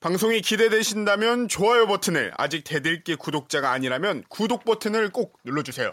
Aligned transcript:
방송이 0.00 0.40
기대되신다면 0.42 1.48
좋아요 1.48 1.88
버튼을 1.88 2.32
아직 2.36 2.62
대들기 2.62 3.16
구독자가 3.16 3.72
아니라면 3.72 4.22
구독 4.28 4.64
버튼을 4.64 5.10
꼭 5.10 5.36
눌러주세요. 5.44 5.90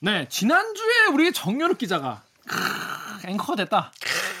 네, 0.00 0.28
지난주에 0.28 1.06
우리 1.12 1.32
정연욱 1.32 1.78
기자가 1.78 2.22
크, 2.46 3.26
앵커가 3.26 3.56
됐다. 3.56 3.90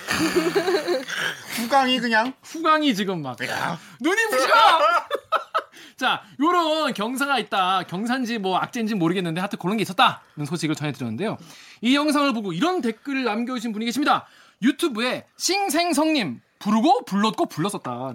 후광이 1.56 2.00
그냥 2.00 2.34
후광이 2.42 2.94
지금 2.94 3.22
막 3.22 3.42
야. 3.48 3.78
눈이 4.00 4.26
부셔. 4.30 4.46
자, 5.96 6.22
요런 6.38 6.92
경사가 6.92 7.38
있다. 7.38 7.84
경산지 7.84 8.38
뭐 8.38 8.58
악재인지 8.58 8.94
모르겠는데 8.94 9.40
하여튼 9.40 9.58
그런 9.58 9.78
게 9.78 9.82
있었다는 9.82 10.44
소식을 10.46 10.74
전해드렸는데요. 10.74 11.38
이 11.80 11.96
영상을 11.96 12.32
보고 12.34 12.52
이런 12.52 12.82
댓글을 12.82 13.24
남겨주신 13.24 13.72
분이 13.72 13.86
계십니다. 13.86 14.26
유튜브에 14.62 15.26
싱생성님 15.38 16.40
부르고 16.58 17.04
불렀고 17.04 17.46
불렀었다. 17.46 18.12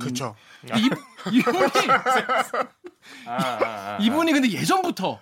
이, 0.76 0.90
이분이 1.32 1.70
이분이 4.02 4.32
근데 4.34 4.50
예전부터 4.52 5.20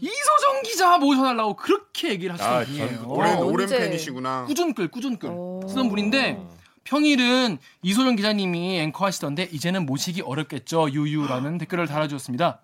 이소정 0.00 0.62
기자 0.64 0.98
모셔달라고 0.98 1.56
그렇게 1.56 2.10
얘기를 2.10 2.32
하시던 2.34 2.52
아, 2.52 2.64
분이에요. 2.64 3.04
오랜 3.06 3.36
어, 3.36 3.44
오랜? 3.44 3.68
팬이시구나. 3.68 4.44
꾸준글 4.46 4.88
꾸준글 4.88 5.28
오. 5.30 5.60
쓰던 5.68 5.88
분인데 5.88 6.40
평일은 6.84 7.58
이소정 7.82 8.16
기자님이 8.16 8.80
앵커 8.80 9.06
하시던데 9.06 9.48
이제는 9.52 9.86
모시기 9.86 10.22
어렵겠죠 10.22 10.90
유유라는 10.90 11.58
댓글을 11.58 11.86
달아주셨습니다. 11.86 12.60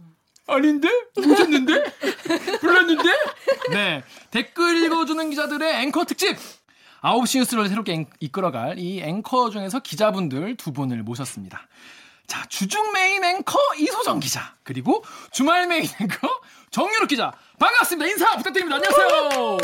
아닌데 0.49 0.89
모셨는데 1.15 1.85
불렀는데 2.61 3.03
네 3.71 4.03
댓글 4.31 4.83
읽어주는 4.85 5.31
기자들의 5.31 5.83
앵커 5.83 6.05
특집 6.05 6.37
9시 7.03 7.39
뉴스를 7.39 7.69
새롭게 7.69 7.93
앵- 7.93 8.07
이끌어갈 8.21 8.79
이 8.79 9.01
앵커 9.03 9.51
중에서 9.51 9.81
기자분들 9.81 10.57
두 10.57 10.73
분을 10.73 11.03
모셨습니다. 11.03 11.67
자 12.27 12.45
주중 12.49 12.93
메인 12.93 13.25
앵커 13.25 13.59
이소정 13.79 14.21
기자 14.21 14.55
그리고 14.63 15.03
주말 15.31 15.67
메인 15.67 15.85
앵커 16.01 16.29
정연욱 16.71 17.09
기자 17.09 17.33
반갑습니다 17.59 18.07
인사 18.11 18.37
부탁드립니다 18.37 18.77
안녕하세요. 18.77 19.59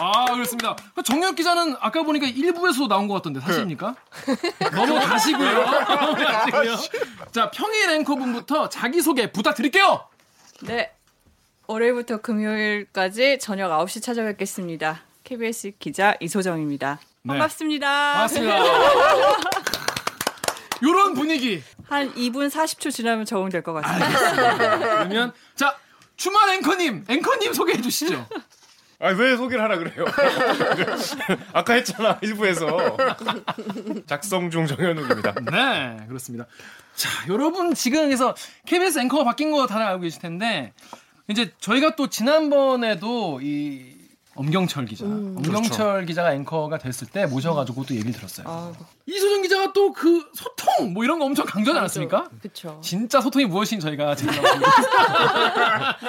아 0.00 0.24
그렇습니다. 0.32 0.74
정연욱 1.04 1.36
기자는 1.36 1.76
아까 1.78 2.02
보니까 2.02 2.26
일부에서 2.26 2.88
나온 2.88 3.06
것 3.06 3.14
같던데 3.14 3.38
사실입니까? 3.40 3.94
넘어가시고요. 4.74 5.52
넘어가시고요. 5.62 6.76
자 7.32 7.50
평일 7.52 7.90
앵커 7.90 8.16
분부터 8.16 8.68
자기 8.68 9.00
소개 9.02 9.30
부탁드릴게요. 9.30 10.08
네. 10.62 10.90
월요일부터 11.68 12.16
금요일까지 12.20 13.38
저녁 13.40 13.70
9시 13.70 14.02
찾아뵙겠습니다. 14.02 15.02
KBS 15.24 15.72
기자 15.78 16.14
이소정입니다. 16.20 16.98
네. 17.22 17.28
반갑습니다. 17.28 18.12
반갑습니다. 18.12 18.58
요런 20.82 21.14
분위기. 21.14 21.62
한 21.84 22.12
2분 22.14 22.48
40초 22.50 22.90
지나면 22.90 23.24
적응될 23.26 23.62
것 23.62 23.72
같습니다. 23.74 24.78
그러면 24.78 25.32
자 25.54 25.76
주말 26.16 26.48
앵커님 26.54 27.04
앵커님 27.08 27.52
소개해 27.52 27.80
주시죠. 27.82 28.26
아, 29.02 29.08
왜 29.12 29.34
소개를 29.34 29.64
하라 29.64 29.78
그래요? 29.78 30.04
아까 31.54 31.72
했잖아, 31.72 32.18
일부에서. 32.20 32.98
작성 34.06 34.50
중 34.50 34.66
정현욱입니다. 34.66 35.34
네, 35.50 36.04
그렇습니다. 36.06 36.44
자, 36.94 37.08
여러분 37.30 37.72
지금 37.72 38.04
그래서 38.04 38.34
KBS 38.66 38.98
앵커가 38.98 39.24
바뀐 39.24 39.52
거 39.52 39.66
다들 39.66 39.86
알고 39.86 40.02
계실 40.02 40.20
텐데 40.20 40.74
이제 41.28 41.50
저희가 41.60 41.96
또 41.96 42.08
지난번에도 42.08 43.40
이 43.42 43.99
엄경철 44.40 44.86
기자, 44.86 45.04
엄경철 45.04 46.06
기자가 46.06 46.32
앵커가 46.32 46.78
됐을 46.78 47.06
때 47.06 47.26
모셔가지고 47.26 47.84
또 47.84 47.94
얘기를 47.94 48.12
들었어요. 48.12 48.46
아, 48.48 48.72
이소정 49.06 49.42
기자가 49.42 49.72
또 49.74 49.92
그 49.92 50.24
소통 50.34 50.94
뭐 50.94 51.04
이런 51.04 51.18
거 51.18 51.26
엄청 51.26 51.44
강조하지 51.44 51.78
않았습니까? 51.78 52.30
그쵸. 52.40 52.78
진짜 52.82 53.20
소통이 53.20 53.44
무엇인지 53.44 53.84
저희가 53.84 54.14
지금 54.14 54.32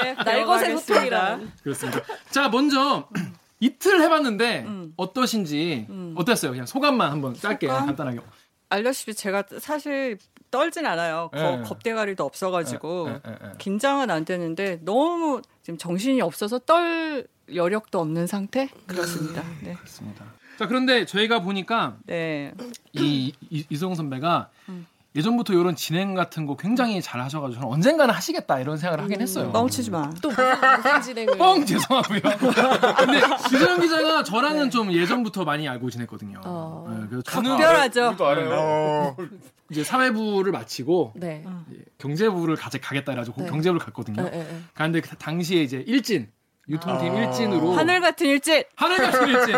네, 0.01 0.13
날것의. 0.23 0.77
소통이란. 0.77 1.51
그렇습니다. 1.63 1.99
자, 2.29 2.47
먼저 2.47 3.07
이틀 3.59 4.01
해봤는데 4.01 4.61
음. 4.65 4.93
어떠신지 4.95 5.87
음. 5.89 6.15
어땠어요? 6.17 6.51
그냥 6.51 6.65
소감만 6.65 7.11
한번 7.11 7.33
짧게 7.35 7.67
소감? 7.67 7.85
간단하게. 7.87 8.19
알다시피 8.69 9.13
제가 9.13 9.43
사실 9.59 10.17
떨진 10.49 10.85
않아요. 10.85 11.29
거- 11.33 11.57
예. 11.59 11.61
겁대가리도 11.63 12.23
없어가지고 12.23 13.09
예, 13.09 13.19
예, 13.27 13.31
예. 13.43 13.51
긴장은 13.57 14.09
안 14.09 14.23
되는데 14.23 14.79
너무 14.83 15.41
지금 15.71 15.77
정신이 15.77 16.21
없어서 16.21 16.59
떨 16.59 17.25
여력도 17.53 17.99
없는 17.99 18.27
상태 18.27 18.67
그렇습니다. 18.87 19.43
네. 19.63 19.73
그렇습니다. 19.73 20.25
자, 20.57 20.67
그런데 20.67 21.05
저희가 21.05 21.41
보니까 21.41 21.97
네. 22.05 22.53
이, 22.93 23.33
이 23.49 23.65
이소영 23.69 23.95
선배가 23.95 24.49
음. 24.69 24.85
예전부터 25.13 25.53
이런 25.53 25.75
진행 25.75 26.13
같은 26.16 26.45
거 26.45 26.55
굉장히 26.55 27.01
잘 27.01 27.19
하셔가지고 27.22 27.59
저는 27.61 27.73
언젠가는 27.73 28.13
하시겠다 28.13 28.59
이런 28.59 28.77
생각을 28.77 29.03
하긴 29.03 29.19
했어요. 29.22 29.51
뻥치지 29.51 29.91
마. 29.91 30.09
또 30.22 30.29
무슨, 30.29 31.01
진행을. 31.01 31.38
뻥 31.38 31.66
죄송하고요. 31.66 32.22
근데 32.97 33.22
이소영 33.53 33.81
기자가 33.81 34.23
저랑은 34.23 34.69
좀 34.69 34.91
예전부터 34.94 35.44
많이 35.44 35.67
알고 35.67 35.89
지냈거든요. 35.89 36.39
어. 36.45 36.88
네, 36.89 37.07
그래서 37.09 37.23
저는 37.23 37.57
특별하죠. 37.57 38.16
또 38.17 38.25
알아요. 38.25 38.49
어, 38.53 39.17
이제 39.69 39.83
사회부를 39.83 40.53
마치고 40.53 41.13
네. 41.17 41.43
경제부를 41.97 42.55
가재 42.55 42.79
가겠다 42.79 43.11
해가지고 43.11 43.41
네. 43.43 43.49
경제부를 43.49 43.79
갔거든요. 43.85 44.23
네, 44.23 44.29
네, 44.31 44.38
네. 44.43 44.61
갔는데 44.73 45.01
그 45.01 45.17
당시에 45.17 45.61
이제 45.61 45.83
일진 45.88 46.29
유통팀 46.69 47.11
아. 47.11 47.19
일진으로 47.23 47.73
하늘 47.73 47.99
같은 47.99 48.28
일진. 48.28 48.63
하늘 48.78 48.97
같은 48.97 49.28
일진 49.28 49.55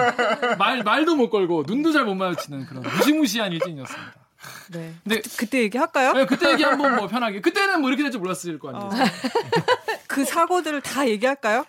말 0.57 0.81
말도 0.81 1.15
못 1.15 1.29
걸고 1.29 1.63
눈도 1.67 1.91
잘 1.91 2.05
못 2.05 2.15
마주치는 2.15 2.65
그런 2.65 2.81
무시무시한 2.81 3.51
일진이었습니다. 3.51 4.22
네. 4.71 4.93
근데 5.03 5.21
그때 5.37 5.59
얘기할까요? 5.63 6.13
네, 6.13 6.25
그때 6.25 6.51
얘기 6.51 6.63
한번 6.63 6.95
뭐 6.95 7.07
편하게 7.07 7.41
그때는 7.41 7.81
뭐 7.81 7.89
이렇게 7.89 8.03
될 8.03 8.11
줄 8.11 8.19
몰랐을 8.21 8.59
거 8.59 8.69
아니에요. 8.69 8.85
어. 8.85 8.89
그 10.07 10.23
사고들을 10.25 10.81
다 10.81 11.07
얘기할까요? 11.07 11.65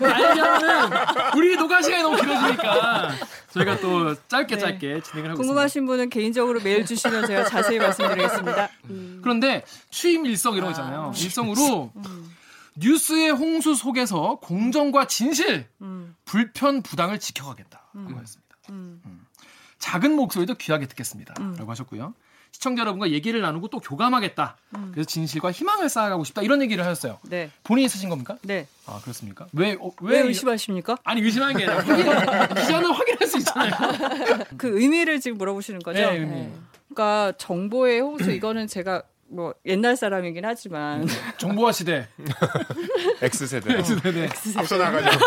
알려면 0.00 0.92
우리 1.36 1.56
녹화 1.56 1.80
시간이 1.80 2.02
너무 2.02 2.16
길어지니까 2.16 3.12
저희가 3.52 3.80
또 3.80 4.14
짧게 4.28 4.56
네. 4.56 4.60
짧게 4.60 4.78
진행을 4.78 5.00
하고 5.00 5.02
있습니다. 5.02 5.34
궁금하신 5.36 5.86
분은 5.86 6.10
개인적으로 6.10 6.60
메일 6.60 6.84
주시면 6.84 7.26
제가 7.26 7.44
자세히 7.44 7.78
말씀드리겠습니다. 7.78 8.68
그런데 9.22 9.64
취임 9.90 10.26
일성 10.26 10.54
이런 10.54 10.66
거 10.66 10.70
있잖아요. 10.72 11.12
일성으로 11.16 11.92
뉴스의 12.76 13.30
홍수 13.30 13.74
속에서 13.74 14.38
공정과 14.42 15.06
진실, 15.06 15.66
음, 15.82 16.14
불편 16.24 16.82
부당을 16.82 17.18
지켜가겠다. 17.20 17.82
라고 17.94 18.20
했습니다. 18.20 18.56
음. 18.70 19.21
작은 19.82 20.12
목소리도 20.14 20.54
귀하게 20.54 20.86
듣겠습니다. 20.86 21.34
음. 21.40 21.56
라고 21.58 21.70
하셨고요. 21.72 22.14
시청자 22.52 22.82
여러분과 22.82 23.10
얘기를 23.10 23.40
나누고 23.40 23.68
또 23.68 23.80
교감하겠다. 23.80 24.56
음. 24.76 24.90
그래서 24.92 25.08
진실과 25.08 25.50
희망을 25.50 25.88
쌓아가고 25.88 26.22
싶다. 26.22 26.42
이런 26.42 26.62
얘기를 26.62 26.84
하셨어요. 26.84 27.18
네, 27.24 27.50
본인이 27.64 27.88
쓰신 27.88 28.08
겁니까? 28.08 28.36
네. 28.42 28.68
아, 28.86 29.00
그렇습니까? 29.02 29.46
왜, 29.52 29.76
어, 29.80 29.90
왜 30.02 30.20
왜, 30.20 30.28
의심하십니까? 30.28 30.98
아니, 31.02 31.20
의심하는 31.22 31.56
게 31.56 31.66
아니라 31.66 31.82
기자는 32.54 32.92
확인할 32.92 33.26
수 33.26 33.38
있잖아요. 33.38 33.72
그 34.56 34.80
의미를 34.80 35.18
지금 35.18 35.38
물어보시는 35.38 35.80
거죠? 35.80 35.98
네, 35.98 36.18
의미. 36.18 36.30
네. 36.30 36.52
그러니까 36.88 37.32
정보의 37.38 38.00
홍수 38.02 38.30
이거는 38.30 38.68
제가 38.68 39.02
뭐 39.26 39.54
옛날 39.66 39.96
사람이긴 39.96 40.44
하지만 40.44 41.08
정보화 41.38 41.72
시대. 41.72 42.06
X세대. 43.20 43.82
네. 44.12 44.28
앞서 44.56 44.76
나가죠. 44.76 45.18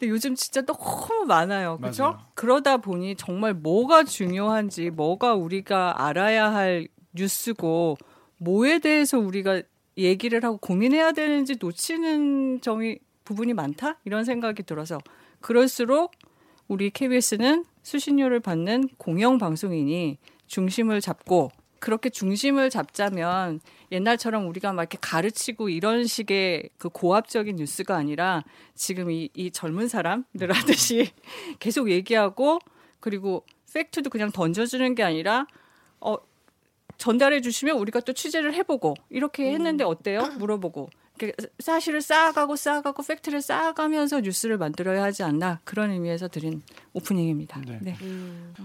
근데 0.00 0.10
요즘 0.10 0.34
진짜 0.34 0.62
너무 0.62 1.26
많아요. 1.26 1.78
그죠? 1.78 2.04
맞아요. 2.04 2.18
그러다 2.34 2.78
보니 2.78 3.16
정말 3.16 3.52
뭐가 3.52 4.04
중요한지, 4.04 4.88
뭐가 4.88 5.34
우리가 5.34 6.06
알아야 6.06 6.50
할 6.50 6.88
뉴스고, 7.12 7.98
뭐에 8.38 8.78
대해서 8.78 9.18
우리가 9.18 9.60
얘기를 9.98 10.42
하고 10.42 10.56
고민해야 10.56 11.12
되는지 11.12 11.56
놓치는 11.60 12.62
점이 12.62 12.98
부분이 13.24 13.52
많다? 13.52 13.98
이런 14.06 14.24
생각이 14.24 14.62
들어서 14.62 14.98
그럴수록 15.42 16.12
우리 16.66 16.88
KBS는 16.88 17.66
수신료를 17.82 18.40
받는 18.40 18.88
공영 18.96 19.36
방송이니 19.36 20.16
중심을 20.46 21.02
잡고 21.02 21.50
그렇게 21.80 22.10
중심을 22.10 22.70
잡자면 22.70 23.60
옛날처럼 23.90 24.46
우리가 24.46 24.72
막 24.72 24.82
이렇게 24.82 24.98
가르치고 25.00 25.70
이런 25.70 26.06
식의 26.06 26.70
그 26.78 26.88
고압적인 26.90 27.56
뉴스가 27.56 27.96
아니라 27.96 28.44
지금 28.74 29.10
이, 29.10 29.30
이 29.34 29.50
젊은 29.50 29.88
사람들 29.88 30.52
하듯이 30.52 31.10
계속 31.58 31.90
얘기하고 31.90 32.60
그리고 33.00 33.44
팩트도 33.72 34.10
그냥 34.10 34.30
던져주는 34.30 34.94
게 34.94 35.02
아니라 35.02 35.46
어 36.00 36.16
전달해 36.98 37.40
주시면 37.40 37.78
우리가 37.78 38.00
또 38.00 38.12
취재를 38.12 38.52
해보고 38.54 38.94
이렇게 39.08 39.52
했는데 39.52 39.84
어때요? 39.84 40.20
물어보고 40.38 40.90
사실을 41.58 42.02
쌓아가고 42.02 42.56
쌓아가고 42.56 43.02
팩트를 43.02 43.42
쌓아가면서 43.42 44.20
뉴스를 44.20 44.58
만들어야 44.58 45.02
하지 45.02 45.22
않나 45.22 45.60
그런 45.64 45.90
의미에서 45.90 46.28
드린 46.28 46.62
오프닝입니다. 46.92 47.60
네. 47.66 47.78
네. 47.82 47.96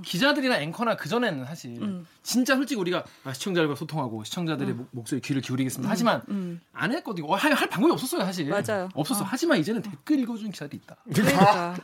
기자들이나 0.03 0.59
앵커나 0.59 0.95
그 0.95 1.09
전에는 1.09 1.45
사실 1.45 1.81
음. 1.81 2.07
진짜 2.23 2.55
솔직히 2.55 2.79
우리가 2.79 3.03
아, 3.23 3.33
시청자들과 3.33 3.75
소통하고 3.75 4.23
시청자들의 4.23 4.73
목- 4.73 4.87
목소리 4.91 5.21
귀를 5.21 5.41
기울이겠습니다. 5.41 5.89
하지만 5.91 6.21
음. 6.29 6.61
안 6.73 6.91
했거든요. 6.93 7.33
할, 7.35 7.53
할 7.53 7.69
방법이 7.69 7.91
없었어요, 7.93 8.21
사실. 8.25 8.47
맞아요. 8.49 8.89
없었어. 8.93 9.23
어. 9.23 9.27
하지만 9.29 9.57
이제는 9.59 9.81
댓글 9.81 10.19
읽어주는 10.19 10.51
기자들이 10.51 10.81
있다. 10.83 10.95
그러니까 11.13 11.75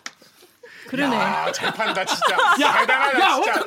그러네. 0.87 1.15
아, 1.15 1.51
잘 1.51 1.71
판다 1.73 2.03
진짜. 2.03 2.33
야, 2.59 2.79
대단하다 2.79 3.19
야, 3.19 3.35
진짜. 3.35 3.60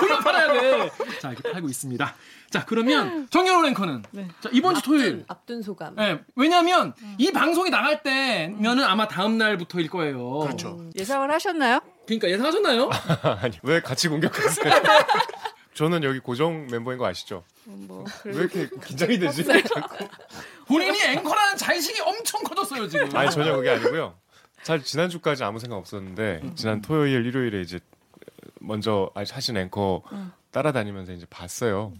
엄청 0.00 0.20
팔아야 0.20 0.52
돼. 0.52 0.60
조금 0.60 0.78
팔아야 0.88 0.90
돼. 0.90 1.18
자, 1.20 1.30
이렇게 1.32 1.52
팔고 1.52 1.68
있습니다. 1.68 2.14
자, 2.50 2.64
그러면 2.64 3.26
정현호 3.30 3.66
앵커는 3.68 4.04
네. 4.12 4.28
자, 4.40 4.48
이번 4.52 4.74
주 4.74 4.82
토요일. 4.82 5.24
앞둔 5.28 5.62
소감. 5.62 5.96
예, 5.98 6.20
왜냐하면 6.36 6.94
이 7.18 7.32
방송이 7.32 7.70
나갈 7.70 8.02
때면은 8.02 8.84
아마 8.84 9.08
다음 9.08 9.38
날부터일 9.38 9.88
거예요. 9.90 10.38
그렇죠. 10.40 10.88
예상을 10.96 11.30
하셨나요? 11.30 11.80
그러니까 12.06 12.28
예상하셨나요? 12.30 12.90
아니 13.40 13.58
왜 13.62 13.80
같이 13.80 14.08
공격하세요? 14.08 14.72
저는 15.74 16.04
여기 16.04 16.20
고정 16.20 16.66
멤버인 16.68 16.98
거 16.98 17.06
아시죠? 17.06 17.42
뭐 17.64 18.04
왜 18.24 18.32
이렇게 18.34 18.68
긴장이 18.86 19.18
되지? 19.18 19.44
본인이 20.68 20.98
앵커라는 21.02 21.56
자의식이 21.56 22.00
엄청 22.02 22.42
커졌어요 22.42 22.88
지금. 22.88 23.14
아니 23.16 23.30
전혀 23.30 23.56
그게 23.56 23.70
아니고요. 23.70 24.14
사실 24.62 24.84
지난주까지 24.84 25.44
아무 25.44 25.58
생각 25.58 25.76
없었는데 25.76 26.42
지난 26.56 26.80
토요일 26.80 27.26
일요일에 27.26 27.60
이제 27.60 27.80
먼저 28.66 29.10
하신 29.14 29.56
앵커 29.56 30.02
따라다니면서 30.50 31.12
이제 31.12 31.26
봤어요. 31.30 31.92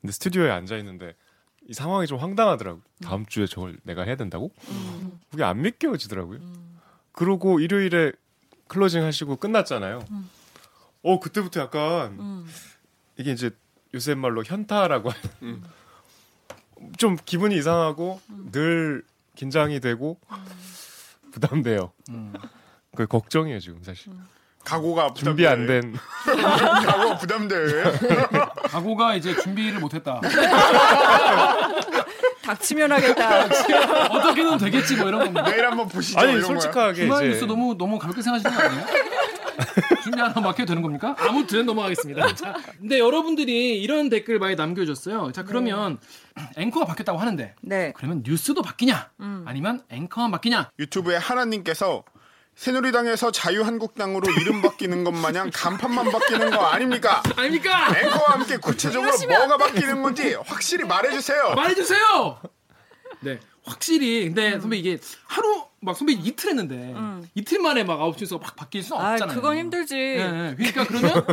근데 0.00 0.12
스튜디오에 0.12 0.50
앉아 0.50 0.76
있는데 0.78 1.14
이 1.68 1.74
상황이 1.74 2.06
좀 2.06 2.18
황당하더라고. 2.18 2.78
요 2.78 2.82
다음 3.02 3.26
주에 3.26 3.46
저걸 3.46 3.78
내가 3.82 4.02
해야 4.02 4.16
된다고? 4.16 4.52
그게 5.30 5.42
안 5.42 5.62
믿겨지더라고요. 5.62 6.38
그러고 7.12 7.60
일요일에 7.60 8.12
클로징 8.68 9.02
하시고 9.02 9.36
끝났잖아요. 9.36 10.04
어 11.02 11.20
그때부터 11.20 11.60
약간 11.60 12.46
이게 13.16 13.32
이제 13.32 13.50
요새 13.94 14.14
말로 14.14 14.44
현타라고 14.44 15.10
하는 15.10 15.62
좀 16.98 17.16
기분이 17.24 17.56
이상하고 17.56 18.20
늘 18.52 19.04
긴장이 19.34 19.80
되고 19.80 20.18
부담돼요. 21.32 21.92
음. 22.10 22.32
그 22.94 23.06
걱정이에요 23.06 23.60
지금 23.60 23.82
사실. 23.82 24.12
각오가 24.66 25.14
준비 25.14 25.46
안. 25.46 25.66
된. 25.66 25.94
각오가 26.26 27.16
부담돼. 27.18 27.54
각오가 28.68 29.14
이제 29.14 29.34
준비를 29.36 29.78
못했다. 29.78 30.20
닥치면 32.42 32.90
하겠다. 32.92 33.44
어떻게든 34.10 34.58
되겠지 34.58 34.96
뭐 34.96 35.08
이런 35.08 35.20
겁니다. 35.20 35.44
내일 35.44 35.66
한번 35.66 35.88
보시죠. 35.88 36.18
아니. 36.18 36.40
솔직하게 36.40 37.02
주말 37.02 37.24
이제 37.24 37.32
뉴스 37.34 37.44
너무 37.44 37.76
너무 37.78 37.98
가볍게 37.98 38.22
생각하시는 38.22 38.56
거 38.56 38.62
아니에요? 38.68 38.86
준비 40.02 40.20
하나 40.20 40.40
맡겨도 40.40 40.66
되는 40.66 40.82
겁니까? 40.82 41.14
아무튼 41.18 41.66
넘어가겠습니다. 41.66 42.34
자, 42.34 42.54
근데 42.78 42.98
여러분들이 42.98 43.80
이런 43.80 44.08
댓글 44.08 44.38
많이 44.38 44.54
남겨줬어요. 44.56 45.32
자 45.32 45.42
그러면 45.44 45.98
앵커가 46.56 46.86
바뀌었다고 46.86 47.18
하는데 47.18 47.54
네. 47.62 47.92
그러면 47.96 48.22
뉴스도 48.26 48.62
바뀌냐? 48.62 49.10
아니면 49.44 49.80
앵커만 49.90 50.30
바뀌냐? 50.32 50.70
유튜브에 50.78 51.16
하나님께서 51.16 52.04
새누리당에서 52.56 53.30
자유한국당으로 53.32 54.32
이름 54.40 54.62
바뀌는 54.62 55.04
것 55.04 55.12
마냥 55.12 55.50
간판만 55.52 56.10
바뀌는 56.10 56.50
거 56.50 56.64
아닙니까? 56.66 57.22
아닙니까? 57.36 57.88
앵커와 58.00 58.24
함께 58.32 58.56
구체적으로 58.56 59.12
뭐가 59.28 59.58
바뀌는 59.58 60.02
건지 60.02 60.34
확실히 60.46 60.84
말해주세요. 60.86 61.54
말해주세요. 61.54 62.40
네, 63.20 63.38
확실히. 63.62 64.24
근데 64.24 64.58
선배 64.58 64.78
이게 64.78 64.98
하루 65.26 65.66
막 65.80 65.94
선배 65.96 66.14
이틀 66.14 66.50
했는데 66.50 66.94
이틀 67.34 67.60
만에 67.60 67.84
막 67.84 68.00
아홉 68.00 68.18
시에서 68.18 68.38
막 68.38 68.56
바뀔 68.56 68.82
수는 68.82 69.02
아, 69.02 69.12
없잖아요. 69.12 69.36
그건 69.36 69.58
힘들지. 69.58 69.94
예, 69.94 70.16
예. 70.18 70.54
그러니까 70.56 70.84
그러면 70.86 71.26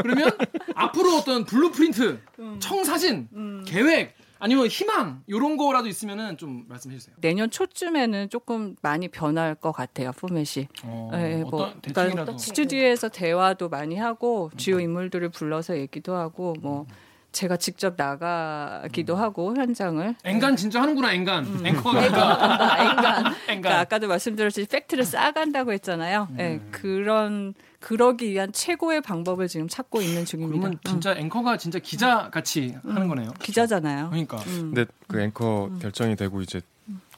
그러면 0.00 0.30
앞으로 0.74 1.16
어떤 1.16 1.44
blueprint, 1.44 2.18
청사진, 2.60 3.64
계획 3.66 4.16
아니면 4.42 4.66
희망 4.66 5.22
이런 5.28 5.56
거라도 5.56 5.86
있으면은 5.86 6.36
좀 6.36 6.64
말씀해 6.68 6.96
주세요. 6.98 7.14
내년 7.20 7.48
초쯤에는 7.48 8.28
조금 8.28 8.74
많이 8.82 9.06
변할 9.06 9.54
것 9.54 9.70
같아요, 9.70 10.10
포맷이. 10.10 10.66
어, 10.82 11.10
예, 11.14 11.44
뭐, 11.48 11.72
그러니까 11.80 12.36
스튜디오에서 12.36 13.08
대화도 13.08 13.68
많이 13.68 13.96
하고 13.96 14.50
주요 14.56 14.80
인물들을 14.80 15.28
불러서 15.28 15.78
얘기도 15.78 16.16
하고 16.16 16.56
뭐 16.60 16.86
제가 17.30 17.56
직접 17.56 17.94
나가기도 17.96 19.14
하고 19.14 19.54
현장을 19.54 20.16
앵간 20.24 20.56
진짜 20.56 20.82
하는구나 20.82 21.14
앵간 21.14 21.44
음. 21.44 21.64
앵커가 21.64 22.00
아, 22.00 22.82
앵간 22.82 22.82
앵간. 22.82 23.16
앵간 23.20 23.34
그러니까 23.46 23.78
아까도 23.78 24.08
말씀드렸듯이 24.08 24.66
팩트를 24.66 25.04
쌓아간다고 25.04 25.72
했잖아요. 25.72 26.28
예, 26.40 26.60
그런 26.72 27.54
그러기 27.82 28.30
위한 28.30 28.52
최고의 28.52 29.00
방법을 29.02 29.48
지금 29.48 29.68
찾고 29.68 30.00
있는 30.00 30.24
중입니다. 30.24 30.60
그러면 30.60 30.78
진짜 30.84 31.14
앵커가 31.14 31.56
진짜 31.58 31.78
기자 31.78 32.30
같이 32.30 32.74
하는 32.84 33.08
거네요. 33.08 33.28
음, 33.28 33.34
기자잖아요. 33.40 34.08
그러니까 34.10 34.38
근데 34.38 34.86
그 35.06 35.20
앵커 35.20 35.70
결정이 35.80 36.16
되고 36.16 36.40
이제 36.40 36.60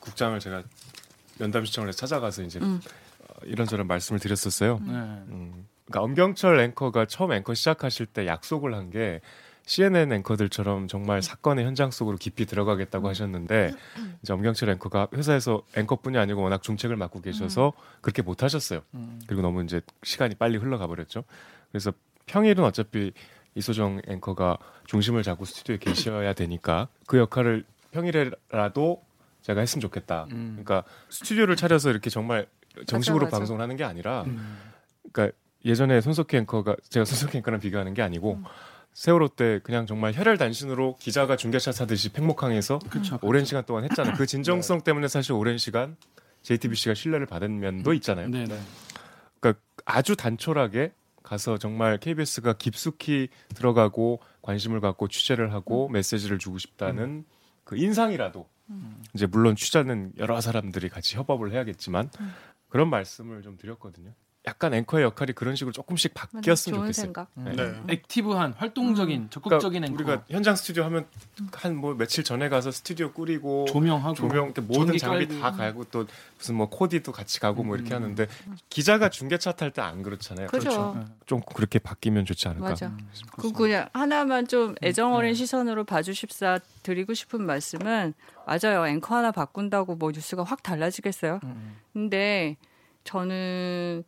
국장을 0.00 0.38
제가 0.40 0.62
연담시청을 1.40 1.92
찾아가서 1.92 2.42
이제 2.42 2.58
어, 2.60 2.78
이런저런 3.44 3.86
말씀을 3.86 4.18
드렸었어요. 4.20 4.80
네. 4.84 4.92
음, 4.92 5.66
그러니까 5.86 6.02
엄경철 6.02 6.60
앵커가 6.60 7.06
처음 7.06 7.32
앵커 7.32 7.54
시작하실 7.54 8.06
때 8.06 8.26
약속을 8.26 8.74
한 8.74 8.90
게 8.90 9.20
CNN 9.66 10.12
앵커들처럼 10.12 10.88
정말 10.88 11.22
사건의 11.22 11.64
현장 11.64 11.90
속으로 11.90 12.16
깊이 12.18 12.44
들어가겠다고 12.44 13.08
하셨는데 13.08 13.72
이제 14.22 14.32
엄경철 14.32 14.68
앵커가 14.70 15.08
회사에서 15.14 15.62
앵커뿐이 15.76 16.18
아니고 16.18 16.42
워낙 16.42 16.62
중책을 16.62 16.96
맡고 16.96 17.22
계셔서 17.22 17.72
그렇게 18.02 18.22
못 18.22 18.42
하셨어요. 18.42 18.82
음. 18.94 19.20
그리고 19.26 19.42
너무 19.42 19.62
이제 19.64 19.80
시간이 20.02 20.34
빨리 20.34 20.58
흘러가 20.58 20.86
버렸죠. 20.86 21.24
그래서 21.70 21.92
평일은 22.26 22.62
어차피 22.62 23.12
이소정 23.54 24.02
앵커가 24.06 24.58
중심을 24.86 25.22
잡고 25.22 25.44
스튜디오에 25.44 25.78
계셔야 25.78 26.34
되니까 26.34 26.88
그 27.06 27.18
역할을 27.18 27.64
평일에라도 27.92 29.02
제가 29.42 29.60
했으면 29.60 29.80
좋겠다. 29.80 30.26
음. 30.32 30.62
그러니까 30.62 30.84
스튜디오를 31.08 31.56
차려서 31.56 31.90
이렇게 31.90 32.10
정말 32.10 32.46
정식으로 32.86 33.26
맞아. 33.26 33.38
방송을 33.38 33.62
하는 33.62 33.76
게 33.76 33.84
아니라 33.84 34.22
음. 34.22 34.58
그러니까 35.12 35.36
예전에 35.64 36.00
손석희 36.00 36.36
앵커가 36.36 36.76
제가 36.88 37.04
손석희 37.04 37.38
앵커랑 37.38 37.60
비교하는 37.60 37.94
게 37.94 38.02
아니고 38.02 38.42
세월호 38.94 39.28
때 39.28 39.60
그냥 39.64 39.86
정말 39.86 40.14
혈혈단신으로 40.14 40.96
기자가 40.96 41.36
중계샷 41.36 41.80
하듯이 41.80 42.12
팽목항에서 42.12 42.78
그쵸, 42.88 43.18
오랜 43.22 43.44
시간 43.44 43.64
동안 43.64 43.84
했잖아요. 43.84 44.14
그 44.16 44.24
진정성 44.26 44.82
때문에 44.82 45.08
사실 45.08 45.32
오랜 45.32 45.58
시간 45.58 45.96
JTBC가 46.42 46.94
신뢰를 46.94 47.26
받은 47.26 47.58
면도 47.58 47.92
있잖아요. 47.94 48.28
네, 48.28 48.44
네. 48.44 48.58
그러니까 49.40 49.60
아주 49.84 50.14
단촐하게 50.14 50.92
가서 51.24 51.58
정말 51.58 51.98
KBS가 51.98 52.52
깊숙이 52.52 53.28
들어가고 53.54 54.20
관심을 54.42 54.80
갖고 54.80 55.08
취재를 55.08 55.52
하고 55.52 55.88
메시지를 55.88 56.38
주고 56.38 56.58
싶다는 56.58 57.24
그 57.64 57.76
인상이라도 57.76 58.46
이제 59.14 59.26
물론 59.26 59.56
취재는 59.56 60.12
여러 60.18 60.40
사람들이 60.40 60.88
같이 60.88 61.16
협업을 61.16 61.52
해야겠지만 61.52 62.10
그런 62.68 62.90
말씀을 62.90 63.42
좀 63.42 63.56
드렸거든요. 63.56 64.12
약간 64.46 64.74
앵커의 64.74 65.04
역할이 65.04 65.32
그런 65.32 65.56
식으로 65.56 65.72
조금씩 65.72 66.12
바뀌었으면 66.12 66.76
좋은 66.80 66.86
좋겠어요. 66.88 67.04
생각. 67.04 67.28
네. 67.34 67.52
네. 67.56 67.80
active한 67.88 68.52
활동적인 68.52 69.30
적극적인 69.30 69.80
그러니까 69.80 70.02
앵커 70.02 70.12
우리가 70.12 70.24
현장 70.28 70.54
스튜디오 70.54 70.84
하면 70.84 71.06
한 71.52 71.74
뭐 71.76 71.94
며칠 71.94 72.22
전에 72.24 72.50
가서 72.50 72.70
스튜디오 72.70 73.10
꾸리고 73.12 73.64
조명하고 73.68 74.14
조명 74.14 74.52
모든 74.66 74.98
장비 74.98 75.26
깔고. 75.28 75.40
다 75.40 75.50
깔고 75.52 75.84
또 75.84 76.06
무슨 76.36 76.56
뭐 76.56 76.68
코디도 76.68 77.10
같이 77.12 77.40
가고 77.40 77.62
뭐 77.64 77.74
이렇게 77.74 77.94
하는데 77.94 78.26
기자가 78.68 79.08
중계차 79.08 79.52
탈 79.52 79.70
때 79.70 79.80
안 79.80 80.02
그렇잖아요. 80.02 80.48
그렇죠. 80.48 81.02
좀 81.24 81.40
그렇게 81.54 81.78
바뀌면 81.78 82.26
좋지 82.26 82.46
않을까. 82.48 82.68
맞아. 82.68 82.92
그 83.38 83.50
그냥 83.50 83.88
하나만 83.94 84.46
좀 84.46 84.74
애정 84.82 85.14
어린 85.14 85.34
시선으로 85.34 85.84
봐주십사 85.84 86.58
드리고 86.82 87.14
싶은 87.14 87.44
말씀은 87.46 88.12
맞아요. 88.46 88.86
앵커 88.86 89.16
하나 89.16 89.32
바꾼다고 89.32 89.96
뭐 89.96 90.10
뉴스가 90.10 90.44
확 90.44 90.62
달라지겠어요. 90.62 91.40
음. 91.44 91.76
근데 91.94 92.56
저는 93.04 94.04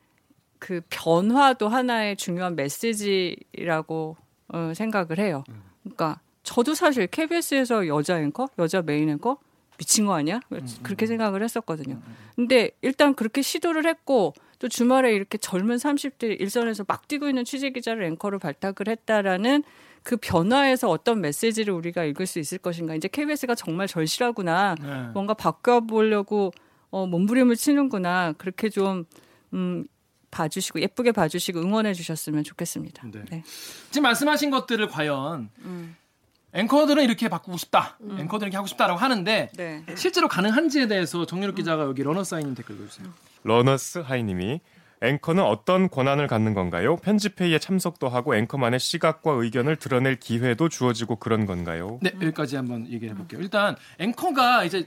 그 0.67 0.81
변화도 0.91 1.69
하나의 1.69 2.17
중요한 2.17 2.57
메시지라고 2.57 4.17
어, 4.49 4.73
생각을 4.75 5.21
해요. 5.21 5.45
그러니까 5.85 6.19
저도 6.43 6.75
사실 6.75 7.07
KBS에서 7.07 7.87
여자 7.87 8.19
앵커, 8.21 8.49
여자 8.59 8.83
메인 8.83 9.09
앵커 9.09 9.39
미친 9.79 10.07
거 10.07 10.15
아니야? 10.15 10.41
그렇게 10.83 11.07
생각을 11.07 11.45
했었거든요. 11.45 12.01
근데 12.35 12.73
일단 12.83 13.15
그렇게 13.15 13.43
시도를 13.43 13.87
했고 13.87 14.35
또 14.59 14.69
주말에 14.69 15.15
이렇게 15.15 15.39
젊은 15.39 15.77
30대 15.77 16.41
일선에서 16.41 16.85
막 16.89 17.07
뛰고 17.07 17.29
있는 17.29 17.45
취재 17.45 17.71
기자를 17.71 18.03
앵커로 18.03 18.41
발탁을 18.41 18.89
했다라는 18.89 19.63
그 20.03 20.17
변화에서 20.17 20.91
어떤 20.91 21.21
메시지를 21.21 21.75
우리가 21.75 22.03
읽을 22.03 22.27
수 22.27 22.41
있을 22.41 22.59
것인가. 22.59 22.97
이제 22.97 23.07
KBS가 23.07 23.55
정말 23.55 23.87
절실하구나. 23.87 24.75
네. 24.83 25.11
뭔가 25.15 25.35
바꿔 25.35 25.79
보려고 25.79 26.51
어, 26.91 27.07
몸부림을 27.07 27.55
치는구나. 27.55 28.33
그렇게 28.37 28.69
좀 28.69 29.05
음, 29.53 29.87
봐주시고 30.31 30.81
예쁘게 30.81 31.13
봐주시고 31.13 31.61
응원해 31.61 31.95
주셨으면 31.95 32.45
좋겠습니다. 32.45 33.03
네. 33.13 33.25
네. 33.31 33.45
지금 33.91 34.03
말씀하신 34.03 34.51
것들을 34.51 34.89
과연 34.89 35.51
음. 35.61 35.97
앵커들은 36.53 37.05
이렇게 37.05 37.29
바꾸고 37.29 37.59
싶다. 37.59 37.99
앵커들은 38.01 38.49
이렇게 38.49 38.57
하고 38.57 38.67
싶다라고 38.67 38.99
하는데 38.99 39.51
네. 39.55 39.85
실제로 39.95 40.27
가능한지에 40.27 40.87
대해서 40.89 41.27
정연욱 41.27 41.55
기자가 41.55 41.85
여기 41.85 42.03
러너스 42.03 42.25
하이님 42.25 42.55
댓글 42.55 42.77
읽어주세요. 42.77 43.09
러너스 43.43 43.99
하이님이 43.99 44.61
앵커는 45.03 45.45
어떤 45.45 45.91
권한을 45.91 46.27
갖는 46.27 46.55
건가요? 46.55 46.97
편집회의에 46.97 47.59
참석도 47.59 48.09
하고 48.09 48.35
앵커만의 48.35 48.81
시각과 48.81 49.33
의견을 49.33 49.77
드러낼 49.77 50.19
기회도 50.19 50.71
주어지고 50.71 51.17
그런 51.17 51.45
건가요? 51.45 51.99
네, 52.01 52.13
여기까지 52.15 52.57
한번 52.57 52.87
얘기를 52.87 53.11
해볼게요. 53.11 53.41
일단 53.43 53.77
앵커가 53.99 54.65
이제 54.65 54.87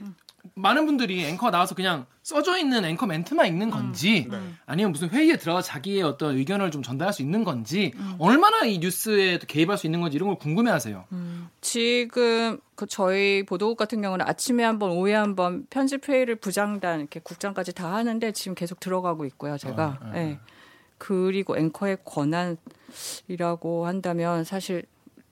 많은 0.54 0.86
분들이 0.86 1.24
앵커가 1.24 1.50
나와서 1.50 1.74
그냥 1.74 2.06
써져 2.22 2.58
있는 2.58 2.84
앵커 2.84 3.06
멘트만 3.06 3.46
읽는 3.46 3.70
건지 3.70 4.28
아니면 4.66 4.92
무슨 4.92 5.08
회의에 5.08 5.36
들어가 5.36 5.62
자기의 5.62 6.02
어떤 6.02 6.36
의견을 6.36 6.70
좀 6.70 6.82
전달할 6.82 7.12
수 7.12 7.22
있는 7.22 7.44
건지 7.44 7.92
얼마나 8.18 8.64
이 8.64 8.78
뉴스에 8.78 9.38
또 9.38 9.46
개입할 9.46 9.78
수 9.78 9.86
있는 9.86 10.00
건지 10.00 10.16
이런 10.16 10.28
걸 10.28 10.38
궁금해하세요. 10.38 11.04
지금 11.60 12.58
그 12.74 12.86
저희 12.86 13.44
보도국 13.44 13.76
같은 13.76 14.00
경우는 14.00 14.26
아침에 14.26 14.64
한 14.64 14.78
번, 14.78 14.92
오후에 14.92 15.14
한번 15.14 15.66
편집 15.68 16.08
회의를 16.08 16.36
부장단 16.36 17.00
이렇게 17.00 17.20
국장까지 17.20 17.74
다 17.74 17.92
하는데 17.92 18.32
지금 18.32 18.54
계속 18.54 18.80
들어가고 18.80 19.26
있고요. 19.26 19.58
제가. 19.58 19.98
아, 20.00 20.06
아, 20.06 20.16
예. 20.16 20.38
그리고 20.96 21.56
앵커의 21.56 21.98
권한이라고 22.04 23.86
한다면 23.86 24.44
사실 24.44 24.84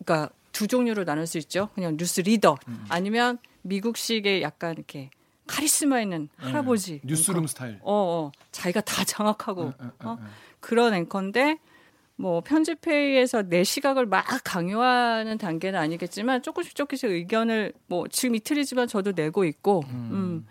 그러니까 0.04 0.30
두 0.52 0.66
종류로 0.66 1.04
나눌 1.04 1.26
수 1.26 1.38
있죠. 1.38 1.68
그냥 1.74 1.96
뉴스 1.96 2.20
리더 2.20 2.56
음. 2.68 2.84
아니면 2.88 3.38
미국식의 3.62 4.42
약간 4.42 4.74
이렇게 4.74 5.10
카리스마 5.46 6.00
있는 6.00 6.28
할아버지 6.36 6.94
네. 6.94 7.00
뉴스룸. 7.04 7.46
스타일. 7.46 7.78
어, 7.80 7.92
어. 7.92 8.32
자기가 8.52 8.82
다 8.82 9.04
장악하고 9.04 9.62
어, 9.62 9.74
어, 9.78 9.92
어. 10.04 10.18
그런 10.60 10.94
앵커인데 10.94 11.58
뭐 12.16 12.40
편집회의에서 12.40 13.42
내 13.42 13.64
시각을 13.64 14.06
막 14.06 14.24
강요하는 14.44 15.38
단계는 15.38 15.78
아니겠지만 15.78 16.42
조금씩 16.42 16.74
조금씩 16.74 17.10
의견을 17.10 17.72
뭐 17.86 18.06
지금 18.08 18.34
이틀이지만 18.34 18.88
저도 18.88 19.12
내고 19.12 19.44
있고 19.44 19.84
음. 19.88 20.46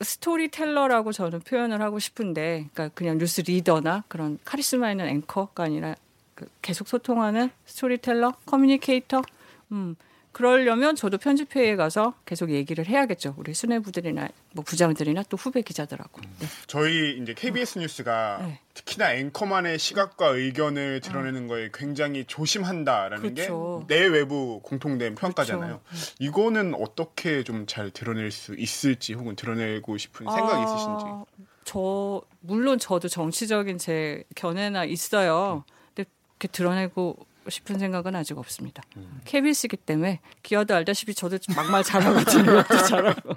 storyteller라고 0.00 1.12
저는 1.12 1.40
표현을 1.40 1.80
하고 1.80 1.98
싶은데 1.98 2.68
그러니까 2.72 2.88
그냥 2.94 3.18
뉴스 3.18 3.40
reader나 3.42 4.04
그런 4.08 4.38
카리스마 4.44 4.90
있는 4.90 5.06
앵커가 5.06 5.62
아니라 5.62 5.94
그 6.34 6.48
계속 6.62 6.88
소통하는 6.88 7.50
storyteller, 7.64 8.32
communicator 8.44 9.22
음. 9.70 9.94
그러려면 10.34 10.96
저도 10.96 11.16
편집회의에 11.16 11.76
가서 11.76 12.14
계속 12.26 12.50
얘기를 12.50 12.86
해야겠죠. 12.86 13.34
우리 13.38 13.54
수뇌부들이나 13.54 14.28
뭐 14.52 14.64
부장들이나 14.64 15.22
또 15.30 15.36
후배 15.36 15.62
기자들하고. 15.62 16.20
네. 16.40 16.46
저희 16.66 17.18
이제 17.18 17.32
KBS 17.34 17.78
뉴스가 17.78 18.40
네. 18.42 18.60
특히나 18.74 19.14
앵커만의 19.14 19.78
시각과 19.78 20.26
의견을 20.26 21.00
드러내는 21.00 21.46
거에 21.46 21.70
굉장히 21.72 22.24
조심한다라는 22.26 23.34
그렇죠. 23.34 23.86
게 23.88 23.94
내외부 23.94 24.60
공통된 24.62 25.14
평가잖아요. 25.14 25.80
이거는 26.18 26.74
어떻게 26.74 27.42
좀 27.42 27.64
잘 27.66 27.90
드러낼 27.90 28.30
수 28.30 28.54
있을지 28.54 29.14
혹은 29.14 29.36
드러내고 29.36 29.96
싶은 29.96 30.26
생각 30.26 30.58
이 30.60 30.64
있으신지. 30.64 31.04
아, 31.06 31.24
저 31.64 32.20
물론 32.40 32.78
저도 32.78 33.08
정치적인 33.08 33.78
제 33.78 34.24
견해나 34.34 34.84
있어요. 34.84 35.64
근데 35.94 36.08
그렇게 36.38 36.48
드러내고 36.48 37.16
싶은 37.50 37.78
생각은 37.78 38.14
아직 38.16 38.38
없습니다. 38.38 38.82
KBS이기 39.24 39.76
때문에 39.78 40.20
기아도 40.42 40.74
알다시피 40.74 41.14
저도 41.14 41.38
막말 41.54 41.82
잘하거든요. 41.82 42.52
욕도 42.58 42.76
잘하고. 42.78 43.36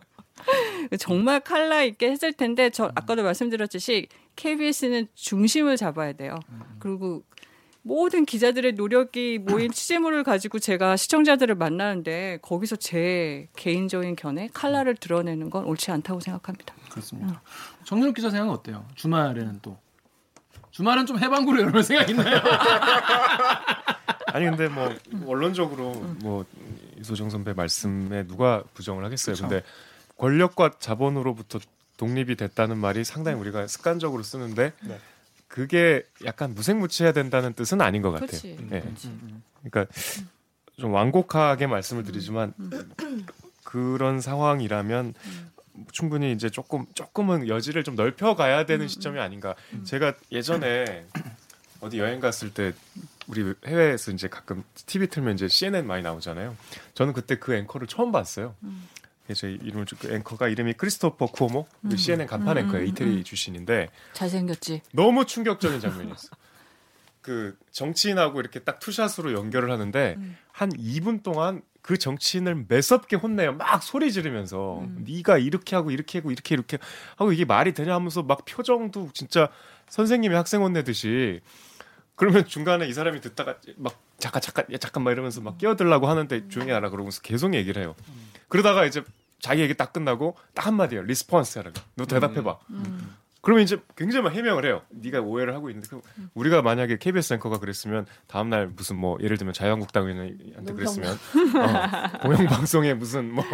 정말 1.00 1.40
칼라 1.42 1.84
있게 1.84 2.10
했을 2.10 2.32
텐데 2.34 2.70
저 2.70 2.92
아까도 2.96 3.24
말씀드렸듯이 3.24 4.08
KBS는 4.36 5.08
중심을 5.16 5.76
잡아야 5.78 6.14
돼요. 6.14 6.40
그리고 6.80 7.24
모든 7.82 8.26
기자들의 8.26 8.74
노력이 8.74 9.40
모인 9.40 9.72
취재물을 9.72 10.24
가지고 10.24 10.60
제가 10.60 10.98
시청자들을 10.98 11.56
만나는데 11.56 12.40
거기서 12.42 12.76
제 12.76 13.48
개인적인 13.56 14.16
견해, 14.18 14.50
칼라를 14.54 14.96
드러내는 14.96 15.50
건 15.50 15.64
옳지 15.64 15.92
않다고 15.92 16.20
생각합니다. 16.20 16.74
그렇습니다. 16.90 17.42
정유럽 17.86 18.14
기자 18.14 18.30
생각은 18.30 18.54
어때요? 18.54 18.86
주말에는 18.96 19.60
또 19.62 19.78
주말은 20.72 21.06
좀 21.06 21.18
해방구로 21.18 21.62
열을 21.62 21.82
생각 21.82 22.10
있나요? 22.10 22.40
아니 24.28 24.46
근데 24.46 24.68
뭐 24.68 24.96
원론적으로 25.26 25.94
뭐 26.20 26.46
이소정 27.00 27.30
선배 27.30 27.54
말씀에 27.54 28.28
누가 28.28 28.64
부정을 28.74 29.04
하겠어요. 29.06 29.36
그쵸. 29.36 29.48
근데 29.48 29.64
권력과 30.18 30.72
자본으로부터 30.80 31.60
독립이 31.98 32.36
됐다는 32.36 32.78
말이 32.78 33.04
상당히 33.04 33.40
우리가 33.40 33.68
습관적으로 33.68 34.24
쓰는데 34.24 34.74
네. 34.82 35.00
그게 35.48 36.04
약간 36.26 36.54
무색무취해야 36.54 37.14
된다는 37.14 37.54
뜻은 37.54 37.82
아닌 37.82 38.02
것 38.02 38.12
같아요. 38.12 38.28
그렇지. 38.28 38.58
예. 38.72 38.82
그렇지. 38.82 39.12
그러니까 39.64 39.94
좀 40.80 40.94
완곡하게 40.94 41.68
말씀을 41.68 42.04
드리지만 42.04 42.54
그런 43.64 44.22
상황이라면 44.22 45.14
충분히 45.92 46.32
이제 46.32 46.50
조금 46.50 46.86
조금은 46.94 47.48
여지를 47.48 47.84
좀 47.84 47.96
넓혀 47.96 48.36
가야 48.36 48.66
되는 48.66 48.88
시점이 48.88 49.20
아닌가. 49.20 49.56
제가 49.84 50.14
예전에 50.32 51.06
어디 51.82 52.00
여행 52.00 52.20
갔을 52.20 52.54
때 52.54 52.74
우리 53.28 53.54
해외에서 53.66 54.12
이제 54.12 54.28
가끔 54.28 54.64
TV 54.86 55.08
틀면 55.08 55.36
이제 55.36 55.48
CNN 55.48 55.86
많이 55.86 56.02
나오잖아요. 56.04 56.56
저는 56.94 57.14
그때 57.14 57.38
그 57.38 57.54
앵커를 57.54 57.88
처음 57.88 58.12
봤어요. 58.12 58.56
제 59.34 59.52
이름을 59.52 59.86
좀- 59.86 60.00
그 60.02 60.14
앵커가 60.14 60.48
이름이 60.48 60.74
크리스토퍼 60.74 61.28
쿠오모 61.28 61.68
그 61.90 61.98
CNN 61.98 62.28
간판 62.28 62.58
앵커예요 62.58 62.86
이태리 62.86 63.24
출신인데 63.26 63.90
잘생겼지. 64.14 64.82
너무 64.94 65.26
충격적인 65.26 65.82
장면이었어. 65.82 66.30
그 67.22 67.58
정치인하고 67.72 68.40
이렇게 68.40 68.60
딱 68.62 68.80
투샷으로 68.80 69.34
연결을 69.34 69.70
하는데 69.70 70.18
한 70.54 70.70
2분 70.70 71.24
동안 71.24 71.62
그 71.82 71.98
정치인을 71.98 72.66
매섭게 72.70 73.18
혼내요. 73.18 73.54
막 73.54 73.84
소리 73.84 74.14
지르면서 74.14 74.86
네가 75.06 75.38
이렇게 75.38 75.76
하고 75.76 75.92
이렇게 75.92 76.20
하고 76.20 76.32
이렇게 76.32 76.56
이렇게 76.56 76.78
하고 77.18 77.34
이게 77.34 77.44
말이 77.44 77.74
되냐 77.74 77.94
하면서 77.96 78.24
막 78.24 78.46
표정도 78.46 79.10
진짜 79.14 79.50
선생님이 79.90 80.36
학생 80.36 80.62
혼내듯이 80.62 81.42
그러면 82.18 82.46
중간에 82.46 82.88
이 82.88 82.94
사람이 82.94 83.22
듣다가 83.22 83.56
막 83.78 83.94
잠깐 84.18 84.42
잠깐 84.42 84.66
야 84.74 84.78
잠깐 84.78 85.04
막 85.04 85.12
이러면서 85.12 85.40
막 85.40 85.58
끼어들라고 85.58 86.08
하는데 86.08 86.50
조용히 86.50 86.72
하라 86.72 86.90
그러면서 86.90 87.22
계속 87.22 87.54
얘기를 87.54 87.82
해요. 87.82 87.96
그러다가 88.50 88.86
이제 88.86 89.04
자기 89.40 89.62
얘기 89.62 89.76
딱 89.76 89.94
끝나고 89.94 90.36
딱 90.56 90.66
한마디예요. 90.68 91.04
response 91.04 91.60
하라고. 91.60 91.80
너 91.96 92.06
대답해봐. 92.06 92.58
그러면 93.42 93.64
이제 93.64 93.80
굉장히 93.96 94.24
막 94.24 94.34
해명을 94.34 94.66
해요. 94.66 94.82
네가 94.90 95.22
오해를 95.22 95.54
하고 95.54 95.70
있는데 95.70 95.88
우리가 96.34 96.64
만약에 96.64 96.98
KBS 96.98 97.36
앵커가 97.36 97.60
그랬으면 97.60 98.06
다음 98.26 98.50
날 98.50 98.68
무슨 98.68 98.98
뭐 98.98 99.18
예를 99.22 99.38
들면 99.38 99.54
자유한국당 99.54 100.08
의원한테 100.08 100.74
그랬으면 100.74 101.14
어, 101.14 102.18
공영방송에 102.24 102.96
무슨 102.96 103.32
뭐 103.32 103.46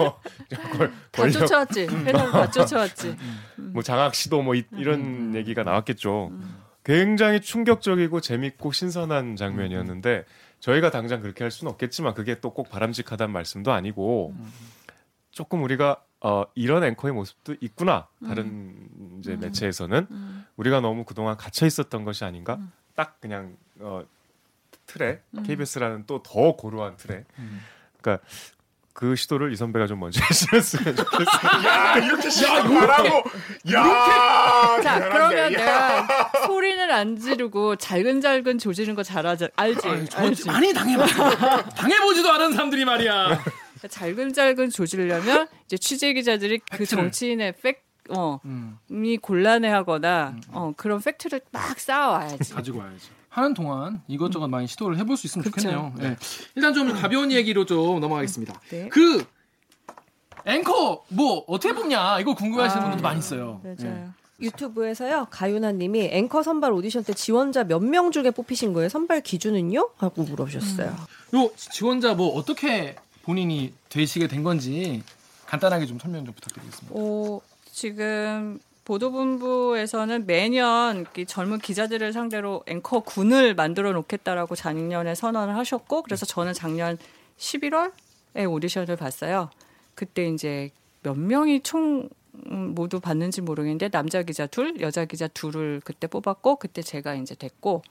걸- 0.77 0.91
다 1.12 1.29
쫓아왔지. 1.29 1.82
회사를 1.88 2.32
다 2.32 2.50
쫓아왔지. 2.50 3.17
뭐 3.58 3.84
장학 3.84 4.15
시도 4.15 4.41
뭐 4.41 4.55
이, 4.55 4.63
런 4.72 5.36
얘기가 5.36 5.63
나왔겠죠. 5.63 6.32
굉장히 6.83 7.39
충격적이고 7.41 8.19
재밌고 8.21 8.71
신선한 8.71 9.35
장면이었는데 9.35 10.25
저희가 10.59 10.91
당장 10.91 11.21
그렇게 11.21 11.43
할 11.43 11.51
수는 11.51 11.71
없겠지만 11.71 12.13
그게 12.13 12.39
또 12.39 12.51
꼭 12.53 12.69
바람직하다는 12.69 13.31
말씀도 13.33 13.71
아니고 13.71 14.33
조금 15.31 15.63
우리가 15.63 16.03
어, 16.21 16.45
이런 16.55 16.83
앵커의 16.83 17.13
모습도 17.13 17.55
있구나. 17.59 18.07
다른 18.25 18.87
이제 19.19 19.35
매체에서는 19.35 20.07
우리가 20.55 20.79
너무 20.79 21.03
그동안 21.03 21.35
갇혀 21.35 21.65
있었던 21.65 22.05
것이 22.05 22.23
아닌가? 22.23 22.59
딱 22.95 23.19
그냥 23.19 23.57
어, 23.79 24.03
틀에 24.85 25.21
KBS라는 25.45 26.05
또 26.05 26.21
더 26.23 26.55
고루한 26.55 26.95
틀에 26.97 27.25
그러니까 28.01 28.25
그 28.93 29.15
시도를 29.15 29.51
이 29.51 29.55
선배가 29.55 29.88
좀 29.88 30.00
먼저 30.00 30.21
했으면 30.53 30.95
좋겠어요. 30.95 31.65
야 31.65 31.97
이렇게 31.97 32.29
시작 32.29 32.71
말하고 32.71 33.23
야 33.73 34.81
자. 34.83 35.09
그러면 35.09 35.51
야. 35.53 35.57
내가 36.05 36.31
소리는 36.45 36.91
안 36.91 37.17
지르고 37.17 37.75
잘근잘근 37.75 38.59
조지는 38.59 38.93
거 38.93 39.01
잘하지. 39.01 39.47
알지? 39.55 39.88
아니, 39.88 40.09
저 40.09 40.19
알지? 40.19 40.47
많이 40.47 40.73
당해봤어. 40.73 41.63
당해보지도 41.75 42.31
않은 42.33 42.51
사람들이 42.53 42.85
말이야. 42.85 43.43
잘근잘근 43.89 44.69
조지려면 44.69 45.47
이제 45.65 45.77
취재 45.77 46.13
기자들이 46.13 46.59
그. 46.71 46.85
정치인의 46.85 47.55
팩, 47.63 47.83
어, 48.09 48.39
음, 48.45 48.77
이 48.91 49.17
곤란해하거나 49.17 50.35
어, 50.51 50.71
그런 50.77 51.01
팩트를 51.01 51.41
막 51.51 51.79
쌓아와야지. 51.79 52.53
가지고 52.53 52.79
와야지. 52.79 53.09
하는 53.33 53.55
동안 53.55 53.99
이것저것 54.07 54.47
많이 54.47 54.67
시도를 54.67 54.95
해볼 54.99 55.17
수 55.17 55.25
있으면 55.25 55.43
그쵸. 55.45 55.61
좋겠네요. 55.61 55.93
네. 55.97 56.15
일단 56.53 56.71
좀 56.75 56.93
가벼운 56.93 57.31
얘기로 57.31 57.65
좀 57.65 57.99
넘어가겠습니다. 57.99 58.61
네. 58.69 58.87
그 58.89 59.25
앵커 60.45 61.03
뭐 61.07 61.43
어떻게 61.47 61.73
뽑냐 61.73 62.19
이거 62.19 62.35
궁금해하시는 62.35 62.79
아, 62.79 62.85
분들도 62.85 63.01
많이 63.01 63.19
있어요. 63.19 63.59
맞아요. 63.63 63.75
네. 63.79 64.07
유튜브에서요 64.39 65.27
가윤아님이 65.31 66.09
앵커 66.11 66.43
선발 66.43 66.73
오디션 66.73 67.03
때 67.03 67.13
지원자 67.13 67.63
몇 67.63 67.81
명 67.81 68.11
중에 68.11 68.29
뽑히신 68.29 68.71
거예요? 68.73 68.89
선발 68.89 69.21
기준은요? 69.21 69.89
하고 69.97 70.21
물어보셨어요. 70.23 70.95
요 71.35 71.51
지원자 71.55 72.13
뭐 72.13 72.35
어떻게 72.35 72.95
본인이 73.23 73.73
되시게 73.89 74.27
된 74.27 74.43
건지 74.43 75.01
간단하게 75.47 75.87
좀 75.87 75.97
설명 75.97 76.23
좀 76.25 76.35
부탁드리겠습니다. 76.35 76.93
어, 76.95 77.41
지금 77.71 78.59
보도본부에서는 78.85 80.25
매년 80.25 81.05
이 81.17 81.25
젊은 81.25 81.59
기자들을 81.59 82.11
상대로 82.11 82.63
앵커 82.67 82.99
군을 82.99 83.55
만들어 83.55 83.91
놓겠다라고 83.93 84.55
작년에 84.55 85.15
선언을 85.15 85.55
하셨고 85.55 86.01
그래서 86.03 86.25
저는 86.25 86.53
작년 86.53 86.97
11월 87.37 87.93
오디션을 88.35 88.95
봤어요. 88.97 89.49
그때 89.95 90.27
이제 90.27 90.71
몇 91.01 91.17
명이 91.17 91.61
총 91.61 92.09
음, 92.47 92.73
모두 92.73 92.99
봤는지 92.99 93.41
모르겠는데 93.41 93.89
남자 93.89 94.23
기자 94.23 94.47
둘, 94.47 94.81
여자 94.81 95.05
기자 95.05 95.27
둘을 95.27 95.81
그때 95.83 96.07
뽑았고 96.07 96.55
그때 96.55 96.81
제가 96.81 97.15
이제 97.15 97.35
됐고 97.35 97.83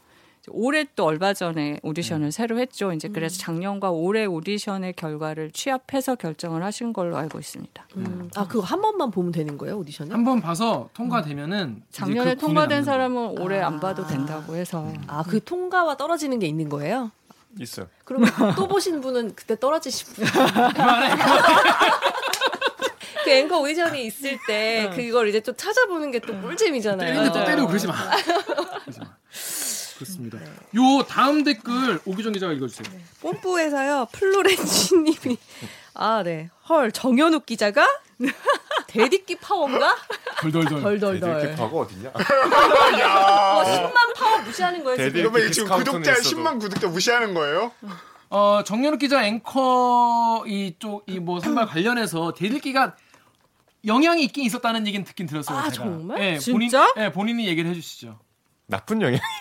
올해 0.49 0.85
또 0.97 1.05
얼마 1.05 1.33
전에 1.35 1.79
오디션을 1.85 2.33
새로 2.33 2.59
했죠. 2.59 2.93
이제 2.93 3.07
그래서 3.09 3.39
작년과 3.39 3.93
올해 3.93 4.25
오디션의 4.25 4.95
결과를 4.95 5.53
취합해서 5.53 6.17
결정을 6.17 6.65
하신 6.65 6.93
걸로 6.93 7.17
알고 7.17 7.39
있습니다. 7.39 7.87
음. 7.97 8.29
아 8.35 8.49
그거 8.49 8.65
한 8.65 8.81
번만 8.81 9.13
보면 9.13 9.31
되는 9.31 9.57
거예요 9.57 9.79
오디션은? 9.79 10.13
한번 10.13 10.41
봐서 10.41 10.89
통과되면은 10.95 11.83
이제 11.89 12.01
작년에 12.01 12.35
그 12.35 12.41
통과된 12.41 12.83
사람은 12.83 13.39
올해 13.41 13.61
안 13.61 13.75
아. 13.75 13.81
봐도 13.81 14.05
된다고 14.07 14.57
해서 14.57 14.93
아그 15.07 15.45
통과와 15.45 15.97
떨어지는 15.97 16.41
게 16.41 16.47
있는 16.49 16.69
거예요? 16.69 17.13
있어요. 17.61 17.87
그러면 18.05 18.29
또 18.57 18.67
보신 18.67 19.01
분은 19.01 19.37
그때 19.37 19.57
떨어지신 19.59 20.15
분. 20.15 20.25
그 23.25 23.31
앵커 23.31 23.61
오디션이 23.61 24.05
있을 24.07 24.37
때 24.49 24.91
그걸 24.97 25.29
이제 25.29 25.39
또 25.41 25.53
찾아보는 25.53 26.11
게 26.11 26.19
또 26.19 26.37
꿀잼이잖아요. 26.41 27.33
때리고 27.45 27.69
그러지 27.69 27.87
마. 27.87 27.95
그러지 28.81 28.99
마. 29.01 29.12
그렇습니다. 30.05 30.39
요 30.39 31.05
다음 31.09 31.45
댓글 31.45 32.01
오기정 32.05 32.33
기자가 32.33 32.53
읽어주세요. 32.53 32.87
뽐뿌에서요 33.21 34.09
플로렌치님이 34.13 35.37
아 35.95 36.23
네. 36.25 36.51
헐 36.69 36.91
정현욱 36.93 37.47
기자가 37.47 37.87
대디끼 38.87 39.37
파워인가? 39.37 39.97
덜덜덜. 40.41 40.81
덜덜덜. 40.83 41.41
이렇게 41.41 41.55
과거 41.57 41.79
어딨냐? 41.81 42.11
와 42.15 43.65
10만 43.65 44.15
파워 44.17 44.39
무시하는 44.43 44.85
거예요 44.85 44.97
지금. 45.11 45.13
그러면 45.31 45.53
지금 45.53 45.77
구독자 45.79 46.13
있어도. 46.13 46.29
10만 46.37 46.61
구독자 46.61 46.89
무시하는 46.89 47.35
거예요? 47.35 47.73
어 48.31 48.63
정연욱 48.65 48.99
기자 48.99 49.25
앵커 49.27 50.45
이쪽 50.47 51.05
이 51.07 51.19
뭐 51.19 51.41
선발 51.41 51.67
관련해서 51.67 52.33
대들기가 52.35 52.97
영향이 53.85 54.23
있긴 54.25 54.45
있었다는 54.45 54.87
얘기는 54.87 55.05
듣긴 55.05 55.27
들었어요. 55.27 55.59
아, 55.59 55.63
제가. 55.71 55.73
정말? 55.85 56.23
예, 56.23 56.39
진짜? 56.39 56.87
본인, 56.93 57.05
예, 57.05 57.13
본인이 57.13 57.47
얘기를 57.49 57.69
해주시죠. 57.71 58.19
나쁜 58.67 59.03
영향. 59.03 59.21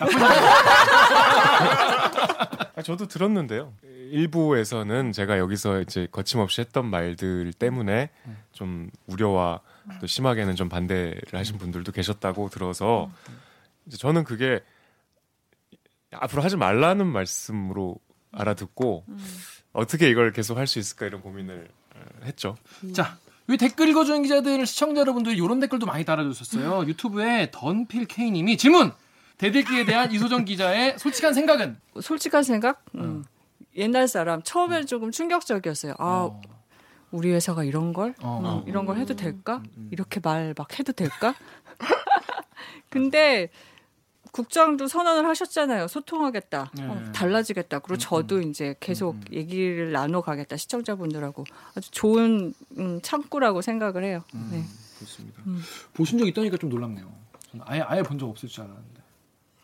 아, 2.74 2.82
저도 2.82 3.06
들었는데요. 3.06 3.72
일부에서는 4.10 5.12
제가 5.12 5.38
여기서 5.38 5.80
이제 5.80 6.06
거침없이 6.10 6.60
했던 6.60 6.86
말들 6.86 7.52
때문에 7.54 8.10
좀 8.52 8.90
우려와 9.06 9.60
또 10.00 10.06
심하게는 10.06 10.54
좀 10.56 10.68
반대를 10.68 11.22
하신 11.32 11.58
분들도 11.58 11.92
계셨다고 11.92 12.48
들어서 12.50 13.10
이제 13.86 13.96
저는 13.96 14.24
그게 14.24 14.60
앞으로 16.12 16.42
하지 16.42 16.56
말라는 16.56 17.06
말씀으로 17.06 17.96
알아듣고 18.32 19.04
어떻게 19.72 20.10
이걸 20.10 20.32
계속 20.32 20.58
할 20.58 20.66
수 20.66 20.78
있을까 20.78 21.06
이런 21.06 21.22
고민을 21.22 21.68
어, 21.94 22.00
했죠. 22.24 22.56
자, 22.94 23.16
이 23.48 23.56
댓글 23.56 23.88
읽어주는 23.88 24.22
기자들 24.22 24.66
시청자 24.66 25.00
여러분들 25.00 25.34
이런 25.36 25.58
댓글도 25.60 25.86
많이 25.86 26.04
달아주셨어요. 26.04 26.86
유튜브에 26.86 27.50
던필 27.50 28.06
K님이 28.06 28.56
질문. 28.58 28.92
대들기에 29.46 29.84
대한 29.84 30.12
이소정 30.12 30.44
기자의 30.44 30.96
솔직한 31.00 31.34
생각은? 31.34 31.76
솔직한 32.00 32.44
생각? 32.44 32.84
음. 32.94 33.24
옛날 33.74 34.06
사람 34.06 34.40
처음에 34.44 34.84
조금 34.84 35.10
충격적이었어요. 35.10 35.94
아 35.98 36.28
어, 36.30 36.40
우리 37.10 37.32
회사가 37.32 37.64
이런 37.64 37.92
걸 37.92 38.14
어. 38.22 38.62
음, 38.64 38.68
이런 38.68 38.86
걸 38.86 38.98
해도 38.98 39.16
될까? 39.16 39.60
이렇게 39.90 40.20
말 40.22 40.54
막 40.56 40.78
해도 40.78 40.92
될까? 40.92 41.34
근데 42.88 43.48
국장도 44.30 44.86
선언을 44.86 45.28
하셨잖아요. 45.28 45.88
소통하겠다. 45.88 46.70
네. 46.74 46.84
어, 46.86 47.02
달라지겠다. 47.12 47.80
그리고 47.80 47.98
저도 47.98 48.40
이제 48.42 48.76
계속 48.78 49.16
얘기를 49.32 49.90
나눠가겠다. 49.90 50.56
시청자분들하고 50.56 51.44
아주 51.74 51.90
좋은 51.90 52.54
음, 52.78 53.00
창구라고 53.02 53.60
생각을 53.60 54.04
해요. 54.04 54.22
네. 54.52 54.62
그렇습니다. 54.98 55.42
음. 55.48 55.60
보신 55.94 56.16
적 56.18 56.28
있다니까 56.28 56.56
좀 56.58 56.70
놀랍네요. 56.70 57.12
아예 57.62 57.80
아예 57.80 58.02
본 58.02 58.18
적 58.18 58.28
없을 58.30 58.48
줄 58.48 58.62
알았는데. 58.62 59.01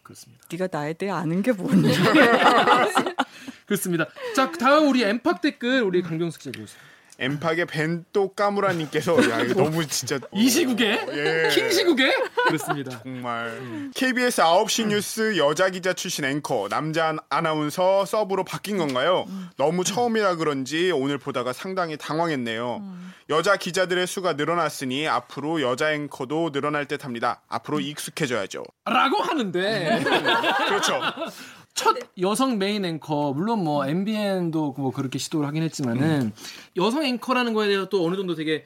그렇습니다. 0.08 0.42
네가 0.50 0.68
나에 0.72 0.94
대해 0.94 1.12
아는 1.12 1.42
게 1.42 1.52
뭔데? 1.52 1.92
그렇습니다. 3.66 4.06
자, 4.34 4.50
다음 4.50 4.88
우리 4.88 5.02
엠팍 5.02 5.42
댓글 5.42 5.82
우리 5.82 6.00
강병수 6.00 6.38
기자 6.38 6.48
읽어주세요. 6.50 6.80
엠팍의 7.20 7.66
벤또 7.66 8.34
까무라님께서 8.34 9.30
야 9.30 9.40
이거 9.40 9.62
너무 9.64 9.84
진짜 9.86 10.20
이 10.32 10.48
시국에? 10.48 11.00
예. 11.12 11.48
킹 11.52 11.70
시국에? 11.70 12.14
그렇습니다. 12.46 13.02
정말 13.02 13.90
KBS 13.94 14.40
9시 14.42 14.86
뉴스 14.86 15.36
여자 15.36 15.68
기자 15.70 15.92
출신 15.92 16.24
앵커 16.24 16.68
남자 16.68 17.16
아나운서 17.28 18.04
서브로 18.04 18.44
바뀐 18.44 18.78
건가요? 18.78 19.26
너무 19.56 19.82
처음이라 19.82 20.36
그런지 20.36 20.92
오늘 20.92 21.18
보다가 21.18 21.52
상당히 21.52 21.96
당황했네요. 21.96 22.82
여자 23.30 23.56
기자들의 23.56 24.06
수가 24.06 24.34
늘어났으니 24.34 25.06
앞으로 25.08 25.60
여자 25.60 25.92
앵커도 25.92 26.50
늘어날 26.52 26.86
듯합니다. 26.86 27.42
앞으로 27.48 27.80
익숙해져야죠. 27.80 28.62
라고 28.86 29.16
하는데 29.18 30.00
그렇죠. 30.68 31.00
첫 31.78 31.96
여성 32.20 32.58
메인 32.58 32.84
앵커 32.84 33.32
물론 33.32 33.62
뭐 33.62 33.86
MBN도 33.86 34.74
뭐 34.76 34.90
그렇게 34.90 35.16
시도를 35.20 35.46
하긴 35.46 35.62
했지만은 35.62 36.32
여성 36.76 37.04
앵커라는 37.04 37.54
거에 37.54 37.68
대해서 37.68 37.88
또 37.88 38.04
어느 38.04 38.16
정도 38.16 38.34
되게 38.34 38.64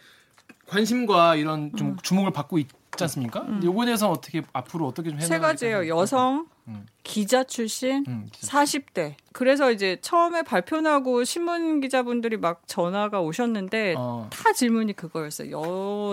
관심과 0.67 1.37
이런 1.37 1.77
좀 1.77 1.99
주목을 2.03 2.31
받고 2.31 2.57
있지 2.57 2.73
않습니까? 3.03 3.47
요거에 3.63 3.85
대해서 3.85 4.11
어떻게 4.11 4.41
앞으로 4.55 4.87
어떻게 4.87 5.11
좀세 5.11 5.27
해나갈까 5.27 5.49
가지예요. 5.49 5.89
여성, 5.89 6.47
음. 6.69 6.87
기자 7.03 7.45
출신, 7.45 8.03
음, 8.09 8.29
기자. 8.33 8.65
40대. 8.65 9.17
그래서 9.33 9.71
이제 9.71 9.99
처음에 10.01 10.43
발표 10.43 10.81
나고 10.81 11.25
신문 11.25 11.83
기자분들이 11.83 12.39
막 12.39 12.63
전화가 12.67 13.21
오셨는데 13.21 13.95
어. 13.99 14.31
다 14.33 14.55
질문이 14.55 14.95
그거였어요. 14.95 15.51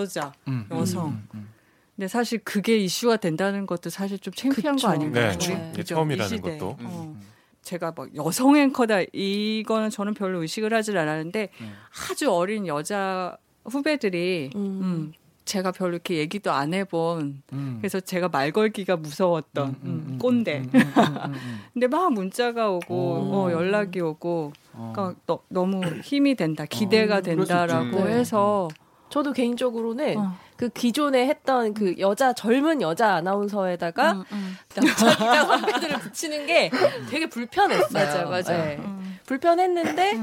여자, 0.02 0.34
음, 0.50 0.68
여성. 0.72 1.08
음, 1.08 1.28
음. 1.34 1.59
근데 2.00 2.08
사실 2.08 2.40
그게 2.46 2.78
이슈가 2.78 3.18
된다는 3.18 3.66
것도 3.66 3.90
사실 3.90 4.18
좀 4.20 4.34
창피한 4.34 4.78
그쵸. 4.78 4.88
거 4.88 4.94
아닌가요? 4.94 5.38
네, 5.38 5.72
네. 5.76 5.84
처음이라는. 5.84 6.42
것도. 6.42 6.78
어. 6.80 7.20
제가 7.62 7.92
막 7.94 8.16
여성 8.16 8.56
앵커다 8.56 9.02
이거는 9.12 9.90
저는 9.90 10.14
별로 10.14 10.42
의식을 10.42 10.74
하질 10.74 10.98
않았는데 10.98 11.50
음. 11.60 11.74
아주 12.10 12.32
어린 12.32 12.68
여자 12.68 13.36
후배들이 13.66 14.52
음. 14.56 14.62
음, 14.82 15.14
제가 15.44 15.74
별로 15.74 15.96
이렇게 15.96 16.16
얘기도 16.16 16.54
안 16.54 16.74
해본 16.74 17.42
음. 17.52 17.78
그래서 17.82 18.00
제가 18.00 18.30
말 18.30 18.54
걸기가 18.54 18.96
무서웠던 18.96 19.68
음, 19.68 19.76
음, 19.84 19.90
음, 19.90 20.06
음, 20.14 20.20
꼰대. 20.20 20.60
음, 20.60 20.72
음, 20.74 20.82
음, 20.96 21.34
음. 21.34 21.60
근데 21.74 21.88
막 21.88 22.14
문자가 22.14 22.70
오고 22.70 22.96
오. 22.96 23.36
어, 23.36 23.52
연락이 23.52 24.00
오고 24.00 24.54
어. 24.72 24.94
그러니까 24.96 25.20
너, 25.26 25.40
너무 25.50 25.86
힘이 26.02 26.36
된다 26.36 26.64
기대가 26.64 27.18
어, 27.18 27.22
그럴 27.22 27.46
수 27.46 27.50
된다라고 27.50 28.00
있지. 28.00 28.10
해서 28.10 28.70
저도 29.10 29.34
개인적으로는 29.34 30.18
어. 30.18 30.38
그 30.56 30.70
기존에 30.70 31.28
했던 31.28 31.74
그 31.74 31.96
여자 32.00 32.34
젊은 32.34 32.82
여자 32.82 33.14
아나운서에다가 33.14 34.12
음, 34.12 34.24
음. 34.32 34.58
남자 34.76 35.10
기자 35.10 35.46
선배들을 35.46 36.00
붙이는 36.00 36.46
게 36.46 36.70
되게 37.10 37.30
불편했어요. 37.30 37.88
맞아 37.92 38.26
맞아 38.26 38.54
네. 38.54 38.78
음. 38.78 39.20
불편했는데 39.26 40.20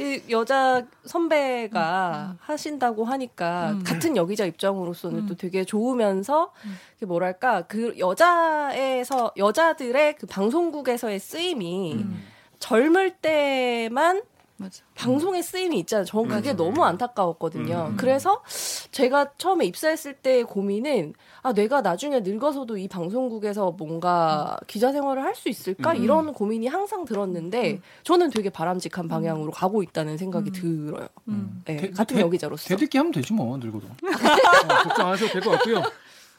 이 0.00 0.22
여자 0.28 0.84
선배가 1.06 2.36
하신다고 2.40 3.04
하니까 3.04 3.70
음. 3.70 3.84
같은 3.84 4.16
여기자 4.16 4.44
입장으로서는 4.44 5.20
음. 5.20 5.26
또 5.26 5.36
되게 5.36 5.64
좋으면서 5.64 6.52
그게 6.94 7.06
뭐랄까 7.06 7.62
그 7.62 7.94
여자에서 7.98 9.32
여자들의 9.36 10.16
그 10.16 10.26
방송국에서의 10.26 11.20
쓰임이 11.20 11.94
음. 11.94 12.24
젊을 12.58 13.12
때만 13.22 14.22
맞아 14.60 14.82
방송에 14.94 15.40
쓰임이 15.40 15.78
있잖아요. 15.80 16.04
저는 16.04 16.28
그게 16.28 16.52
너무 16.52 16.84
안타까웠거든요. 16.84 17.86
음. 17.92 17.96
그래서 17.96 18.42
제가 18.90 19.32
처음에 19.38 19.64
입사했을 19.64 20.12
때의 20.14 20.44
고민은 20.44 21.14
아 21.40 21.54
내가 21.54 21.80
나중에 21.80 22.20
늙어서도 22.20 22.76
이 22.76 22.86
방송국에서 22.86 23.70
뭔가 23.78 24.58
기자 24.66 24.92
생활을 24.92 25.22
할 25.24 25.34
수 25.34 25.48
있을까 25.48 25.92
음. 25.92 26.02
이런 26.04 26.32
고민이 26.34 26.66
항상 26.66 27.06
들었는데 27.06 27.80
저는 28.02 28.28
되게 28.28 28.50
바람직한 28.50 29.08
방향으로 29.08 29.50
가고 29.52 29.82
있다는 29.82 30.18
생각이 30.18 30.50
들어요. 30.52 31.08
음. 31.28 31.62
네, 31.64 31.76
대- 31.78 31.90
같은 31.90 32.16
대- 32.16 32.22
여기자로서. 32.22 32.68
대들기 32.68 32.98
하면 32.98 33.12
되지 33.12 33.32
뭐 33.32 33.56
늙어도 33.56 33.86
어, 34.04 34.82
걱정 34.82 35.06
안 35.06 35.12
하셔도 35.14 35.32
될 35.32 35.40
것 35.40 35.50
같고요. 35.52 35.82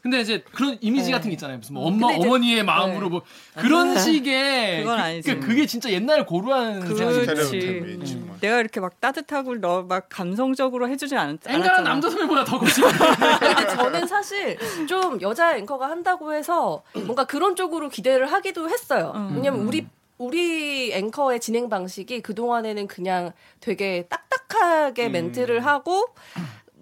근데 0.02 0.20
이제 0.22 0.44
그런 0.54 0.78
이미지 0.82 1.08
네. 1.08 1.12
같은 1.12 1.30
게 1.30 1.34
있잖아요. 1.34 1.58
무슨 1.60 1.76
뭐 1.76 1.86
엄마 1.88 2.08
근데 2.08 2.20
이제- 2.20 2.28
어머니의 2.28 2.64
마음으로 2.64 3.02
네. 3.02 3.10
뭐 3.10 3.22
그런 3.56 3.98
식의 4.00 4.80
그건 4.82 4.98
그- 4.98 5.02
아니지. 5.04 5.34
그, 5.36 5.40
그게 5.48 5.66
진짜 5.68 5.92
옛날 5.92 6.26
고루한 6.26 6.80
그렇지. 6.82 7.60
음. 7.60 8.38
내가 8.42 8.60
이렇게 8.60 8.80
막 8.80 9.00
따뜻하고 9.00 9.56
너 9.56 9.84
막 9.84 10.08
감성적으로 10.10 10.90
해주진 10.90 11.18
않, 11.18 11.38
앵간한 11.46 11.64
않았잖아. 11.70 11.90
남자 11.90 12.10
선배보다 12.10 12.46
더. 12.46 12.60
근데 13.40 13.68
저는 13.76 14.08
사실 14.08 14.58
좀 14.88 15.22
여자 15.22 15.56
앵커가 15.58 15.90
한다고 15.90 16.34
해서 16.34 16.82
뭔가 16.94 17.26
그런 17.26 17.56
쪽으로 17.56 17.90
기대를 17.90 18.32
하기도 18.32 18.70
했어요. 18.70 19.14
음. 19.16 19.34
왜냐면 19.36 19.62
우리 19.68 19.86
우리 20.18 20.94
앵커의 20.94 21.40
진행 21.40 21.68
방식이 21.70 22.22
그 22.22 22.36
동안에는 22.36 22.88
그냥 22.88 23.32
되게 23.60 24.06
딱딱하게 24.10 25.08
음. 25.08 25.12
멘트를 25.14 25.66
하고 25.66 26.08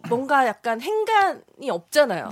뭔가 0.09 0.45
약간 0.47 0.81
행간이 0.81 1.69
없잖아요. 1.69 2.29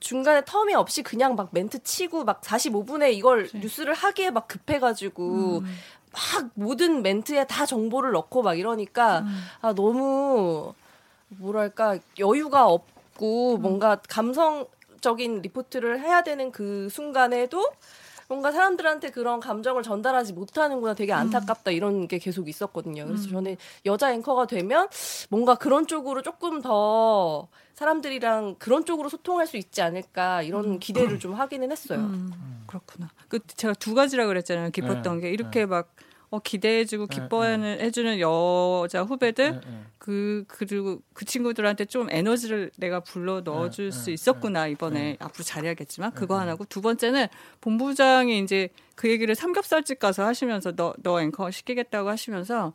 중간에 0.00 0.40
텀이 0.42 0.74
없이 0.74 1.02
그냥 1.02 1.36
막 1.36 1.48
멘트 1.52 1.82
치고 1.82 2.24
막 2.24 2.40
45분에 2.42 3.12
이걸 3.12 3.48
뉴스를 3.54 3.94
하기에 3.94 4.30
막 4.30 4.48
급해가지고 4.48 5.62
막 6.12 6.50
모든 6.54 7.02
멘트에 7.02 7.46
다 7.46 7.64
정보를 7.66 8.12
넣고 8.12 8.42
막 8.42 8.58
이러니까 8.58 9.24
아 9.60 9.72
너무 9.74 10.74
뭐랄까 11.28 11.98
여유가 12.18 12.66
없고 12.68 13.56
뭔가 13.58 13.96
감성적인 14.08 15.40
리포트를 15.42 16.00
해야 16.00 16.22
되는 16.22 16.50
그 16.52 16.88
순간에도 16.90 17.64
뭔가 18.32 18.50
사람들한테 18.50 19.10
그런 19.10 19.40
감정을 19.40 19.82
전달하지 19.82 20.32
못하는구나 20.32 20.94
되게 20.94 21.12
안타깝다 21.12 21.70
이런 21.70 22.08
게 22.08 22.16
계속 22.16 22.48
있었거든요. 22.48 23.04
그래서 23.06 23.28
저는 23.28 23.58
여자 23.84 24.10
앵커가 24.10 24.46
되면 24.46 24.88
뭔가 25.28 25.54
그런 25.54 25.86
쪽으로 25.86 26.22
조금 26.22 26.62
더 26.62 27.48
사람들이랑 27.74 28.56
그런 28.58 28.86
쪽으로 28.86 29.10
소통할 29.10 29.46
수 29.46 29.58
있지 29.58 29.82
않을까 29.82 30.40
이런 30.40 30.78
기대를 30.78 31.18
좀 31.18 31.34
하기는 31.34 31.70
했어요. 31.70 31.98
음, 31.98 32.62
그렇구나. 32.66 33.10
그 33.28 33.38
제가 33.46 33.74
두 33.74 33.94
가지라 33.94 34.26
그랬잖아요. 34.26 34.70
기뻤던 34.70 35.16
네, 35.16 35.20
게 35.20 35.30
이렇게 35.30 35.66
막 35.66 35.94
어, 36.32 36.38
기대해주고 36.38 37.08
네, 37.08 37.14
기뻐하는 37.14 37.80
해주는 37.80 38.18
여자 38.18 39.02
후배들 39.02 39.52
네, 39.52 39.60
네. 39.60 39.82
그 39.98 40.44
그리고 40.48 41.02
그 41.12 41.26
친구들한테 41.26 41.84
좀 41.84 42.08
에너지를 42.10 42.70
내가 42.78 43.00
불러 43.00 43.42
넣어줄 43.42 43.90
네, 43.90 43.96
수 43.96 44.06
네, 44.06 44.12
있었구나 44.12 44.66
이번에 44.66 45.18
앞으로 45.20 45.44
잘해야겠지만 45.44 46.12
그거 46.12 46.40
하나고 46.40 46.64
두 46.64 46.80
번째는 46.80 47.26
본부장이 47.60 48.38
이제 48.40 48.70
그 48.94 49.10
얘기를 49.10 49.34
삼겹살집 49.34 49.98
가서 49.98 50.24
하시면서 50.24 50.72
너 50.74 50.94
너 51.02 51.20
앵커 51.20 51.50
시키겠다고 51.50 52.08
하시면서 52.08 52.72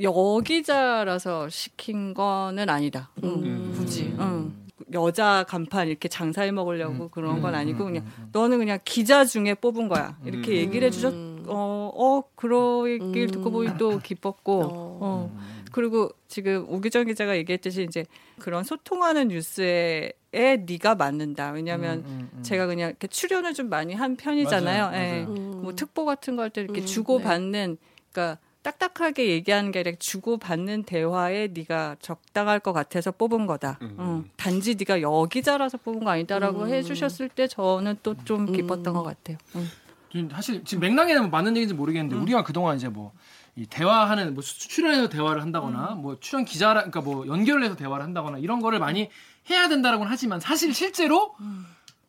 여기자라서 0.00 1.48
시킨 1.48 2.14
거는 2.14 2.68
아니다. 2.68 3.10
응, 3.24 3.72
굳이. 3.74 4.14
응. 4.18 4.67
여자 4.92 5.44
간판 5.48 5.88
이렇게 5.88 6.08
장사해 6.08 6.50
먹으려고 6.52 7.08
그런 7.08 7.40
건 7.42 7.54
아니고 7.54 7.84
그냥 7.84 8.04
너는 8.32 8.58
그냥 8.58 8.78
기자 8.84 9.24
중에 9.24 9.54
뽑은 9.54 9.88
거야. 9.88 10.16
이렇게 10.24 10.56
얘기를 10.56 10.86
해주셨. 10.86 11.14
어, 11.50 11.90
어, 11.94 12.22
그러길 12.34 13.28
듣고 13.30 13.50
보니 13.50 13.76
또 13.78 13.98
기뻤고. 13.98 14.60
어. 14.62 14.98
어. 15.00 15.38
그리고 15.72 16.10
지금 16.28 16.64
오기정 16.68 17.06
기자가 17.06 17.36
얘기했듯이 17.36 17.82
이제 17.84 18.04
그런 18.38 18.64
소통하는 18.64 19.28
뉴스에 19.28 20.12
에 20.34 20.56
네가 20.58 20.94
맞는다. 20.94 21.52
왜냐하면 21.52 22.28
제가 22.42 22.66
그냥 22.66 22.90
이렇게 22.90 23.06
출연을 23.06 23.54
좀 23.54 23.70
많이 23.70 23.94
한 23.94 24.14
편이잖아요. 24.16 24.90
맞아요, 24.90 24.96
예. 25.02 25.24
맞아요. 25.24 25.26
뭐 25.62 25.74
특보 25.74 26.04
같은 26.04 26.36
거 26.36 26.42
할 26.42 26.50
때 26.50 26.60
이렇게 26.60 26.82
음, 26.82 26.86
주고 26.86 27.18
받는 27.20 27.78
그러니까 28.12 28.38
딱딱하게 28.62 29.28
얘기하는 29.28 29.70
게 29.70 29.80
아니라 29.80 29.96
주고 29.98 30.36
받는 30.36 30.82
대화에 30.84 31.48
네가 31.54 31.96
적당할 32.00 32.58
것 32.60 32.72
같아서 32.72 33.10
뽑은 33.12 33.46
거다. 33.46 33.78
응. 33.82 34.24
단지 34.36 34.74
네가 34.74 35.00
여기자라서 35.00 35.78
뽑은 35.78 36.04
거 36.04 36.10
아니다라고 36.10 36.64
음. 36.64 36.68
해주셨을 36.68 37.28
때 37.30 37.46
저는 37.46 37.96
또 38.02 38.14
좀 38.24 38.46
기뻤던 38.52 38.88
음. 38.88 38.92
것 38.94 39.02
같아요. 39.04 39.38
응. 39.56 39.66
지금 40.10 40.30
사실 40.30 40.64
지금 40.64 40.80
맥락에는 40.80 41.22
뭐 41.22 41.30
맞는 41.30 41.56
얘기인지 41.56 41.74
모르겠는데 41.74 42.16
우리가 42.16 42.42
그동안 42.42 42.76
이제 42.76 42.88
뭐이 42.88 43.66
대화하는 43.70 44.34
뭐 44.34 44.42
수- 44.42 44.58
출연해서 44.68 45.08
대화를 45.08 45.40
한다거나 45.42 45.90
뭐 45.96 46.18
출연 46.18 46.44
기자라 46.44 46.80
그러니까 46.80 47.00
뭐 47.02 47.26
연결을 47.26 47.62
해서 47.64 47.76
대화를 47.76 48.04
한다거나 48.04 48.38
이런 48.38 48.60
거를 48.60 48.78
많이 48.78 49.08
해야 49.50 49.68
된다라고는 49.68 50.10
하지만 50.10 50.40
사실 50.40 50.74
실제로 50.74 51.34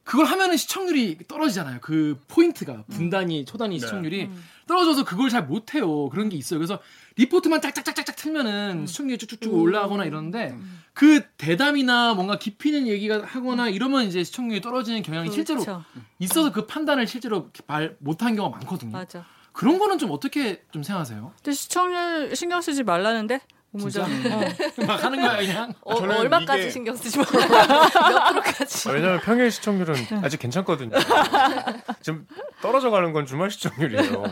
그걸 0.09 0.25
하면은 0.25 0.57
시청률이 0.57 1.19
떨어지잖아요. 1.27 1.81
그 1.81 2.19
포인트가 2.27 2.83
분단위 2.89 3.45
초단위 3.45 3.77
시청률이 3.77 4.27
떨어져서 4.65 5.05
그걸 5.05 5.29
잘 5.29 5.45
못해요. 5.45 6.09
그런 6.09 6.29
게 6.29 6.35
있어요. 6.35 6.57
그래서 6.57 6.79
리포트만 7.17 7.61
짝짝짝짝짝 7.61 8.15
틀면은 8.15 8.87
시청률이 8.87 9.19
쭉쭉쭉 9.19 9.53
올라가거나 9.53 10.05
이러는데 10.05 10.57
그 10.95 11.21
대담이나 11.37 12.15
뭔가 12.15 12.39
깊이 12.39 12.69
있는 12.69 12.87
얘기가 12.87 13.21
하거나 13.23 13.69
이러면 13.69 14.05
이제 14.05 14.23
시청률이 14.23 14.61
떨어지는 14.61 15.03
경향이 15.03 15.29
실제로 15.29 15.61
그렇죠. 15.61 15.85
있어서 16.17 16.51
그 16.51 16.65
판단을 16.65 17.05
실제로 17.05 17.51
말 17.67 17.95
못한 17.99 18.35
경우가 18.35 18.57
많거든요. 18.57 18.91
맞아. 18.91 19.23
그런 19.51 19.77
거는 19.77 19.99
좀 19.99 20.09
어떻게 20.09 20.63
좀 20.71 20.81
생각하세요? 20.81 21.33
근데 21.35 21.51
시청률 21.51 22.35
신경 22.35 22.61
쓰지 22.61 22.81
말라는데 22.81 23.41
본부장. 23.71 24.03
어. 24.05 24.86
막 24.88 25.03
하는 25.03 25.21
거야 25.21 25.38
그냥. 25.38 25.73
어, 25.82 25.95
저는 25.95 26.17
얼마까지 26.17 26.62
이게- 26.63 26.69
신경 26.71 26.95
쓰지 26.95 27.19
말아요. 27.19 27.47
몇 28.10 28.29
프로까지. 28.32 28.89
아, 28.89 28.91
왜냐면 28.93 29.19
평일 29.21 29.51
시청률은 29.51 29.95
아직 30.23 30.39
괜찮거든요. 30.39 30.91
지금 32.01 32.25
떨어져 32.62 32.89
가는 32.89 33.13
건 33.13 33.25
주말 33.27 33.51
시청률이에요. 33.51 34.23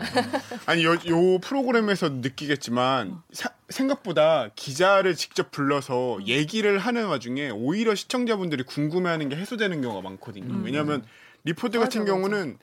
아니 0.66 0.84
요, 0.84 0.94
요 0.94 1.38
프로그램에서 1.40 2.08
느끼겠지만 2.08 3.22
사- 3.32 3.50
생각보다 3.68 4.48
기자를 4.56 5.14
직접 5.14 5.50
불러서 5.52 6.18
얘기를 6.26 6.78
하는 6.78 7.06
와중에 7.06 7.50
오히려 7.50 7.94
시청자분들이 7.94 8.64
궁금해하는 8.64 9.28
게 9.28 9.36
해소되는 9.36 9.80
경우가 9.82 10.02
많거든요. 10.08 10.60
왜냐하면 10.64 11.04
리포트 11.44 11.78
같은 11.78 12.00
맞아, 12.00 12.12
경우는 12.12 12.58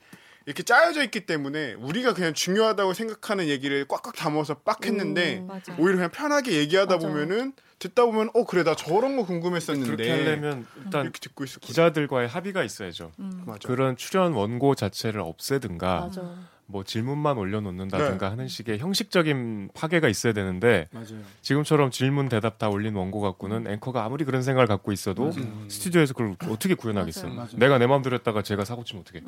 이렇게 0.46 0.62
짜여져 0.62 1.02
있기 1.04 1.26
때문에 1.26 1.74
우리가 1.74 2.14
그냥 2.14 2.32
중요하다고 2.32 2.94
생각하는 2.94 3.48
얘기를 3.48 3.84
꽉꽉 3.88 4.14
담아서 4.14 4.54
빡 4.54 4.86
했는데 4.86 5.38
음. 5.38 5.48
오히려 5.78 5.96
그냥 5.96 6.10
편하게 6.12 6.52
얘기하다 6.52 6.94
맞아. 6.94 7.08
보면은 7.08 7.52
듣다 7.80 8.04
보면 8.06 8.30
어 8.32 8.44
그래 8.44 8.62
나 8.62 8.76
저런 8.76 9.16
거 9.16 9.26
궁금했었는데 9.26 9.90
그렇게 9.90 10.10
하려면 10.10 10.64
일단 10.84 11.02
이렇게 11.02 11.18
듣고 11.18 11.42
있었거든. 11.44 11.66
기자들과의 11.66 12.28
합의가 12.28 12.62
있어야죠. 12.62 13.10
맞아. 13.44 13.68
그런 13.68 13.96
출연 13.96 14.32
원고 14.34 14.76
자체를 14.76 15.20
없애든가 15.20 16.00
맞아. 16.02 16.34
뭐 16.66 16.84
질문만 16.84 17.38
올려놓는다든가 17.38 18.26
네. 18.26 18.30
하는 18.30 18.46
식의 18.48 18.78
형식적인 18.78 19.70
파괴가 19.74 20.08
있어야 20.08 20.32
되는데 20.32 20.88
맞아요. 20.92 21.22
지금처럼 21.42 21.90
질문 21.90 22.28
대답 22.28 22.58
다 22.58 22.68
올린 22.68 22.94
원고 22.94 23.20
갖고는 23.20 23.66
앵커가 23.66 24.04
아무리 24.04 24.24
그런 24.24 24.42
생각을 24.42 24.68
갖고 24.68 24.92
있어도 24.92 25.32
스튜디오에서 25.68 26.14
그걸 26.14 26.36
어떻게 26.48 26.74
구현하겠어? 26.74 27.26
맞아요. 27.26 27.36
맞아요. 27.36 27.50
내가 27.56 27.78
내 27.78 27.88
마음대로 27.88 28.14
했다가 28.14 28.42
제가 28.42 28.64
사고 28.64 28.84
치면 28.84 29.02
어떻게? 29.02 29.20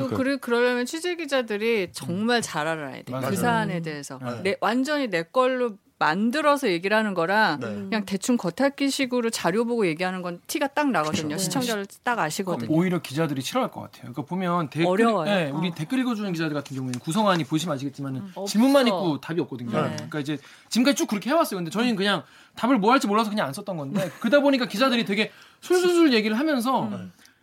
또 0.00 0.06
그러니까 0.06 0.16
그래 0.16 0.36
그러려면 0.40 0.86
취재 0.86 1.14
기자들이 1.16 1.88
정말 1.92 2.42
잘 2.42 2.66
알아야 2.66 3.02
돼. 3.02 3.04
맞아요. 3.10 3.30
그 3.30 3.36
사안에 3.36 3.82
대해서 3.82 4.18
네. 4.22 4.42
내, 4.42 4.56
완전히 4.60 5.08
내 5.08 5.22
걸로 5.22 5.76
만들어서 6.00 6.70
얘기를 6.70 6.96
하는 6.96 7.12
거랑 7.12 7.60
네. 7.60 7.66
그냥 7.66 8.06
대충 8.06 8.38
겉핥기식으로 8.38 9.28
자료 9.28 9.66
보고 9.66 9.86
얘기하는 9.86 10.22
건 10.22 10.40
티가 10.46 10.68
딱 10.68 10.90
나거든요. 10.90 11.36
시청자를 11.36 11.84
딱 12.02 12.18
아시거든요. 12.18 12.74
오히려 12.74 13.02
기자들이 13.02 13.42
싫어할 13.42 13.70
것 13.70 13.82
같아요. 13.82 14.10
그러니까 14.10 14.22
보면 14.22 14.70
댓글, 14.70 14.86
어려워요. 14.86 15.24
네, 15.26 15.50
우리 15.50 15.68
어. 15.68 15.74
댓글 15.74 15.98
읽어주는 15.98 16.32
기자들 16.32 16.54
같은 16.54 16.74
경우에는 16.74 17.00
구성안이 17.00 17.44
보시면 17.44 17.74
아시겠지만 17.74 18.16
은 18.16 18.22
없어. 18.34 18.50
질문만 18.50 18.86
있고 18.86 19.20
답이 19.20 19.42
없거든요. 19.42 19.72
네. 19.72 19.94
그러니까 19.96 20.20
이제 20.20 20.38
지금까지 20.70 20.96
쭉 20.96 21.06
그렇게 21.06 21.28
해왔어요. 21.28 21.58
근데 21.58 21.70
저희는 21.70 21.96
그냥 21.96 22.22
답을 22.56 22.78
뭐 22.78 22.92
할지 22.92 23.06
몰라서 23.06 23.28
그냥 23.28 23.46
안 23.46 23.52
썼던 23.52 23.76
건데 23.76 24.10
그러다 24.20 24.40
보니까 24.40 24.66
기자들이 24.66 25.04
되게 25.04 25.30
술술술 25.60 26.14
얘기를 26.14 26.38
하면서 26.38 26.90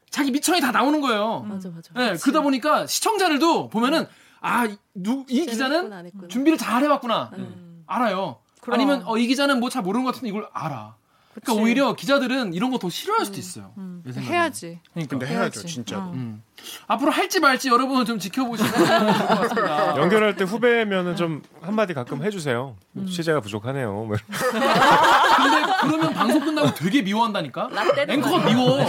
자기 0.09 0.31
미천이 0.31 0.61
다 0.61 0.71
나오는 0.71 1.01
거예요. 1.01 1.41
맞아 1.41 1.69
맞아. 1.69 1.91
네, 1.95 2.15
그러다 2.17 2.41
보니까 2.41 2.87
시청자들도 2.87 3.69
보면은 3.69 4.05
아, 4.39 4.65
이, 4.65 4.77
누, 4.93 5.25
이 5.29 5.45
기자는 5.45 5.91
안 5.91 6.05
했구나. 6.05 6.27
준비를 6.27 6.57
잘 6.57 6.83
해왔구나. 6.83 7.31
음. 7.37 7.83
알아요. 7.87 8.39
그럼. 8.61 8.75
아니면 8.75 9.03
어, 9.05 9.17
이 9.17 9.27
기자는 9.27 9.59
뭐 9.59 9.69
잘 9.69 9.81
모르는 9.83 10.05
것 10.05 10.11
같은데 10.13 10.29
이걸 10.29 10.47
알아. 10.53 10.95
그러니까. 11.43 11.63
오히려 11.63 11.93
기자들은 11.93 12.53
이런 12.53 12.71
거 12.71 12.77
더 12.77 12.89
싫어할 12.89 13.25
수도 13.25 13.37
있어요. 13.39 13.71
내 14.03 14.11
생각에는. 14.11 14.23
해야지. 14.23 14.79
그러니까. 14.93 15.09
근데 15.17 15.25
해야죠 15.27 15.59
해야지. 15.59 15.65
진짜. 15.73 15.97
어. 15.99 16.11
음. 16.13 16.43
앞으로 16.87 17.11
할지 17.11 17.39
말지 17.39 17.69
여러분은 17.69 18.05
좀 18.05 18.19
지켜보시면 18.19 18.71
좋을 18.73 18.87
것 18.87 19.27
같습니다. 19.27 19.97
연결할 20.01 20.35
때 20.35 20.43
후배면은 20.43 21.15
좀 21.15 21.41
한마디 21.61 21.93
가끔 21.93 22.23
해주세요. 22.23 22.75
취재가 23.07 23.41
부족하네요. 23.41 23.91
뭐. 23.93 24.09
근데 24.27 25.73
그러면 25.81 26.13
방송 26.13 26.39
끝나고 26.39 26.73
되게 26.73 27.01
미워한다니까? 27.01 27.69
앵커가 28.07 28.45
미워. 28.45 28.85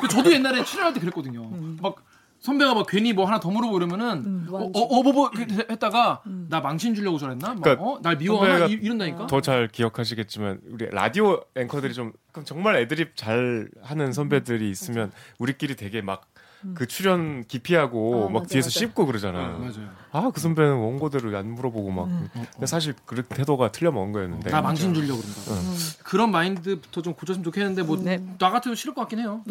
그 0.00 0.08
저도 0.08 0.32
옛날에 0.32 0.64
출연할 0.64 0.92
때 0.94 1.00
그랬거든요. 1.00 1.50
막 1.82 1.96
선배가 2.40 2.74
막 2.74 2.86
괜히 2.88 3.12
뭐 3.12 3.26
하나 3.26 3.38
더 3.38 3.50
물어보고 3.50 3.76
이러면은 3.78 4.46
어, 4.50 4.56
어, 4.74 4.80
어, 4.80 5.02
뭐, 5.02 5.12
뭐, 5.12 5.30
했다가 5.70 6.22
나 6.48 6.60
망신 6.60 6.94
주려고 6.94 7.18
저랬나? 7.18 7.48
막, 7.54 7.60
그러니까 7.62 7.84
어? 7.84 8.00
날 8.02 8.16
미워하나? 8.16 8.66
이- 8.66 8.72
이런다니까? 8.72 9.26
더 9.26 9.40
잘 9.40 9.68
기억하시겠지만 9.68 10.60
우리 10.70 10.86
라디오 10.90 11.42
앵커들이 11.54 11.92
좀 11.94 12.12
그럼 12.32 12.44
정말 12.44 12.76
애드립 12.76 13.14
잘 13.16 13.68
하는 13.82 14.12
선배들이 14.12 14.70
있으면 14.70 15.12
우리끼리 15.38 15.76
되게 15.76 16.00
막 16.00 16.29
그 16.74 16.86
출연 16.86 17.44
기피하고 17.44 18.26
아, 18.28 18.30
막 18.30 18.42
맞아, 18.42 18.46
뒤에서 18.52 18.66
맞아. 18.66 18.78
씹고 18.80 19.06
그러잖아. 19.06 19.38
맞아요. 19.58 19.90
아그 20.12 20.40
선배는 20.40 20.74
원고대로 20.76 21.36
안 21.36 21.50
물어보고 21.54 21.90
막. 21.90 22.08
근데 22.32 22.66
사실 22.66 22.94
그 23.06 23.22
태도가 23.22 23.72
틀려 23.72 23.90
먹은 23.92 24.12
거였는데. 24.12 24.50
나 24.50 24.60
망신 24.60 24.92
주려고 24.92 25.20
그런다. 25.22 25.62
그런 26.04 26.30
마인드부터 26.30 27.00
좀 27.02 27.14
고쳤으면 27.14 27.44
좋겠는데 27.44 27.82
뭐 27.82 27.96
네. 27.96 28.18
나 28.38 28.50
같아도 28.50 28.74
싫을 28.74 28.94
것 28.94 29.02
같긴 29.02 29.20
해요. 29.20 29.42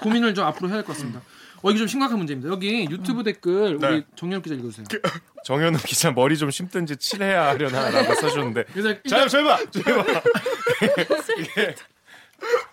고민을 0.00 0.34
좀 0.34 0.44
앞으로 0.46 0.68
해야 0.68 0.76
될 0.76 0.84
것 0.84 0.92
같습니다. 0.92 1.20
어 1.62 1.70
이게 1.70 1.78
좀 1.78 1.88
심각한 1.88 2.18
문제입니다. 2.18 2.50
여기 2.50 2.86
유튜브 2.90 3.22
댓글 3.24 3.76
우리 3.76 3.78
네. 3.78 4.04
정현 4.14 4.42
기자 4.42 4.54
읽어주세요. 4.54 4.84
정현우 5.44 5.78
기자 5.78 6.10
머리 6.12 6.36
좀 6.36 6.50
심든지 6.50 6.98
칠해야 6.98 7.46
하려나라고 7.48 8.14
써주는데. 8.20 8.64
그래서 8.72 9.02
자, 9.08 9.26
저희 9.26 9.42
봐, 9.44 9.58
저희 9.70 9.82
봐. 9.82 10.04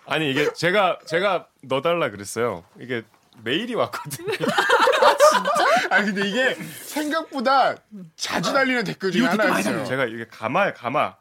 아니 0.06 0.30
이게 0.30 0.52
제가 0.52 0.98
제가 1.06 1.46
넣어달라 1.62 2.10
그랬어요. 2.10 2.64
이게 2.78 3.02
메일이 3.44 3.74
왔거든요. 3.74 4.28
아 5.90 6.04
근데 6.04 6.28
이게 6.28 6.54
생각보다 6.54 7.74
자주 8.16 8.52
달리는 8.52 8.84
댓글 8.84 9.10
중에 9.12 9.26
하나였어요. 9.26 9.84
제가 9.84 10.04
이게 10.06 10.26
가마에 10.30 10.72
가마 10.72 11.14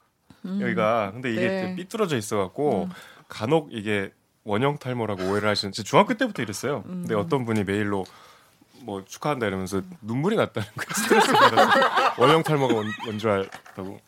여기가 0.59 1.11
근데 1.13 1.31
이게 1.31 1.47
네. 1.47 1.75
삐뚤어져 1.75 2.17
있어갖고 2.17 2.89
간혹 3.27 3.69
이게 3.71 4.11
원형 4.43 4.79
탈모라고 4.79 5.23
오해를 5.29 5.49
하시는 5.49 5.71
제 5.71 5.83
중학교 5.83 6.13
때부터 6.15 6.41
이랬어요. 6.41 6.83
근데 6.83 7.13
어떤 7.15 7.45
분이 7.45 7.63
메일로 7.63 8.05
뭐 8.83 9.03
축하한다 9.05 9.45
이러면서 9.47 9.81
눈물이 10.01 10.35
났다는 10.35 10.67
거야. 10.75 10.87
스트레스 10.95 11.31
받아서 11.33 11.79
원형 12.17 12.43
탈모가 12.43 12.73
온, 12.73 12.91
온줄 13.07 13.29
알았다고. 13.29 13.99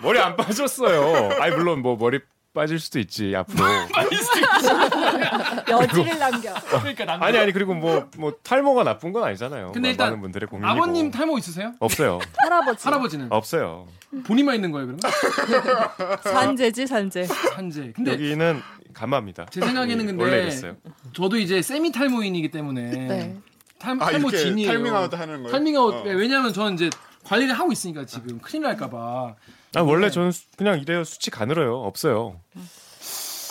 머리 0.00 0.18
안 0.18 0.36
빠졌어요. 0.36 1.40
아니 1.40 1.54
물론 1.54 1.82
뭐 1.82 1.96
머리 1.96 2.20
빠질 2.58 2.80
수도 2.80 2.98
있지 2.98 3.34
앞으로. 3.36 3.62
여지를 5.70 6.18
남겨. 6.18 6.52
그러니까 6.80 7.04
남 7.04 7.22
아니 7.22 7.38
아니 7.38 7.52
그리고 7.52 7.72
뭐뭐 7.74 8.32
탈모가 8.42 8.82
나쁜 8.82 9.12
건 9.12 9.22
아니잖아요. 9.22 9.70
근데 9.72 9.88
마- 9.88 9.90
일단 9.92 10.06
많은 10.08 10.20
분들의 10.22 10.48
고민이고. 10.48 10.68
아버님 10.68 11.10
탈모 11.12 11.38
있으세요? 11.38 11.74
없어요. 11.78 12.18
할아버지. 12.36 12.82
할아버지는 12.84 13.28
없어요. 13.30 13.86
본인만 14.24 14.56
있는 14.56 14.72
거예요, 14.72 14.88
그러면? 14.88 16.18
산재지 16.24 16.86
산재. 16.88 17.24
산재. 17.24 17.92
근데 17.94 18.12
여기는 18.14 18.60
감마입니다. 18.92 19.46
제 19.50 19.60
생각에는 19.60 20.06
근데 20.06 20.24
원래 20.24 20.42
이랬어요. 20.42 20.74
저도 21.12 21.36
이제 21.38 21.62
세미 21.62 21.92
탈모인이기 21.92 22.50
때문에 22.50 22.90
네. 22.90 23.36
탈, 23.78 23.96
아 24.00 24.06
탈모 24.10 24.30
이렇게 24.30 24.38
진이에요. 24.44 24.72
탈밍아웃 24.72 25.14
하는 25.14 25.36
거예요? 25.42 25.50
탈밍아웃. 25.52 25.94
어. 25.94 26.02
왜냐하면 26.06 26.52
저는 26.52 26.74
이제 26.74 26.90
관리를 27.24 27.54
하고 27.54 27.70
있으니까 27.70 28.04
지금 28.04 28.40
큰일 28.40 28.64
날까봐. 28.64 29.36
아 29.74 29.82
원래 29.82 30.10
저는 30.10 30.32
수- 30.32 30.44
그냥 30.56 30.80
이래요. 30.80 31.04
수치 31.04 31.30
가늘어요. 31.30 31.76
없어요. 31.82 32.40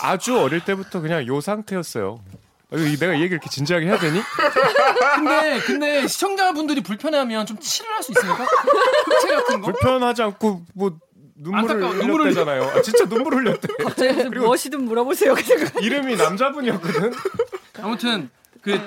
아주 0.02 0.40
어릴 0.40 0.64
때부터 0.64 1.00
그냥 1.02 1.26
요 1.28 1.42
상태였어요. 1.42 2.20
내가 2.70 3.14
이 3.14 3.22
얘기 3.22 3.34
이렇게 3.34 3.50
진지하게 3.50 3.86
해야 3.86 3.98
되니? 3.98 4.20
근데 5.16 5.60
근데 5.62 6.08
시청자분들이 6.08 6.82
불편하면 6.82 7.46
좀 7.46 7.58
치료를 7.60 7.96
할 7.96 8.04
수 8.04 8.12
있습니까? 8.12 8.44
흑채 8.44 9.36
같은 9.36 9.62
거? 9.62 9.72
불편하지 9.72 10.22
않고 10.24 10.66
뭐 10.74 10.98
눈물을 11.36 11.60
안타까워, 11.76 11.94
눈물을 11.94 12.26
흘렸대잖아요. 12.26 12.64
아, 12.64 12.82
진짜 12.82 13.06
눈물 13.08 13.36
흘렸대. 13.36 13.68
갑자기 13.84 14.12
무슨 14.14 14.32
무엇이든 14.32 14.84
물어보세요. 14.86 15.36
그래서 15.36 15.80
이름이 15.80 16.16
남자분이었거든. 16.18 17.14
아무튼 17.82 18.30
그, 18.62 18.80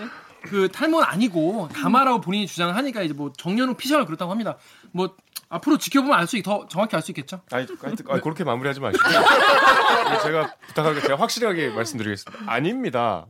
그 0.43 0.69
탈모는 0.71 1.07
아니고 1.09 1.69
가마라고 1.73 2.21
본인이 2.21 2.47
주장을 2.49 2.75
하니까 2.77 3.03
이제 3.03 3.15
뭐 3.15 3.33
정년후 3.37 3.75
피셜 3.75 4.05
그렇다고 4.05 4.31
합니다. 4.33 4.59
뭐 4.93 5.15
앞으로 5.51 5.79
지켜보면 5.79 6.17
알 6.19 6.27
수 6.27 6.41
더 6.43 6.67
정확히 6.69 6.97
알 6.97 7.03
수 7.03 7.11
있겠죠. 7.11 7.43
아니, 7.51 7.67
하여튼, 7.83 8.07
아, 8.09 8.21
그렇게 8.21 8.45
마무리하지 8.45 8.81
마시고. 8.81 9.03
제가 10.23 10.55
부탁하게 10.69 11.01
제가 11.03 11.17
확실하게 11.17 11.69
말씀드리겠습니다. 11.71 12.45
아닙니다. 12.51 13.27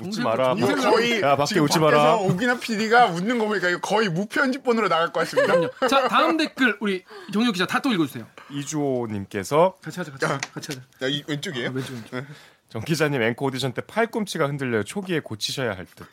웃지 0.00 0.22
마라. 0.22 0.54
이거 0.56 0.74
거의 0.74 1.20
야 1.20 1.36
밖에 1.36 1.60
웃지 1.60 1.78
마라. 1.78 2.16
오기나 2.16 2.58
PD가 2.58 3.06
웃는 3.06 3.38
거 3.38 3.46
보니까 3.46 3.78
거의 3.80 4.08
무편집본으로 4.08 4.88
나갈 4.88 5.12
것 5.12 5.20
같습니다. 5.20 5.54
자 5.88 6.08
다음 6.08 6.36
댓글 6.36 6.76
우리 6.80 7.04
정유 7.32 7.52
기자 7.52 7.66
다 7.66 7.80
또 7.80 7.92
읽어주세요. 7.92 8.26
이주호 8.50 9.06
님께서 9.10 9.76
같이 9.82 10.00
하자, 10.00 10.10
같이 10.12 10.24
하자, 10.26 10.38
같이 10.52 10.72
하자. 10.72 10.80
야, 11.06 11.08
이 11.08 11.22
왼쪽이에요? 11.28 11.68
아, 11.68 11.72
왼쪽 11.72 11.94
왼쪽. 11.94 12.26
정 12.68 12.82
기자님 12.82 13.22
앵커 13.22 13.44
오디션 13.44 13.72
때 13.72 13.82
팔꿈치가 13.82 14.46
흔들려요. 14.48 14.82
초기에 14.82 15.20
고치셔야 15.20 15.76
할 15.76 15.86
듯. 15.86 16.06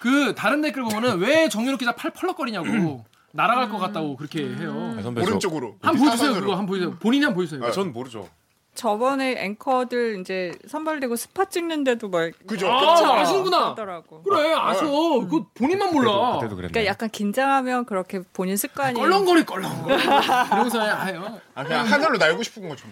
그 0.00 0.34
다른 0.34 0.60
댓글 0.62 0.82
보면은 0.82 1.18
왜 1.20 1.48
정유럽 1.48 1.78
기자 1.78 1.92
팔 1.94 2.10
펄럭거리냐고 2.10 3.04
날아갈 3.32 3.68
것 3.70 3.78
같다고 3.78 4.16
그렇게 4.16 4.40
해요. 4.44 4.94
아, 4.98 5.02
선배 5.02 5.22
저- 5.22 5.28
오른쪽으로. 5.28 5.76
한 5.82 5.94
번 5.94 5.98
보여주세요. 6.04 6.10
사선으로. 6.16 6.40
그거 6.40 6.52
한 6.52 6.58
번 6.60 6.66
보여주세요. 6.66 6.96
본인이 7.00 7.24
한 7.24 7.32
번 7.32 7.36
보여주세요. 7.36 7.64
아, 7.66 7.70
전 7.70 7.92
모르죠. 7.92 8.28
저번에 8.74 9.34
앵커들 9.44 10.18
이제 10.22 10.52
선발되고 10.66 11.14
스팟 11.14 11.44
찍는데도 11.50 12.08
막 12.08 12.30
그죠? 12.46 12.70
아, 12.72 13.20
아시는구나. 13.20 13.72
하더라고. 13.72 14.22
그래 14.22 14.54
아셔. 14.54 14.86
그거 14.86 15.46
본인만 15.52 15.92
몰라. 15.92 16.10
그때도, 16.10 16.32
그때도 16.38 16.56
그랬네. 16.56 16.72
그러니까 16.72 16.86
약간 16.90 17.10
긴장하면 17.10 17.84
그렇게 17.84 18.22
본인 18.32 18.56
습관이 18.56 18.98
껄렁거리 18.98 19.44
껄렁거리. 19.44 19.94
이러고서 20.02 20.80
아요. 20.80 21.38
아, 21.54 21.64
그냥 21.64 21.86
하늘로 21.86 22.16
날고 22.16 22.42
싶은 22.42 22.66
거죠. 22.66 22.86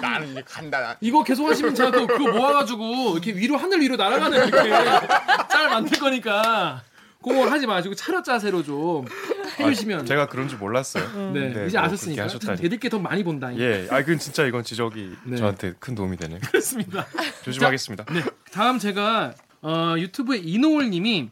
나는 0.00 0.28
이제 0.30 0.42
간다. 0.46 0.80
나. 0.80 0.96
이거 1.00 1.24
계속 1.24 1.46
하시면 1.48 1.74
제가 1.74 1.90
그, 1.90 2.06
그거 2.06 2.30
모아가지고 2.30 3.12
이렇게 3.14 3.32
위로 3.34 3.56
하늘 3.56 3.80
위로 3.80 3.96
날아가는 3.96 4.46
이렇게 4.46 4.70
짤 5.50 5.68
만들 5.68 5.98
거니까 5.98 6.82
그거 7.26 7.50
하지 7.50 7.66
마시고 7.66 7.94
차렷 7.96 8.22
자세로 8.24 8.62
좀 8.62 9.04
해주시면. 9.58 10.00
아, 10.02 10.04
제가 10.04 10.26
그런 10.28 10.48
줄 10.48 10.58
몰랐어요. 10.58 11.32
네, 11.32 11.52
네, 11.52 11.66
이제 11.66 11.76
뭐 11.76 11.86
아셨으니까. 11.86 12.28
대들게 12.56 12.88
더 12.88 13.00
많이 13.00 13.24
본다. 13.24 13.56
예, 13.58 13.88
아, 13.90 14.00
그건 14.00 14.18
진짜 14.20 14.46
이건 14.46 14.62
지적이 14.62 15.12
네. 15.24 15.36
저한테 15.36 15.74
큰 15.80 15.96
도움이 15.96 16.16
되네요. 16.16 16.38
그렇습니다. 16.46 17.06
조심하겠습니다. 17.42 18.04
네, 18.12 18.22
다음 18.52 18.78
제가 18.78 19.34
어, 19.62 19.94
유튜브에 19.98 20.38
이노울님이 20.38 21.30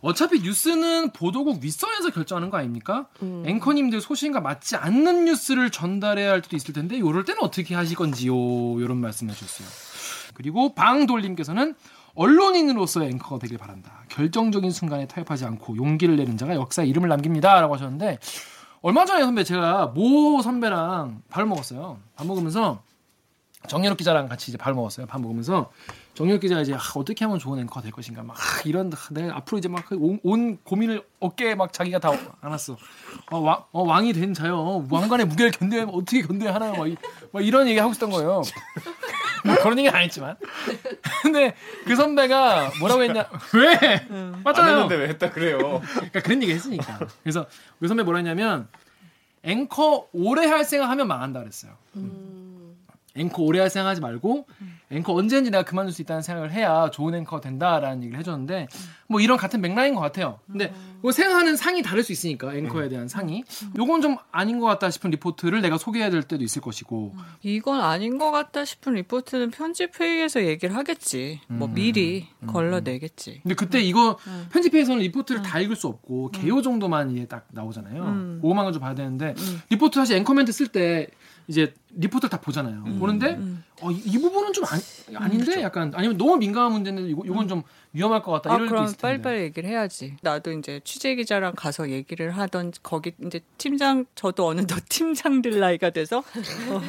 어차피 0.00 0.40
뉴스는 0.40 1.10
보도국 1.10 1.64
윗선에서 1.64 2.10
결정하는 2.10 2.50
거 2.50 2.58
아닙니까? 2.58 3.08
앵커님들 3.22 4.02
소신과 4.02 4.40
맞지 4.40 4.76
않는 4.76 5.24
뉴스를 5.24 5.70
전달해야 5.70 6.30
할 6.30 6.42
때도 6.42 6.56
있을 6.56 6.74
텐데 6.74 6.96
이럴 6.98 7.24
때는 7.24 7.40
어떻게 7.42 7.74
하실 7.74 7.96
건지요? 7.96 8.34
이런 8.80 8.98
말씀해 8.98 9.32
주셨어요. 9.32 9.66
그리고 10.34 10.74
방돌님께서는 10.74 11.74
언론인으로서의 12.14 13.10
앵커가 13.10 13.38
되길 13.38 13.58
바란다. 13.58 14.04
결정적인 14.08 14.70
순간에 14.70 15.06
타협하지 15.06 15.44
않고 15.44 15.76
용기를 15.76 16.16
내는 16.16 16.36
자가 16.36 16.54
역사에 16.54 16.86
이름을 16.86 17.08
남깁니다라고 17.08 17.74
하셨는데 17.74 18.18
얼마 18.82 19.04
전에 19.04 19.22
선배 19.22 19.44
제가 19.44 19.88
모 19.88 20.42
선배랑 20.42 21.22
밥을 21.30 21.46
먹었어요. 21.46 21.98
밥 22.16 22.26
먹으면서 22.26 22.82
정연욱 23.66 23.96
기자랑 23.96 24.28
같이 24.28 24.50
이제 24.50 24.58
밥을 24.58 24.74
먹었어요. 24.74 25.06
밥 25.06 25.22
먹으면서 25.22 25.72
정연욱 26.12 26.42
기자가 26.42 26.60
이제 26.60 26.74
아, 26.74 26.78
어떻게 26.96 27.24
하면 27.24 27.38
좋은 27.38 27.58
앵커가 27.60 27.80
될 27.80 27.92
것인가 27.92 28.22
막 28.22 28.36
아, 28.36 28.60
이런 28.66 28.92
내가 29.10 29.36
앞으로 29.38 29.58
이제 29.58 29.68
막온 29.68 30.20
온 30.22 30.58
고민을 30.62 31.02
어깨에 31.18 31.54
막 31.54 31.72
자기가 31.72 31.98
다 31.98 32.12
안았어. 32.42 32.76
어, 33.30 33.38
왕, 33.38 33.64
어, 33.72 33.84
왕이 33.84 34.12
된 34.12 34.34
자요. 34.34 34.86
왕관의 34.90 35.26
무게를 35.26 35.50
견뎌야 35.50 35.84
어떻게 35.84 36.20
견뎌야 36.20 36.54
하나요? 36.54 36.74
막, 36.74 36.88
이, 36.88 36.96
막 37.32 37.44
이런 37.44 37.66
얘기 37.66 37.78
하고 37.78 37.92
있었던 37.92 38.10
거예요. 38.10 38.42
뭐 39.44 39.54
그런 39.56 39.78
얘기는 39.78 39.94
안 39.94 40.02
했지만. 40.02 40.36
근데 41.22 41.54
그 41.86 41.94
선배가 41.96 42.72
뭐라고 42.80 43.02
했냐? 43.02 43.26
왜? 43.54 44.06
안 44.10 44.42
맞잖아요. 44.42 44.72
했는데 44.74 44.96
왜 44.96 45.08
했다 45.08 45.30
그래요? 45.30 45.80
그러니까 45.94 46.20
그런 46.20 46.42
얘기 46.42 46.52
했으니까. 46.52 46.98
그래서 47.22 47.46
그 47.78 47.86
선배 47.88 48.02
뭐라 48.02 48.18
했냐면 48.18 48.68
앵커 49.42 50.08
오래 50.12 50.46
할 50.46 50.64
생각하면 50.64 51.06
망한다 51.06 51.40
그랬어요. 51.40 51.72
앵커 53.16 53.42
오래 53.42 53.60
할 53.60 53.70
생각하지 53.70 54.00
말고 54.00 54.46
앵커 54.90 55.14
언제든지 55.14 55.50
내가 55.50 55.62
그만둘 55.64 55.92
수 55.92 56.02
있다는 56.02 56.22
생각을 56.22 56.52
해야 56.52 56.90
좋은 56.90 57.14
앵커가 57.14 57.40
된다라는 57.40 58.02
얘기를 58.02 58.18
해줬는데 58.18 58.68
뭐 59.06 59.20
이런 59.20 59.36
같은 59.36 59.60
맥락인 59.60 59.94
것 59.94 60.00
같아요. 60.00 60.40
근데 60.50 60.72
그 61.02 61.12
생각하는 61.12 61.56
상이 61.56 61.82
다를 61.82 62.02
수 62.02 62.12
있으니까 62.12 62.54
앵커에 62.54 62.88
대한 62.88 63.06
상이. 63.06 63.44
요건 63.78 64.00
좀 64.00 64.16
아닌 64.32 64.58
것 64.58 64.66
같다 64.66 64.90
싶은 64.90 65.10
리포트를 65.10 65.60
내가 65.60 65.78
소개해야 65.78 66.10
될 66.10 66.22
때도 66.22 66.42
있을 66.42 66.62
것이고. 66.62 67.14
이건 67.42 67.80
아닌 67.80 68.18
것 68.18 68.30
같다 68.30 68.64
싶은 68.64 68.94
리포트는 68.94 69.50
편집 69.50 70.00
회의에서 70.00 70.44
얘기를 70.44 70.74
하겠지. 70.74 71.40
뭐 71.48 71.68
미리 71.68 72.26
걸러내겠지. 72.46 73.40
근데 73.42 73.54
그때 73.54 73.80
이거 73.80 74.18
편집회의에서는 74.50 75.02
리포트를 75.02 75.42
다 75.42 75.60
읽을 75.60 75.76
수 75.76 75.86
없고 75.86 76.30
개요 76.30 76.62
정도만 76.62 77.10
이게 77.10 77.26
딱 77.26 77.46
나오잖아요. 77.52 78.02
음. 78.02 78.38
그거만 78.42 78.72
좀 78.72 78.80
봐야 78.80 78.94
되는데 78.94 79.34
리포트 79.70 79.94
사실 79.94 80.16
앵커멘트 80.16 80.50
쓸 80.52 80.68
때 80.68 81.08
이제 81.46 81.74
리포트를 81.96 82.30
다 82.30 82.40
보잖아요. 82.40 82.84
보는데 82.98 83.38
어, 83.80 83.90
이, 83.90 83.96
이 84.04 84.18
부분은 84.18 84.52
좀 84.52 84.64
아니, 84.66 84.82
아닌데 85.16 85.62
약간 85.62 85.92
아니면 85.94 86.16
너무 86.16 86.36
민감한 86.36 86.72
문제인데 86.72 87.02
이거 87.08 87.22
이건 87.24 87.48
좀 87.48 87.62
위험할 87.92 88.22
것 88.22 88.32
같다 88.32 88.50
아, 88.52 88.56
이럴 88.56 88.66
때 88.66 88.70
그럼 88.70 88.84
있을 88.84 88.96
텐데. 88.96 89.02
빨리빨리 89.22 89.42
얘기를 89.44 89.68
해야지. 89.70 90.16
나도 90.22 90.52
이제 90.52 90.80
취재 90.84 91.14
기자랑 91.14 91.52
가서 91.56 91.90
얘기를 91.90 92.30
하던 92.36 92.72
거기 92.82 93.12
이제 93.24 93.40
팀장 93.58 94.04
저도 94.14 94.46
어느덧 94.48 94.82
팀장들 94.88 95.58
나이가 95.60 95.90
돼서 95.90 96.18
어, 96.18 96.80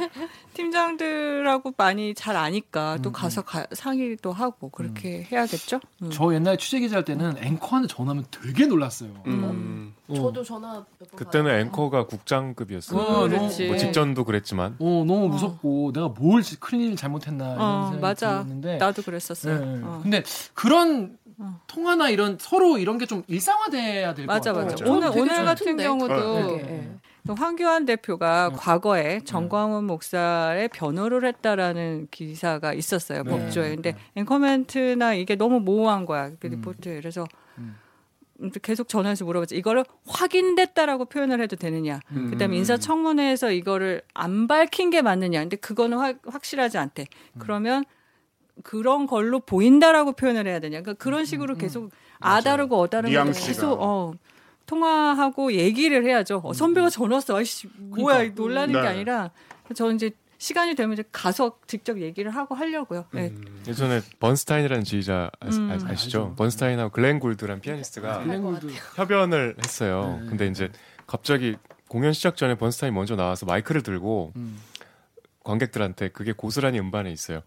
팀장들하고 0.53 1.73
많이 1.77 2.13
잘 2.13 2.35
아니까 2.35 2.95
음, 2.95 3.01
또 3.01 3.11
가서 3.11 3.43
가- 3.43 3.67
상의도 3.71 4.31
하고 4.31 4.69
그렇게 4.69 5.27
해야겠죠. 5.31 5.79
음. 6.01 6.09
저 6.11 6.33
옛날에 6.33 6.57
취재 6.57 6.79
기자 6.79 6.97
할 6.97 7.05
때는 7.05 7.35
앵커한테 7.37 7.87
전화하면 7.87 8.25
되게 8.31 8.65
놀랐어요. 8.65 9.11
음, 9.27 9.93
어. 10.07 10.15
저도 10.15 10.43
전화 10.43 10.85
몇번 10.99 11.15
그때는 11.17 11.59
앵커가 11.61 12.05
국장급이었어요. 12.07 12.99
어, 12.99 13.27
그렇지. 13.27 13.67
뭐 13.67 13.77
직전도 13.77 14.23
그랬지만 14.23 14.75
어 14.79 14.94
너무 15.03 15.27
무섭고 15.29 15.91
내가 15.93 16.07
뭘 16.09 16.41
큰일 16.59 16.95
잘못했나 16.95 17.53
이런 17.55 17.59
어, 17.61 17.83
생각이 17.91 18.01
맞아. 18.01 18.29
들었는데 18.43 18.77
나도 18.77 19.01
그랬었어요. 19.01 19.59
네, 19.59 19.65
네. 19.65 19.81
어. 19.83 19.99
근데 20.01 20.23
그런 20.53 21.17
어. 21.37 21.59
통화나 21.67 22.09
이런 22.09 22.37
서로 22.39 22.77
이런 22.77 22.97
게 22.97 23.05
좀 23.05 23.23
일상화돼야 23.27 24.13
될것 24.13 24.27
맞아 24.27 24.53
같아요. 24.53 24.71
맞아. 24.71 24.83
맞아요. 24.85 24.97
오늘 24.97 25.09
오늘 25.19 25.43
같은. 25.45 25.77
경우도 25.77 26.13
어, 26.13 26.47
네, 26.57 26.63
네. 26.63 26.91
또 27.27 27.33
황교안 27.35 27.85
대표가 27.85 28.49
네. 28.51 28.55
과거에 28.57 29.19
정광훈 29.25 29.83
목사의 29.85 30.69
변호를 30.69 31.25
했다라는 31.25 32.07
기사가 32.11 32.73
있었어요 32.73 33.23
네. 33.23 33.29
법조에. 33.31 33.75
근데 33.75 33.91
네. 33.93 33.97
앵커멘트나 34.15 35.15
이게 35.15 35.35
너무 35.35 35.59
모호한 35.59 36.05
거야 36.05 36.29
그 36.39 36.47
음. 36.47 36.51
리포트에. 36.51 36.95
그래서 36.99 37.21
음. 37.23 37.44
계속 38.61 38.87
전화해서 38.89 39.23
물어봤지. 39.25 39.55
이거를 39.55 39.85
확인됐다라고 40.07 41.05
표현을 41.05 41.39
해도 41.41 41.55
되느냐. 41.55 41.99
음. 42.11 42.31
그다음에 42.31 42.57
인사청문회에서 42.57 43.51
이거를 43.51 44.01
안 44.13 44.47
밝힌 44.47 44.89
게 44.89 45.01
맞느냐. 45.01 45.39
근데 45.39 45.55
그거는 45.55 45.97
확- 45.97 46.19
확실하지 46.25 46.77
않대. 46.77 47.05
음. 47.35 47.39
그러면 47.39 47.85
그런 48.63 49.05
걸로 49.07 49.39
보인다라고 49.39 50.13
표현을 50.13 50.47
해야 50.47 50.59
되냐. 50.59 50.81
그러니까 50.81 51.01
그런 51.03 51.21
음, 51.21 51.25
식으로 51.25 51.55
계속 51.55 51.91
아다르고 52.19 52.87
뉘앙스가. 52.91 53.47
계속 53.47 53.81
어, 53.81 54.13
통화하고 54.65 55.53
얘기를 55.53 56.03
해야죠. 56.05 56.41
어, 56.43 56.53
선배가 56.53 56.89
전화 56.89 57.15
왔어. 57.15 57.35
아이씨, 57.37 57.67
뭐야, 57.77 58.17
그러니까. 58.17 58.41
놀라는 58.41 58.73
네. 58.73 58.81
게 58.81 58.87
아니라 58.87 59.31
저는 59.73 59.95
이제 59.95 60.11
시간이 60.37 60.75
되면 60.75 60.93
이제 60.93 61.03
가서 61.11 61.57
직접 61.67 61.99
얘기를 61.99 62.31
하고 62.31 62.55
하려고요. 62.55 63.05
네. 63.13 63.33
예전에 63.67 64.01
번스타인이라는 64.19 64.83
지휘자 64.83 65.31
아, 65.39 65.47
음. 65.47 65.71
아, 65.71 65.91
아시죠? 65.91 66.35
번스타인하고 66.37 66.91
글렌 66.91 67.19
굴드란 67.19 67.61
피아니스트가 67.61 68.23
글렌골드 68.23 68.67
협연을 68.95 69.55
했어요. 69.63 70.19
네. 70.21 70.29
근데 70.29 70.47
이제 70.47 70.69
갑자기 71.07 71.55
공연 71.87 72.13
시작 72.13 72.35
전에 72.35 72.55
번스타인 72.55 72.93
먼저 72.93 73.15
나와서 73.15 73.45
마이크를 73.45 73.81
들고 73.83 74.33
음. 74.35 74.59
관객들한테 75.43 76.09
그게 76.09 76.33
고스란히 76.33 76.79
음반에 76.79 77.11
있어요. 77.11 77.41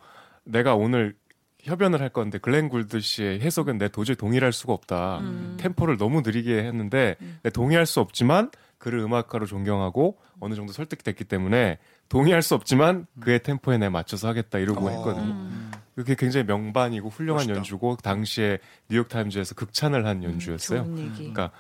내가 0.45 0.75
오늘 0.75 1.17
협연을 1.61 2.01
할 2.01 2.09
건데 2.09 2.39
글렌 2.39 2.69
굴드 2.69 3.01
씨의 3.01 3.41
해석은 3.41 3.79
내 3.79 3.89
도저히 3.89 4.17
동의할 4.17 4.53
수가 4.53 4.73
없다. 4.73 5.19
음. 5.19 5.57
템포를 5.61 5.97
너무 5.99 6.23
느리게 6.23 6.63
했는데 6.65 7.17
내 7.43 7.51
동의할 7.51 7.85
수 7.85 8.01
없지만 8.01 8.51
그를 8.79 9.01
음악가로 9.01 9.47
존경하고 9.47 10.19
어느 10.39 10.55
정도 10.55 10.73
설득됐기 10.73 11.25
때문에 11.25 11.79
동의할 12.09 12.43
수 12.43 12.55
없지만 12.55 13.07
그의 13.21 13.43
템포에 13.43 13.79
내 13.79 13.89
맞춰서 13.89 14.29
하겠다 14.29 14.59
이러고 14.59 14.87
어. 14.87 14.91
했거든요. 14.91 15.33
음. 15.33 15.71
그게 15.95 16.15
굉장히 16.15 16.47
명반이고 16.47 17.09
훌륭한 17.09 17.39
멋있다. 17.39 17.57
연주고 17.57 17.97
당시에 17.97 18.59
뉴욕 18.89 19.09
타임즈에서 19.09 19.55
극찬을 19.55 20.07
한 20.07 20.23
연주였어요. 20.23 20.85
좋은 20.85 20.99
얘기. 20.99 21.17
그러니까 21.17 21.51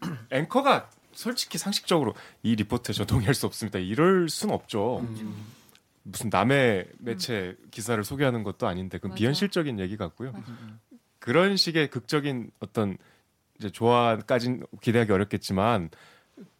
앵커가 0.30 0.90
솔직히 1.12 1.58
상식적으로 1.58 2.14
이 2.42 2.56
리포트에 2.56 2.92
저 2.92 3.04
동의할 3.04 3.34
수 3.34 3.46
없습니다. 3.46 3.78
이럴 3.78 4.28
순 4.28 4.50
없죠. 4.50 4.98
음. 4.98 5.46
무슨 6.02 6.28
남의 6.30 6.88
매체 6.98 7.56
기사를 7.70 8.02
소개하는 8.02 8.42
것도 8.42 8.66
아닌데 8.66 8.98
그건 8.98 9.10
맞아. 9.10 9.18
비현실적인 9.18 9.78
얘기 9.78 9.96
같고요. 9.96 10.34
그런 11.18 11.56
식의 11.56 11.88
극적인 11.88 12.50
어떤 12.60 12.98
이제 13.58 13.70
조화까진 13.70 14.66
기대하기 14.82 15.12
어렵겠지만 15.12 15.88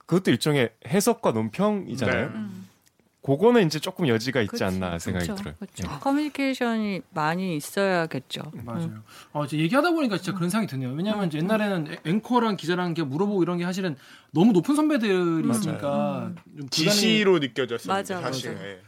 그것도 0.06 0.30
일종의 0.30 0.70
해석과 0.86 1.32
논평이잖아요. 1.32 2.30
네. 2.30 2.46
음. 3.26 3.36
그거는 3.36 3.66
이제 3.66 3.78
조금 3.78 4.06
여지가 4.06 4.40
있지 4.42 4.50
그치, 4.50 4.64
않나 4.64 4.98
생각이 4.98 5.26
그쵸, 5.26 5.34
들어요. 5.36 5.54
그쵸. 5.58 5.84
예. 5.90 5.98
커뮤니케이션이 6.00 7.00
많이 7.10 7.56
있어야겠죠. 7.56 8.42
맞아요. 8.64 9.02
어, 9.32 9.44
이제 9.44 9.58
얘기하다 9.58 9.90
보니까 9.92 10.16
진짜 10.18 10.34
그런 10.34 10.50
생각이 10.50 10.70
드네요. 10.70 10.92
왜냐하면 10.92 11.28
이제 11.28 11.38
옛날에는 11.38 11.86
앵- 12.04 12.16
앵커랑 12.16 12.56
기자랑 12.56 12.92
게 12.94 13.02
물어보고 13.02 13.42
이런 13.42 13.56
게 13.58 13.64
사실은 13.64 13.96
너무 14.32 14.52
높은 14.52 14.76
선배들이 14.76 15.48
있으니까 15.50 16.32
좀 16.56 16.66
불가능해- 16.66 16.70
지시로 16.70 17.38
느껴졌습니다. 17.38 17.94
맞아, 17.94 18.20
사실. 18.20 18.52
맞아. 18.52 18.66
예. 18.66 18.80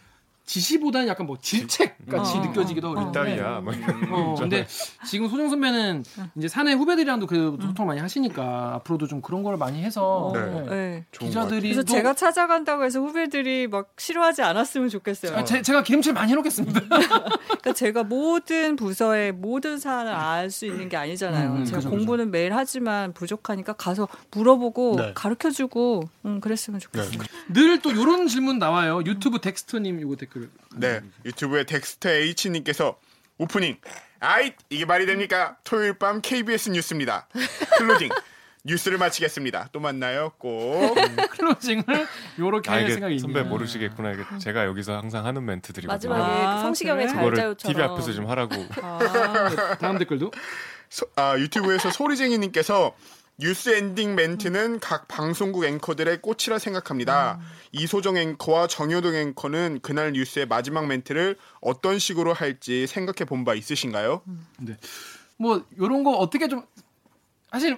지시보다는 0.46 1.08
약간 1.08 1.26
뭐 1.26 1.36
질책 1.40 1.96
같이 2.08 2.38
어, 2.38 2.40
느껴지기도 2.40 2.88
어, 2.88 2.90
하고 2.92 3.00
어. 3.06 3.10
이따위야. 3.10 3.60
뭐 3.60 3.74
어, 4.12 4.34
근데 4.38 4.66
지금 5.06 5.28
소정 5.28 5.50
선배는 5.50 6.04
이제 6.36 6.46
사내 6.48 6.72
후배들이랑도 6.72 7.26
그 7.26 7.58
소통 7.60 7.86
많이 7.86 8.00
하시니까 8.00 8.74
앞으로도 8.76 9.08
좀 9.08 9.20
그런 9.20 9.42
걸 9.42 9.56
많이 9.56 9.82
해서 9.82 10.30
네. 10.34 10.40
네. 10.46 10.66
네. 10.68 11.04
기자들이 11.10 11.62
그래서 11.62 11.82
또- 11.82 11.92
제가 11.92 12.14
찾아간다고 12.14 12.84
해서 12.84 13.00
후배들이 13.00 13.66
막 13.66 13.90
싫어하지 13.98 14.42
않았으면 14.42 14.88
좋겠어요. 14.88 15.36
아, 15.36 15.44
제, 15.44 15.60
제가 15.62 15.82
기름칠 15.82 16.12
많이 16.12 16.30
해놓겠습니다. 16.32 16.80
그러니까 16.80 17.72
제가 17.74 18.04
모든 18.04 18.76
부서의 18.76 19.32
모든 19.32 19.78
사안을 19.78 20.12
알 20.12 20.46
수 20.50 20.64
있는 20.64 20.88
게 20.88 20.96
아니잖아요. 20.96 21.50
음, 21.50 21.56
음, 21.56 21.64
제가 21.64 21.78
그죠, 21.78 21.90
공부는 21.90 22.30
매일 22.30 22.54
하지만 22.54 23.12
부족하니까 23.12 23.72
가서 23.72 24.06
물어보고 24.30 24.94
네. 24.96 25.12
가르쳐주고 25.14 26.08
음, 26.24 26.40
그랬으면 26.40 26.78
좋겠어요. 26.78 27.18
늘또 27.48 27.90
이런 27.90 28.28
질문 28.28 28.60
나와요. 28.60 29.02
유튜브 29.04 29.40
덱스터님 29.40 29.98
이거 30.00 30.14
댓글. 30.14 30.35
네. 30.76 31.00
유튜브에 31.24 31.64
덱스터 31.64 32.08
H님께서 32.10 32.98
opening. 33.38 33.78
아이, 34.20 34.52
이게 34.70 34.84
말이 34.84 35.06
됩니까? 35.06 35.56
토요일 35.64 35.94
밤 35.98 36.20
KBS 36.22 36.70
뉴스입니다. 36.70 37.28
closing. 37.78 38.08
뉴스를 38.64 38.98
마치겠습니다. 38.98 39.68
또 39.70 39.78
만나요. 39.78 40.32
꼭. 40.38 40.96
closing을 41.30 41.84
요렇게 42.36 42.68
아할 42.68 42.82
이게 42.82 42.94
생각이 42.94 43.18
선배. 43.20 43.42
모르시겠구나. 43.42 44.10
이게 44.10 44.24
제가 44.40 44.64
여기서 44.64 44.96
항상 44.96 45.24
하는 45.24 45.44
멘트들이거든요. 45.44 46.10
마지막에 46.12 46.42
아, 46.44 46.54
그 46.56 46.60
성시경의 46.62 47.04
그래? 47.06 47.08
잘 47.14 47.18
그거를 47.18 47.36
자요처럼 47.38 47.72
TV 47.74 47.84
앞에서 47.84 48.12
좀 48.12 48.28
하라고. 48.28 48.54
아, 48.82 49.76
다음 49.78 49.98
댓글도 49.98 50.32
소- 50.88 51.06
아, 51.14 51.38
유튜브에서 51.38 51.90
소리쟁이님께서 51.92 52.96
뉴스 53.38 53.68
엔딩 53.68 54.14
멘트는 54.14 54.80
각 54.80 55.08
방송국 55.08 55.64
앵커들의 55.64 56.22
꽃이라 56.22 56.58
생각합니다. 56.58 57.38
이소정 57.72 58.16
앵커와 58.16 58.66
정효동 58.66 59.14
앵커는 59.14 59.80
그날 59.82 60.12
뉴스의 60.12 60.46
마지막 60.46 60.86
멘트를 60.86 61.36
어떤 61.60 61.98
식으로 61.98 62.32
할지 62.32 62.86
생각해 62.86 63.26
본 63.26 63.44
바 63.44 63.54
있으신가요? 63.54 64.22
뭐 65.36 65.62
요런 65.78 66.02
거 66.02 66.12
어떻게 66.12 66.48
좀 66.48 66.62
사실 67.52 67.76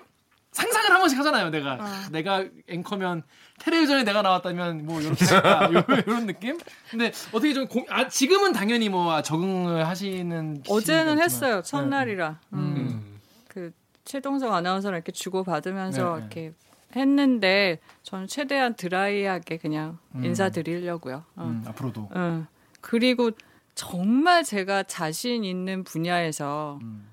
상상을 0.52 0.90
한 0.90 1.00
번씩 1.00 1.18
하잖아요. 1.18 1.50
내가 1.50 1.74
어. 1.74 2.08
내가 2.12 2.44
앵커면 2.68 3.22
텔레비전에 3.58 4.04
내가 4.04 4.22
나왔다면 4.22 4.86
뭐 4.86 5.00
이렇게 5.00 5.24
할까 5.24 5.70
요- 5.74 5.84
요런 6.06 6.26
느낌. 6.26 6.58
근데 6.90 7.12
어떻게 7.32 7.52
좀 7.52 7.66
공, 7.66 7.84
아, 7.90 8.08
지금은 8.08 8.52
당연히 8.52 8.88
뭐 8.88 9.12
아, 9.12 9.22
적응을 9.22 9.86
하시는 9.88 10.62
어제는 10.68 11.20
했어요. 11.20 11.58
있지만. 11.58 11.84
첫날이라. 11.90 12.40
음. 12.54 12.58
음. 12.58 13.20
그 13.48 13.72
최동석 14.08 14.54
아나운서랑 14.54 14.96
이렇게 14.96 15.12
주고 15.12 15.44
받으면서 15.44 16.02
네, 16.02 16.12
네. 16.12 16.18
이렇게 16.18 16.52
했는데 16.96 17.78
저는 18.02 18.26
최대한 18.26 18.74
드라이하게 18.74 19.58
그냥 19.58 19.98
음. 20.14 20.24
인사드리려고요. 20.24 21.24
어. 21.36 21.44
음, 21.44 21.62
앞으로도 21.66 22.08
어. 22.10 22.46
그리고 22.80 23.30
정말 23.74 24.44
제가 24.44 24.84
자신 24.84 25.44
있는 25.44 25.84
분야에서 25.84 26.78
음. 26.82 27.06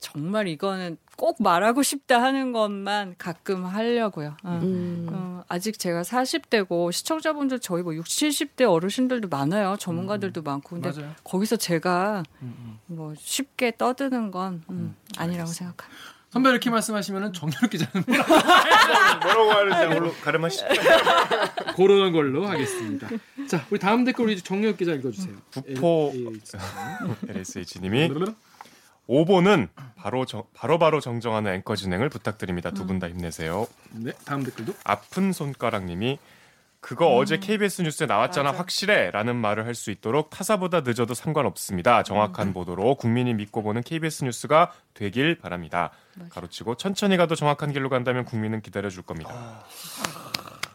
정말 0.00 0.48
이거는 0.48 0.96
꼭 1.16 1.42
말하고 1.42 1.82
싶다 1.82 2.22
하는 2.22 2.52
것만 2.52 3.16
가끔 3.18 3.66
하려고요. 3.66 4.36
어. 4.44 4.60
음. 4.62 5.08
어, 5.10 5.42
아직 5.48 5.78
제가 5.78 6.02
40대고 6.02 6.92
시청자분들 6.92 7.58
저희 7.58 7.82
뭐 7.82 7.94
60, 7.94 8.30
70대 8.30 8.70
어르신들도 8.70 9.28
많아요. 9.28 9.76
전문가들도 9.78 10.42
많고. 10.42 10.80
근데 10.80 10.90
맞아요. 10.90 11.12
거기서 11.24 11.56
제가 11.56 12.22
음, 12.42 12.54
음. 12.60 12.78
뭐 12.86 13.14
쉽게 13.18 13.72
떠드는 13.76 14.30
건 14.30 14.62
음, 14.70 14.94
아니라고 15.16 15.50
생각합니다. 15.50 16.18
선배 16.30 16.50
이렇게 16.50 16.68
말씀하시면은 16.68 17.32
정유럽 17.32 17.70
기자는 17.70 18.04
뭐라고 19.22 19.50
하는지 19.50 19.94
걸로 19.94 20.12
가름하시죠. 20.12 20.66
고르는 21.74 22.12
걸로 22.12 22.46
하겠습니다. 22.46 23.08
자, 23.48 23.66
우리 23.70 23.80
다음 23.80 24.04
댓글 24.04 24.26
우리 24.26 24.40
정유럽 24.40 24.76
기자 24.76 24.92
읽어주세요. 24.92 25.34
부포 25.50 26.12
예, 26.14 26.18
예, 26.20 26.24
예. 26.26 27.32
LSH님이 27.38 28.10
5번은 29.08 29.68
바로 29.96 30.24
정, 30.26 30.44
바로바로 30.54 31.00
정정하는 31.00 31.52
앵커 31.54 31.74
진행을 31.76 32.08
부탁드립니다. 32.08 32.70
두 32.70 32.86
분 32.86 32.98
다 32.98 33.08
힘내세요. 33.08 33.66
네, 33.92 34.12
다음 34.24 34.44
댓글도 34.44 34.74
아픈 34.84 35.32
손가락님이 35.32 36.18
그거 36.80 37.16
어제 37.16 37.38
KBS 37.38 37.82
뉴스에 37.82 38.06
나왔잖아 38.06 38.50
맞아. 38.50 38.58
확실해라는 38.60 39.34
말을 39.34 39.66
할 39.66 39.74
수 39.74 39.90
있도록 39.90 40.30
타사보다 40.30 40.82
늦어도 40.82 41.12
상관없습니다. 41.14 42.02
정확한 42.04 42.52
보도로 42.52 42.94
국민이 42.94 43.34
믿고 43.34 43.62
보는 43.62 43.82
KBS 43.82 44.24
뉴스가 44.24 44.72
되길 44.94 45.38
바랍니다. 45.38 45.90
가로치고 46.30 46.76
천천히 46.76 47.16
가도 47.16 47.34
정확한 47.34 47.72
길로 47.72 47.88
간다면 47.88 48.24
국민은 48.24 48.60
기다려 48.60 48.90
줄 48.90 49.02
겁니다. 49.02 49.64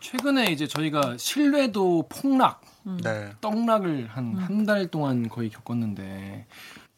최근에 0.02 0.46
이제 0.52 0.68
저희가 0.68 1.16
신뢰도 1.18 2.08
폭락, 2.10 2.62
네. 3.04 3.32
떡락을 3.40 4.08
한 4.10 4.36
한 4.38 4.66
달 4.66 4.88
동안 4.88 5.30
거의 5.30 5.50
겪었는데 5.50 6.46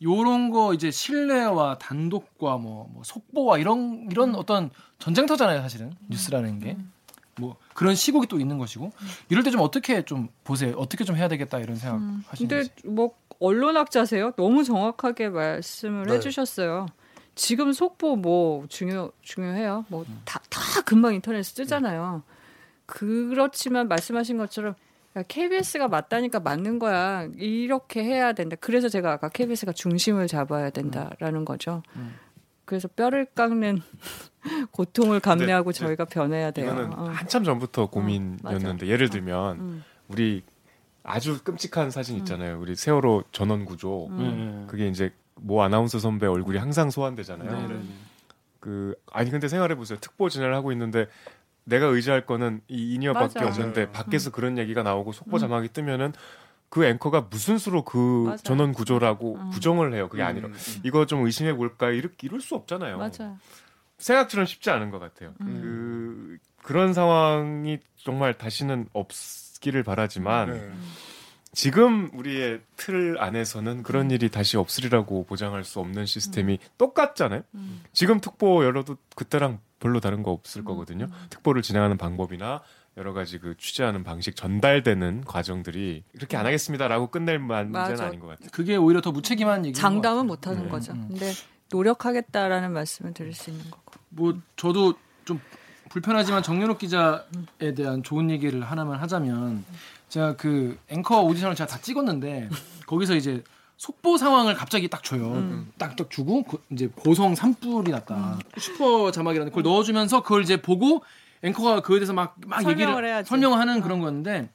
요런 0.01 0.49
거 0.49 0.73
이제 0.73 0.91
신뢰와 0.91 1.77
단독과 1.77 2.58
뭐, 2.58 2.89
뭐 2.93 3.03
속보와 3.03 3.58
이런 3.58 4.08
이런 4.12 4.36
어떤 4.36 4.69
전쟁터잖아요, 4.99 5.62
사실은 5.62 5.93
뉴스라는 6.10 6.60
게. 6.60 6.77
뭐 7.38 7.58
그런 7.73 7.95
시국이 7.95 8.27
또 8.27 8.39
있는 8.39 8.58
것이고 8.58 8.91
이럴 9.29 9.43
때 9.43 9.51
좀 9.51 9.60
어떻게 9.62 10.03
좀 10.03 10.29
보세요. 10.45 10.73
어떻게 10.77 11.03
좀 11.03 11.17
해야 11.17 11.27
되겠다 11.27 11.60
이런 11.60 11.75
생각 11.75 11.99
근데 12.38 12.55
하시는지. 12.55 12.71
뭐 12.86 13.13
언론학자세요? 13.39 14.31
너무 14.38 14.63
정확하게 14.63 15.29
말씀을 15.29 16.05
네. 16.05 16.13
해주셨어요. 16.13 16.86
지금 17.36 17.73
속보 17.73 18.15
뭐 18.15 18.65
중요 18.69 19.12
중요해요. 19.21 19.84
뭐 19.89 20.05
다다 20.23 20.81
금방 20.86 21.13
인터넷에 21.13 21.53
뜨잖아요. 21.53 22.23
그렇지만 22.86 23.88
말씀하신 23.89 24.38
것처럼 24.38 24.75
야, 25.15 25.23
KBS가 25.23 25.88
맞다니까 25.88 26.39
맞는 26.41 26.80
거야. 26.80 27.28
이렇게 27.38 28.04
해야 28.04 28.34
된다. 28.34 28.56
그래서 28.60 28.89
제가 28.89 29.13
아까 29.13 29.30
KBS가 29.30 29.71
중심을 29.71 30.28
잡아야 30.28 30.69
된다라는 30.69 31.45
거죠. 31.45 31.84
음. 31.95 32.15
그래서 32.65 32.88
뼈를 32.88 33.25
깎는 33.25 33.82
고통을 34.71 35.19
감내하고 35.19 35.71
저희가 35.71 36.06
변해야 36.06 36.51
돼요. 36.51 36.71
이거는 36.71 36.93
어. 36.93 37.06
한참 37.06 37.43
전부터 37.43 37.89
고민이었는데 37.89 38.88
예를 38.88 39.09
들면 39.09 39.59
음. 39.59 39.84
우리 40.07 40.43
아주 41.03 41.43
끔찍한 41.43 41.91
사진 41.91 42.18
있잖아요. 42.18 42.59
우리 42.59 42.76
세월호 42.76 43.26
전원 43.32 43.66
구조. 43.66 44.07
음. 44.07 44.18
네, 44.18 44.32
네. 44.32 44.66
그게 44.68 44.88
이제 44.88 45.13
모 45.36 45.61
아나운서 45.61 45.99
선배 45.99 46.26
얼굴이 46.26 46.57
항상 46.57 46.89
소환되잖아요. 46.89 47.51
네, 47.51 47.68
네, 47.68 47.74
네. 47.76 47.84
그 48.59 48.95
아니 49.11 49.30
근데 49.30 49.47
생각해 49.47 49.76
보세요. 49.76 49.99
특보 50.01 50.28
진행을 50.28 50.55
하고 50.55 50.72
있는데 50.72 51.05
내가 51.66 51.88
의지할 51.88 52.26
거는 52.26 52.61
이 52.68 52.93
인이어밖에 52.93 53.39
맞아요. 53.39 53.49
없는데. 53.49 53.91
밖에서 53.91 54.32
그런 54.32 54.57
얘기가 54.57 54.84
나오고 54.84 55.11
속보 55.11 55.39
자막이 55.39 55.70
뜨면은 55.70 56.13
그 56.70 56.86
앵커가 56.86 57.28
무슨 57.30 57.57
수로 57.57 57.84
그 57.84 57.97
맞아요. 58.26 58.38
전원 58.38 58.74
구조라고 58.74 59.36
음. 59.36 59.49
부정을 59.49 59.93
해요. 59.93 60.09
그게 60.09 60.24
아니라 60.24 60.49
이거 60.84 61.05
좀 61.05 61.26
의심해 61.26 61.53
볼까 61.53 61.89
이렇게 61.89 62.28
이럴 62.28 62.41
수 62.41 62.55
없잖아요. 62.55 62.97
맞아요. 62.97 63.38
생각처럼 63.97 64.45
쉽지 64.45 64.70
않은 64.72 64.89
것 64.91 64.99
같아요. 64.99 65.34
그 65.39 66.38
그런 66.61 66.93
상황이 66.93 67.80
정말 67.97 68.34
다시는 68.34 68.88
없기를 68.93 69.84
바라지만 69.84 70.51
네. 70.51 70.72
지금 71.53 72.09
우리의 72.13 72.59
틀 72.76 73.16
안에서는 73.20 73.84
그런 73.84 74.11
일이 74.11 74.30
다시 74.30 74.57
없으리라고 74.57 75.26
보장할 75.26 75.63
수 75.63 75.80
없는 75.80 76.05
시스템이 76.05 76.59
똑같잖아요. 76.78 77.43
지금 77.93 78.20
특보 78.20 78.66
열어도 78.66 78.97
그때랑 79.16 79.59
별로 79.86 79.99
다른 79.99 80.23
거 80.23 80.31
없을 80.31 80.63
거거든요. 80.63 81.05
특보를 81.29 81.61
진행하는 81.61 81.95
방법이나 81.97 82.63
여러 82.97 83.13
가지 83.13 83.38
그 83.38 83.55
취재하는 83.55 84.03
방식 84.03 84.36
전달되는 84.36 85.25
과정들이 85.25 86.03
이렇게 86.13 86.38
안 86.38 86.47
하겠습니다라고 86.47 87.11
끝낼 87.11 87.38
문제는 87.38 87.71
맞아. 87.71 88.05
아닌 88.05 88.19
것 88.19 88.25
같아요. 88.27 88.49
그게 88.51 88.77
오히려 88.77 88.99
더 89.01 89.11
무책임한 89.11 89.59
얘기인 89.59 89.73
것 89.75 89.79
장담은 89.79 90.27
같아요. 90.27 90.27
못 90.27 90.47
하는 90.47 90.63
네. 90.63 90.69
거죠. 90.69 90.93
음. 90.93 91.05
근데 91.09 91.33
노력하겠다라는 91.69 92.73
말씀을 92.73 93.13
드릴 93.13 93.36
수 93.36 93.51
있는 93.51 93.69
거고. 93.69 93.93
뭐 94.09 94.33
저도 94.55 94.95
좀 95.23 95.39
불편하지만 95.89 96.41
정연욱 96.41 96.79
기자에 96.79 97.75
대한 97.75 98.01
좋은 98.01 98.31
얘기를 98.31 98.63
하나만 98.63 98.99
하자면 99.01 99.63
제가 100.09 100.36
그 100.36 100.79
앵커 100.88 101.21
오디션을 101.21 101.55
제가 101.55 101.67
다 101.67 101.77
찍었는데 101.79 102.49
거기서 102.88 103.13
이제 103.15 103.43
속보 103.78 104.17
상황을 104.17 104.55
갑자기 104.55 104.88
딱 104.88 105.03
줘요. 105.03 105.34
딱딱 105.78 106.09
주고 106.09 106.43
그 106.43 106.63
이제 106.71 106.88
고성 106.95 107.36
산불이 107.36 107.91
났다. 107.91 108.39
슈퍼 108.57 109.11
자막이라는 109.11 109.51
그걸 109.51 109.63
넣어주면서 109.63 110.23
그걸 110.23 110.43
이제 110.43 110.61
보고 110.61 111.03
앵커가 111.43 111.82
그에 111.82 111.99
대해서 111.99 112.13
막 112.13 112.36
막 112.47 112.61
얘기를 112.71 113.05
해야지. 113.05 113.30
설명을 113.30 113.57
하는 113.59 113.82
그런 113.82 113.99
거였는데 113.99 114.49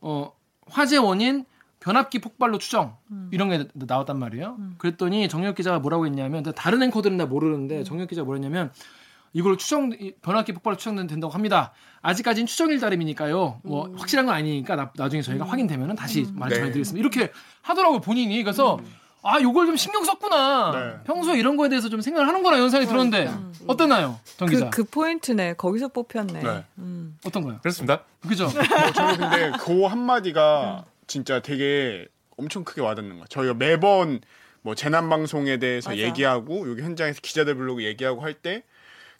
어 0.00 0.32
화재 0.68 0.96
원인 0.96 1.44
변압기 1.78 2.18
폭발로 2.18 2.58
추정 2.58 2.96
이런 3.30 3.48
게 3.48 3.58
나- 3.58 3.64
나왔단 3.74 4.18
말이에요. 4.18 4.56
그랬더니 4.78 5.28
정혁 5.28 5.54
기자가 5.54 5.78
뭐라고 5.78 6.04
했냐면 6.06 6.42
다른 6.56 6.82
앵커들은 6.82 7.16
나 7.16 7.26
모르는데 7.26 7.84
정혁 7.84 8.08
기자가 8.08 8.24
뭐랬냐면 8.26 8.72
이걸 9.36 9.58
추정 9.58 9.92
이 10.00 10.12
변압기 10.22 10.52
폭발로 10.54 10.78
추정된다고 10.78 11.30
합니다. 11.30 11.72
아직까지는 12.00 12.46
추정일 12.46 12.80
따름이니까요. 12.80 13.60
뭐 13.64 13.92
확실한 13.98 14.24
건 14.24 14.34
아니니까 14.34 14.76
나, 14.76 14.90
나중에 14.96 15.20
저희가 15.20 15.44
확인되면은 15.44 15.94
다시 15.94 16.26
말 16.32 16.48
네. 16.48 16.54
전해드리겠습니다. 16.56 16.98
이렇게 16.98 17.30
하더라고요 17.60 18.00
본인이. 18.00 18.42
그래서 18.42 18.78
아 19.22 19.38
요걸 19.42 19.66
좀 19.66 19.76
신경 19.76 20.04
썼구나. 20.04 20.70
네. 20.72 21.04
평소에 21.04 21.38
이런 21.38 21.58
거에 21.58 21.68
대해서 21.68 21.90
좀 21.90 22.00
생각을 22.00 22.26
하는구나 22.26 22.56
이런 22.56 22.70
생각이 22.70 22.88
들었는데 22.88 23.30
어떠나요, 23.66 24.18
정 24.38 24.48
기자? 24.48 24.70
그, 24.70 24.84
그 24.84 24.90
포인트네. 24.90 25.54
거기서 25.54 25.88
뽑혔네. 25.88 26.40
네. 26.42 26.64
음. 26.78 27.18
어떤 27.26 27.42
거요? 27.42 27.58
그렇습니다. 27.60 28.04
그죠? 28.26 28.46
어, 28.46 28.92
저는 28.92 29.18
근데 29.18 29.52
그 29.60 29.86
한 29.86 29.98
마디가 29.98 30.86
진짜 31.06 31.40
되게 31.40 32.06
엄청 32.38 32.64
크게 32.64 32.80
와닿는 32.80 33.16
거야. 33.16 33.26
저희가 33.28 33.52
매번 33.52 34.20
뭐 34.62 34.74
재난 34.74 35.10
방송에 35.10 35.58
대해서 35.58 35.90
맞아. 35.90 36.00
얘기하고 36.00 36.70
여기 36.70 36.80
현장에서 36.82 37.20
기자들 37.20 37.54
부르고 37.56 37.82
얘기하고 37.82 38.22
할 38.22 38.32
때 38.34 38.62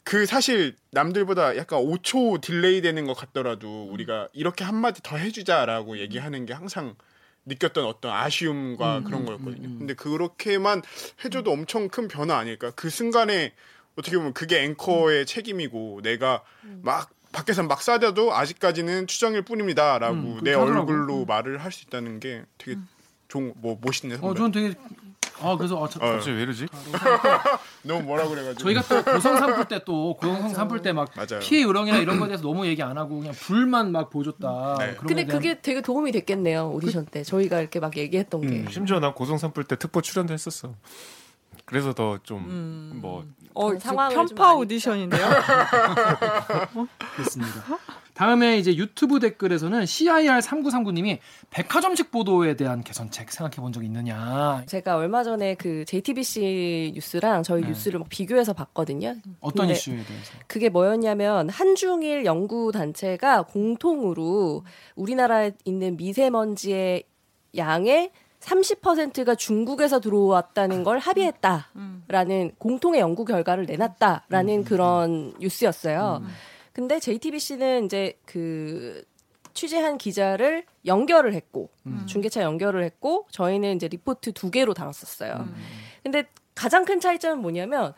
그 0.07 0.25
사실 0.25 0.73
남들보다 0.91 1.57
약간 1.57 1.79
5초 1.81 2.39
delay 2.39 2.79
되는 2.79 3.05
것 3.05 3.13
같더라도 3.13 3.89
우리가 3.91 4.29
이렇게 4.31 4.63
한마디 4.63 5.01
더 5.03 5.17
해주자라고 5.17 5.97
얘기하는 5.99 6.45
게 6.45 6.53
항상 6.53 6.95
느꼈던 7.45 7.83
어떤 7.83 8.13
아쉬움과 8.13 9.03
그런 9.03 9.25
거였거든요. 9.25 9.77
근데 9.79 9.93
그렇게만 9.95 10.81
해줘도 11.25 11.51
엄청 11.51 11.89
큰 11.89 12.07
변화 12.07 12.37
아닐까? 12.37 12.71
그 12.77 12.89
순간에 12.89 13.51
어떻게 13.97 14.15
보면 14.15 14.31
그게 14.31 14.63
앵커의 14.63 15.25
책임이고 15.25 15.99
내가 16.03 16.41
막 16.83 17.09
밖에서 17.33 17.63
막 17.63 17.81
싸뎌도 17.81 18.33
아직까지는 18.33 19.07
추정일 19.07 19.41
뿐입니다라고 19.41 20.15
음, 20.15 20.39
내. 20.41 20.53
얼굴로 20.53 21.25
말을 21.25 21.57
할 21.57 21.73
수 21.73 21.83
있다는 21.83 22.21
게 22.21 22.43
되게 22.57 22.79
좋은 23.27 23.53
뭐 23.57 23.77
멋있네. 23.81 24.15
어, 24.15 24.33
선배. 24.33 24.37
저는 24.37 24.51
되게 24.53 24.75
아 25.41 25.55
그래서 25.55 25.83
아, 25.83 25.87
저, 25.87 25.99
어, 25.99 26.11
갑자기 26.13 26.35
왜 26.35 26.43
이러지? 26.43 26.65
너무 27.83 28.01
뭐라 28.03 28.27
그래가지고 28.27 28.63
저희가 28.63 28.81
또 28.81 29.03
고성 29.03 29.37
산불 29.37 29.65
때 29.65 29.79
또 29.85 30.15
고성 30.15 30.49
산불 30.49 30.81
때 30.81 30.91
막 30.93 31.09
맞아요. 31.15 31.39
피해 31.41 31.61
요령이나 31.63 31.97
이런 31.97 32.17
거에 32.19 32.27
대해서 32.29 32.43
너무 32.43 32.65
얘기 32.65 32.81
안 32.81 32.97
하고 32.97 33.19
그냥 33.19 33.33
불만 33.33 33.91
막 33.91 34.09
보여줬다. 34.09 34.75
네. 34.79 34.85
그런 34.95 35.07
근데 35.07 35.25
대한 35.25 35.41
그게 35.41 35.61
되게 35.61 35.81
도움이 35.81 36.11
됐겠네요 36.11 36.69
오디션 36.71 37.05
때 37.05 37.23
저희가 37.23 37.59
이렇게 37.61 37.79
막 37.79 37.95
얘기했던 37.95 38.41
게. 38.41 38.65
심지어 38.71 38.99
난 38.99 39.13
고성 39.13 39.37
산불 39.37 39.65
때 39.65 39.75
특보 39.77 40.01
출연도 40.01 40.33
했었어. 40.33 40.73
그래서 41.65 41.93
더 41.93 42.17
좀뭐 42.23 43.25
어, 43.53 43.69
그 43.71 43.77
편파 43.79 44.55
오디션인데요. 44.55 45.27
그렇습니다. 47.15 47.63
다음에 48.17 48.57
이제 48.57 48.75
유튜브 48.75 49.19
댓글에서는 49.19 49.83
CIR3939님이 49.83 51.19
백화점식 51.51 52.09
보도에 52.09 52.55
대한 52.55 52.83
개선책 52.83 53.31
생각해 53.31 53.57
본 53.57 53.71
적 53.71 53.83
있느냐. 53.83 54.63
제가 54.65 54.97
얼마 54.97 55.23
전에 55.23 55.53
그 55.53 55.85
JTBC 55.85 56.93
뉴스랑 56.95 57.43
저희 57.43 57.61
네. 57.61 57.67
뉴스를 57.67 57.99
막 57.99 58.09
비교해서 58.09 58.53
봤거든요. 58.53 59.15
어떤 59.39 59.69
이슈에 59.69 60.03
대해서? 60.03 60.33
그게 60.47 60.69
뭐였냐면 60.69 61.47
한중일 61.49 62.25
연구 62.25 62.71
단체가 62.71 63.43
공통으로 63.43 64.63
우리나라에 64.95 65.51
있는 65.65 65.95
미세먼지의 65.97 67.03
양의 67.55 68.09
30%가 68.39 69.35
중국에서 69.35 69.99
들어왔다는 69.99 70.83
걸 70.83 70.97
합의했다라는 70.97 72.53
공통의 72.57 72.99
연구 72.99 73.25
결과를 73.25 73.67
내놨다라는 73.67 74.63
그런 74.63 75.35
뉴스였어요. 75.39 76.23
근데 76.77 76.99
JTBC는 76.99 77.85
이제 77.85 78.19
그 78.23 79.03
취재한 79.55 79.97
기자를 79.97 80.63
연결을 80.85 81.33
했고 81.33 81.71
중계차 82.05 82.43
연결을 82.43 82.83
했고 82.83 83.25
저희는 83.31 83.75
이제 83.77 83.87
리포트 83.87 84.33
두 84.33 84.51
개로 84.51 84.75
다뤘었어요. 84.75 85.47
근데 86.03 86.25
가장 86.53 86.85
큰 86.85 86.99
차이점은 86.99 87.41
뭐냐면 87.41 87.95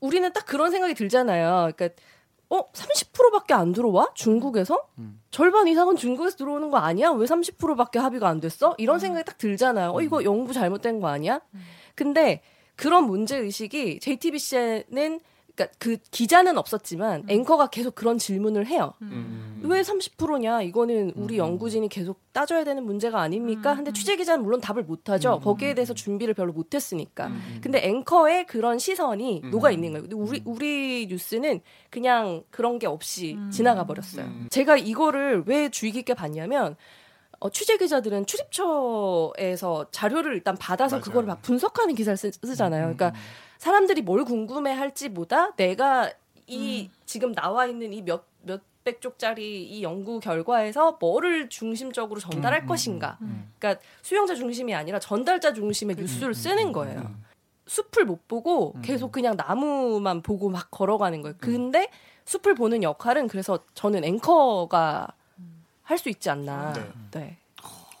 우리는 0.00 0.32
딱 0.32 0.44
그런 0.44 0.72
생각이 0.72 0.94
들잖아요. 0.94 1.70
그러니까 1.76 2.02
어 2.50 2.68
30%밖에 2.72 3.54
안 3.54 3.70
들어와 3.70 4.10
중국에서 4.14 4.88
절반 5.30 5.68
이상은 5.68 5.94
중국에서 5.94 6.36
들어오는 6.36 6.68
거 6.68 6.78
아니야? 6.78 7.10
왜 7.12 7.24
30%밖에 7.26 8.00
합의가 8.00 8.28
안 8.28 8.40
됐어? 8.40 8.74
이런 8.78 8.98
생각이 8.98 9.24
딱 9.24 9.38
들잖아요. 9.38 9.92
어 9.92 10.02
이거 10.02 10.24
연구 10.24 10.52
잘못된 10.52 10.98
거 10.98 11.06
아니야? 11.06 11.40
근데 11.94 12.42
그런 12.74 13.04
문제 13.04 13.36
의식이 13.36 14.00
JTBC는 14.00 15.20
그러니까 15.54 15.76
그 15.78 15.98
기자는 16.10 16.56
없었지만 16.56 17.24
앵커가 17.28 17.66
계속 17.68 17.94
그런 17.94 18.18
질문을 18.18 18.66
해요. 18.66 18.94
왜 19.62 19.82
30%냐? 19.82 20.62
이거는 20.62 21.12
우리 21.14 21.38
연구진이 21.38 21.88
계속 21.88 22.20
따져야 22.32 22.64
되는 22.64 22.84
문제가 22.84 23.20
아닙니까? 23.20 23.74
근데 23.76 23.92
취재 23.92 24.16
기자는 24.16 24.42
물론 24.42 24.60
답을 24.60 24.82
못 24.84 25.08
하죠. 25.10 25.40
거기에 25.40 25.74
대해서 25.74 25.92
준비를 25.94 26.34
별로 26.34 26.52
못 26.52 26.74
했으니까. 26.74 27.30
근데 27.60 27.86
앵커의 27.86 28.46
그런 28.46 28.78
시선이 28.78 29.42
녹아 29.50 29.70
있는 29.70 29.90
거예요. 29.92 30.02
근데 30.08 30.16
우리 30.16 30.42
우리 30.44 31.06
뉴스는 31.08 31.60
그냥 31.90 32.42
그런 32.50 32.78
게 32.78 32.86
없이 32.86 33.36
지나가 33.50 33.84
버렸어요. 33.84 34.26
제가 34.50 34.76
이거를 34.78 35.44
왜 35.46 35.68
주의 35.68 35.92
깊게 35.92 36.14
봤냐면 36.14 36.76
어, 37.42 37.50
취재 37.50 37.76
기자들은 37.76 38.26
출입처에서 38.26 39.86
자료를 39.90 40.34
일단 40.34 40.56
받아서 40.56 40.96
맞아요. 40.96 41.04
그거를 41.04 41.26
막 41.26 41.42
분석하는 41.42 41.94
기사를 41.96 42.16
쓰, 42.16 42.30
쓰잖아요. 42.30 42.82
그러니까 42.94 43.12
사람들이 43.58 44.02
뭘 44.02 44.24
궁금해 44.24 44.72
할지보다 44.72 45.54
내가 45.56 46.10
이 46.46 46.88
지금 47.04 47.34
나와 47.34 47.66
있는 47.66 47.92
이 47.92 48.02
몇 48.02 48.24
몇백 48.44 49.00
쪽짜리 49.00 49.62
이 49.64 49.82
연구 49.84 50.18
결과에서 50.20 50.98
뭐를 51.00 51.48
중심적으로 51.48 52.18
전달할 52.20 52.66
것인가. 52.66 53.18
그러니까 53.58 53.80
수용자 54.02 54.34
중심이 54.34 54.74
아니라 54.74 54.98
전달자 54.98 55.52
중심의 55.52 55.94
뉴스를 55.96 56.34
쓰는 56.34 56.72
거예요. 56.72 57.10
숲을 57.66 58.04
못 58.04 58.26
보고 58.26 58.74
계속 58.82 59.12
그냥 59.12 59.36
나무만 59.36 60.22
보고 60.22 60.48
막 60.48 60.68
걸어가는 60.72 61.22
거예요. 61.22 61.36
근데 61.40 61.88
숲을 62.24 62.54
보는 62.56 62.82
역할은 62.82 63.28
그래서 63.28 63.60
저는 63.74 64.02
앵커가 64.04 65.06
할 65.92 65.98
수 65.98 66.08
있지 66.08 66.30
않나. 66.30 66.72
네. 66.72 66.90
네. 67.12 67.38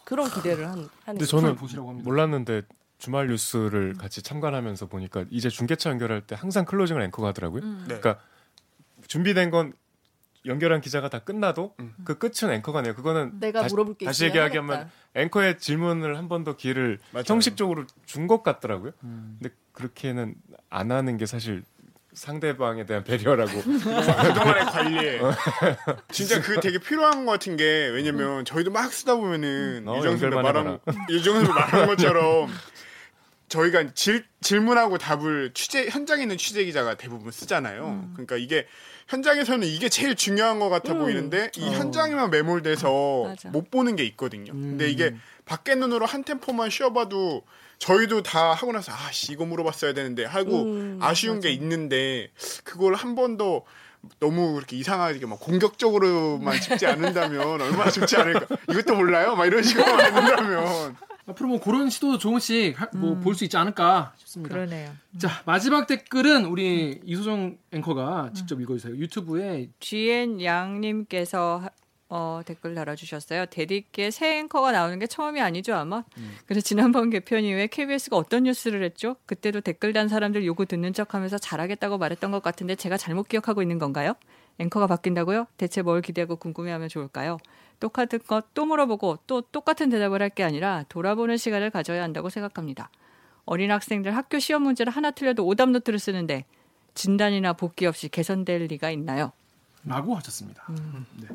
그런 0.04 0.28
기대를 0.30 0.64
한, 0.66 0.72
하는 0.72 0.88
근데. 1.04 1.24
저는 1.26 1.56
보시라고 1.56 1.90
합니다. 1.90 2.08
몰랐는데 2.08 2.62
주말 2.98 3.28
뉴스를 3.28 3.94
같이 3.98 4.22
참관하면서 4.22 4.86
보니까 4.86 5.24
이제 5.30 5.48
중계차 5.48 5.90
연결할 5.90 6.22
때 6.26 6.34
항상 6.38 6.64
클로징을 6.64 7.02
앵커가 7.02 7.28
하더라고요. 7.28 7.62
네. 7.62 7.84
그러니까 7.98 8.18
준비된 9.08 9.50
건 9.50 9.72
연결한 10.46 10.80
기자가 10.80 11.08
다 11.08 11.20
끝나도 11.20 11.74
음. 11.80 11.94
그 12.04 12.18
끝은 12.18 12.52
앵커가 12.52 12.82
네요 12.82 12.94
그거는 12.94 13.38
내가 13.38 13.62
다시, 13.62 13.74
물어볼 13.74 13.94
게 13.94 14.06
다시 14.06 14.24
하겠다. 14.28 14.88
앵커의 15.14 15.58
질문을 15.58 16.16
한 16.16 16.28
번 16.28 16.44
더 16.44 16.56
기회를 16.56 16.98
맞아요. 17.12 17.24
형식적으로 17.28 17.84
준 18.06 18.26
것 18.26 18.42
같더라고요. 18.42 18.92
음. 19.04 19.36
근데 19.40 19.54
그렇게는 19.72 20.34
안 20.70 20.90
하는 20.90 21.16
게 21.18 21.26
사실 21.26 21.62
상대방에 22.14 22.84
대한 22.84 23.04
배려라고. 23.04 23.52
그동안의 23.62 24.64
관리에 24.66 25.20
진짜 26.10 26.40
그 26.40 26.60
되게 26.60 26.78
필요한 26.78 27.24
것 27.24 27.32
같은 27.32 27.56
게 27.56 27.64
왜냐면 27.88 28.44
저희도 28.44 28.70
막 28.70 28.92
쓰다 28.92 29.16
보면은 29.16 29.84
어, 29.86 29.96
유정 29.98 30.18
선배 30.18 30.36
연결만 30.36 30.42
말한 30.42 30.78
유정 31.08 31.34
선배 31.44 31.52
말한 31.52 31.86
것처럼 31.96 32.50
저희가 33.48 33.92
질, 33.94 34.24
질문하고 34.40 34.98
답을 34.98 35.52
취재 35.54 35.86
현장에 35.88 36.22
있는 36.22 36.38
취재 36.38 36.64
기자가 36.64 36.94
대부분 36.96 37.30
쓰잖아요. 37.30 38.08
그러니까 38.14 38.36
이게 38.36 38.66
현장에서는 39.08 39.66
이게 39.66 39.88
제일 39.90 40.14
중요한 40.14 40.58
것 40.58 40.70
같아 40.70 40.94
보이는데 40.94 41.50
이 41.56 41.64
현장에만 41.64 42.30
매몰돼서 42.30 43.24
맞아. 43.24 43.48
못 43.50 43.70
보는 43.70 43.96
게 43.96 44.04
있거든요. 44.04 44.52
근데 44.52 44.88
이게 44.90 45.14
밖에 45.44 45.74
눈으로 45.74 46.06
한 46.06 46.24
템포만 46.24 46.70
쉬어봐도 46.70 47.44
저희도 47.82 48.22
다 48.22 48.52
하고 48.52 48.70
나서 48.72 48.92
아씨 48.92 49.32
이거 49.32 49.44
물어봤어야 49.44 49.92
되는데 49.92 50.24
하고 50.24 50.62
음, 50.62 50.98
아쉬운 51.00 51.40
게 51.40 51.50
있는데 51.50 52.28
그걸 52.62 52.94
한 52.94 53.16
번 53.16 53.36
더 53.36 53.62
너무 54.20 54.54
그렇게 54.54 54.76
이상하게 54.76 55.26
막 55.26 55.38
공격적으로만 55.40 56.60
찍지 56.60 56.86
않는다면 56.86 57.40
얼마나 57.62 57.90
좋지 57.90 58.16
않을까. 58.16 58.46
이것도 58.70 58.94
몰라요? 58.96 59.34
막 59.36 59.46
이런 59.46 59.62
식으로 59.62 59.84
만든다면. 59.96 60.96
앞으로 61.26 61.48
뭐 61.50 61.60
그런 61.60 61.88
시도도 61.88 62.18
조금씩 62.18 62.76
뭐 62.94 63.16
볼수 63.20 63.44
있지 63.44 63.56
않을까 63.56 64.12
싶습니다. 64.18 64.54
그러네요. 64.54 64.90
자 65.18 65.42
마지막 65.44 65.86
댓글은 65.86 66.46
우리 66.46 67.00
이소정 67.04 67.58
앵커가 67.72 68.30
직접 68.34 68.60
읽어주세요. 68.60 68.96
유튜브에 68.96 69.68
GN 69.78 70.42
양님께서 70.42 71.68
어, 72.14 72.42
댓글 72.44 72.74
달아주셨어요. 72.74 73.46
대디께 73.46 74.10
새 74.10 74.36
앵커가 74.40 74.70
나오는 74.72 74.98
게 74.98 75.06
처음이 75.06 75.40
아니죠 75.40 75.74
아마. 75.74 76.04
그래서 76.44 76.60
지난번 76.60 77.08
개편 77.08 77.42
이후에 77.42 77.68
KBS가 77.68 78.18
어떤 78.18 78.42
뉴스를 78.42 78.84
했죠? 78.84 79.16
그때도 79.24 79.62
댓글 79.62 79.94
단 79.94 80.08
사람들 80.08 80.44
요구 80.44 80.66
듣는 80.66 80.92
척하면서 80.92 81.38
잘하겠다고 81.38 81.96
말했던 81.96 82.30
것 82.30 82.42
같은데 82.42 82.74
제가 82.74 82.98
잘못 82.98 83.28
기억하고 83.28 83.62
있는 83.62 83.78
건가요? 83.78 84.12
앵커가 84.58 84.86
바뀐다고요? 84.88 85.46
대체 85.56 85.80
뭘 85.80 86.02
기대하고 86.02 86.36
궁금해하면 86.36 86.90
좋을까요? 86.90 87.38
똑같은 87.80 88.18
것 88.26 88.44
또 88.52 88.66
물어보고 88.66 89.20
또 89.26 89.40
똑같은 89.40 89.88
대답을 89.88 90.20
할 90.20 90.28
게 90.28 90.44
아니라 90.44 90.84
돌아보는 90.90 91.38
시간을 91.38 91.70
가져야 91.70 92.02
한다고 92.02 92.28
생각합니다. 92.28 92.90
어린 93.46 93.70
학생들 93.72 94.14
학교 94.14 94.38
시험 94.38 94.62
문제를 94.64 94.92
하나 94.92 95.10
틀려도 95.12 95.46
오답 95.46 95.70
노트를 95.70 95.98
쓰는데 95.98 96.44
진단이나 96.92 97.54
복귀 97.54 97.86
없이 97.86 98.10
개선될 98.10 98.64
리가 98.66 98.90
있나요? 98.90 99.32
라고 99.84 100.14
하셨습니다. 100.16 100.62
음. 100.68 101.06
네. 101.16 101.28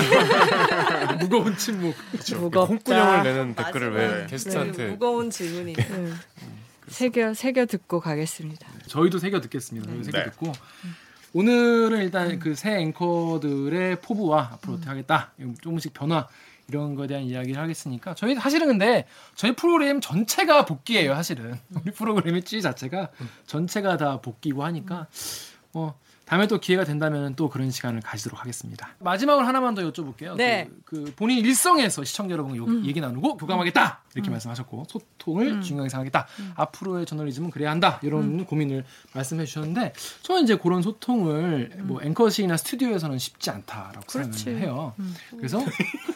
무거운 1.20 1.56
침묵. 1.56 1.94
무겁다. 2.40 2.66
콩꾸녕을 2.66 3.22
내는. 3.22 3.54
댓글을 3.54 3.92
왜 3.92 4.08
네. 4.22 4.26
게스트한테 4.28 4.88
무거운 4.90 5.30
질문이. 5.30 5.74
새겨 6.88 7.34
새겨 7.34 7.66
듣고 7.66 8.00
가겠습니다. 8.00 8.66
저희도 8.88 9.18
새겨 9.18 9.40
듣겠습니다. 9.42 9.86
저희도 9.88 10.04
새겨 10.04 10.18
네. 10.18 10.24
듣고 10.24 10.52
오늘은 11.32 12.00
일단 12.02 12.38
그 12.38 12.54
새 12.54 12.76
앵커들의 12.78 14.00
포부와 14.02 14.50
앞으로 14.52 14.74
어떻게 14.74 14.88
하겠다 14.88 15.32
조금씩 15.62 15.92
변화 15.92 16.28
이런 16.68 16.94
거에 16.94 17.06
대한 17.08 17.24
이야기를 17.24 17.60
하겠으니까 17.60 18.14
저희 18.14 18.34
사실은 18.36 18.68
근데 18.68 19.06
저희 19.34 19.54
프로그램 19.56 20.00
전체가 20.00 20.64
복귀예요 20.64 21.14
사실은 21.14 21.58
우리 21.74 21.90
프로그램의 21.90 22.42
취지 22.44 22.62
자체가 22.62 23.08
전체가 23.46 23.96
다 23.96 24.20
복귀고 24.20 24.64
하니까 24.64 25.08
뭐 25.72 25.98
다음에 26.24 26.46
또 26.46 26.58
기회가 26.58 26.84
된다면 26.84 27.34
또 27.36 27.50
그런 27.50 27.70
시간을 27.70 28.00
가지도록 28.00 28.40
하겠습니다. 28.40 28.88
마지막으로 29.00 29.46
하나만 29.46 29.74
더 29.74 29.82
여쭤볼게요. 29.90 30.36
네. 30.36 30.70
그, 30.84 31.04
그 31.04 31.12
본인 31.16 31.44
일성에서 31.44 32.02
시청자 32.04 32.32
여러분과 32.32 32.56
요- 32.56 32.84
얘기 32.86 33.00
나누고 33.00 33.36
교감하겠다 33.36 34.02
이렇게 34.14 34.30
말씀하셨고 34.30 34.84
소통을 34.88 35.60
중요하게 35.60 35.90
생각하겠다. 35.90 36.26
앞으로의 36.54 37.04
저널리즘은 37.06 37.50
그래야 37.50 37.70
한다 37.70 38.00
이런 38.02 38.46
고민을 38.46 38.84
말씀해 39.12 39.44
주셨는데 39.44 39.92
저는 40.22 40.44
이제 40.44 40.56
그런 40.56 40.80
소통을 40.82 41.72
뭐 41.82 42.00
앵커식이나 42.02 42.56
스튜디오에서는 42.56 43.18
쉽지 43.18 43.50
않다라고 43.50 44.06
그렇지. 44.06 44.38
생각을 44.44 44.60
해요. 44.66 44.94
그래서 45.36 45.60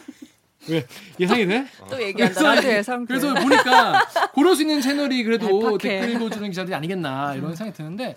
왜 0.67 0.85
예상이 1.19 1.45
돼? 1.47 1.65
또 1.89 2.01
얘기한다. 2.01 2.41
나도 2.41 2.67
예상. 2.67 3.05
그래서 3.05 3.33
보니까 3.33 4.05
고를 4.33 4.55
수 4.55 4.61
있는 4.63 4.81
채널이 4.81 5.23
그래도 5.23 5.47
발팍해. 5.59 5.77
댓글 5.77 6.09
읽어주는 6.15 6.49
기자들이 6.49 6.75
아니겠나 6.75 7.35
이런 7.35 7.55
생각이 7.55 7.77
드는데 7.77 8.13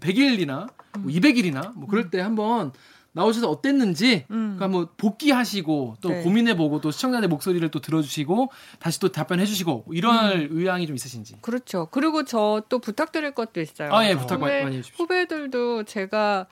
100일이나 0.00 0.68
뭐 0.98 1.10
200일이나 1.12 1.72
뭐 1.74 1.88
그럴 1.88 2.10
때 2.10 2.20
한번 2.20 2.72
나오셔서 3.12 3.48
어땠는지 3.48 4.26
그러니까 4.28 4.68
뭐 4.68 4.90
복귀하시고 4.98 5.96
또 6.02 6.08
네. 6.10 6.22
고민해보고 6.22 6.82
또 6.82 6.90
시청자들 6.90 7.28
목소리를 7.28 7.66
또 7.70 7.80
들어주시고 7.80 8.50
다시 8.78 9.00
또 9.00 9.10
답변해주시고 9.10 9.84
뭐 9.86 9.94
이런 9.94 10.48
의향이 10.50 10.86
좀 10.86 10.94
있으신지 10.94 11.34
그렇죠. 11.40 11.88
그리고 11.90 12.24
저 12.24 12.62
또 12.68 12.78
부탁드릴 12.78 13.30
것도 13.32 13.62
있어요. 13.62 13.88
아예 13.94 14.14
부탁 14.14 14.40
후배, 14.40 14.62
많이 14.64 14.76
해주십시오. 14.76 15.02
후배들도 15.02 15.84
제가 15.84 16.46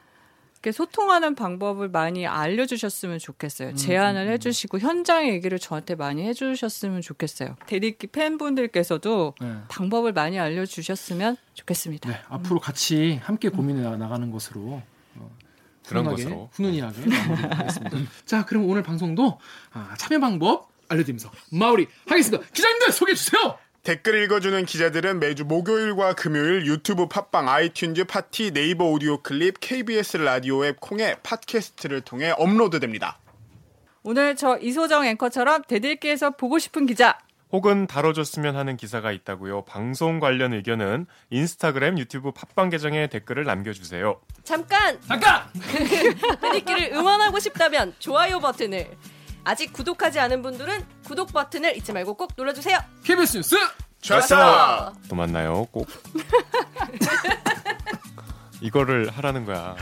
소통하는 0.73 1.35
방법을 1.35 1.89
많이 1.89 2.27
알려주셨으면 2.27 3.19
좋겠어요. 3.19 3.71
음, 3.71 3.77
제안을 3.77 4.29
해주시고 4.33 4.79
현장 4.79 5.29
얘기를 5.29 5.59
저한테 5.59 5.95
많이 5.95 6.23
해주셨으면 6.23 7.01
좋겠어요. 7.01 7.57
대리기 7.67 8.09
팬분들께서도 8.09 9.35
네. 9.41 9.55
방법을 9.69 10.13
많이 10.13 10.39
알려주셨으면 10.39 11.37
좋겠습니다. 11.55 12.11
네, 12.11 12.21
앞으로 12.29 12.61
같이 12.61 13.21
함께 13.23 13.49
고민해 13.49 13.97
나가는 13.97 14.31
것으로 14.31 14.83
어, 15.17 15.37
그런 15.87 16.05
것으로. 16.05 16.49
훈훈하게 16.53 16.83
마무리하겠습니다. 16.83 17.97
자, 18.25 18.45
그럼 18.45 18.69
오늘 18.69 18.83
방송도 18.83 19.39
아, 19.73 19.95
참여 19.99 20.21
방법 20.21 20.71
알려드리면서 20.89 21.31
마무리 21.51 21.87
하겠습니다. 22.07 22.45
기자님들 22.53 22.93
소개해 22.93 23.15
주세요. 23.15 23.59
댓글 23.85 24.23
읽어주는 24.23 24.65
기자들은 24.65 25.21
매주 25.21 25.45
목요일과 25.45 26.15
금요일 26.15 26.65
유튜브 26.65 27.07
팟빵, 27.07 27.45
아이튠즈, 27.45 28.09
팟티, 28.09 28.51
네이버 28.51 28.87
오디오 28.87 29.21
클립, 29.21 29.61
KBS 29.61 30.17
라디오 30.17 30.65
앱 30.65 30.81
콩의 30.81 31.19
팟캐스트를 31.23 32.01
통해 32.01 32.33
업로드됩니다. 32.39 33.19
오늘 34.03 34.37
저 34.37 34.57
이소정 34.57 35.05
앵커처럼 35.05 35.65
댓읽기에서 35.69 36.31
보고 36.31 36.59
싶은 36.59 36.87
기자 36.87 37.19
혹은 37.53 37.87
다뤄줬으면 37.87 38.57
하는 38.57 38.79
기사가 38.79 39.13
있다고요. 39.13 39.67
방송 39.67 40.19
관련 40.19 40.55
의견은 40.55 41.07
인스타그램, 41.29 41.99
유튜브 41.99 42.33
팟빵 42.33 42.71
계정에 42.71 43.09
댓글을 43.09 43.45
남겨주세요. 43.45 44.19
잠깐 44.45 44.99
잠깐. 45.03 45.43
대리기를 46.41 46.95
응원하고 46.95 47.39
싶다면 47.39 47.95
좋아요 47.99 48.41
버튼을 48.41 48.89
아직 49.45 49.73
구독하지 49.73 50.19
않은 50.21 50.43
분들은 50.43 50.85
구독 51.07 51.33
버튼을 51.33 51.77
잊지 51.77 51.93
말고 51.93 52.15
꼭 52.15 52.33
눌러주세요. 52.37 52.79
KBS 53.05 53.37
뉴스 53.39 53.57
좋았어! 54.01 54.93
또 55.09 55.17
만나요. 55.17 55.67
꼭. 55.71 55.89
이거를 58.61 59.11
하라는 59.11 59.45
거야. 59.45 59.77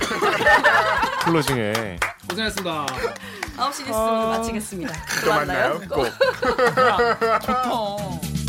클로징에. 1.25 1.99
고생하셨습니다. 2.29 2.87
9시 3.57 3.87
뉴스 3.87 3.93
오늘 3.93 4.27
마치겠습니다. 4.29 4.93
또 5.25 5.29
만나요. 5.31 5.81
꼭. 5.89 6.07
좋다. 7.43 8.42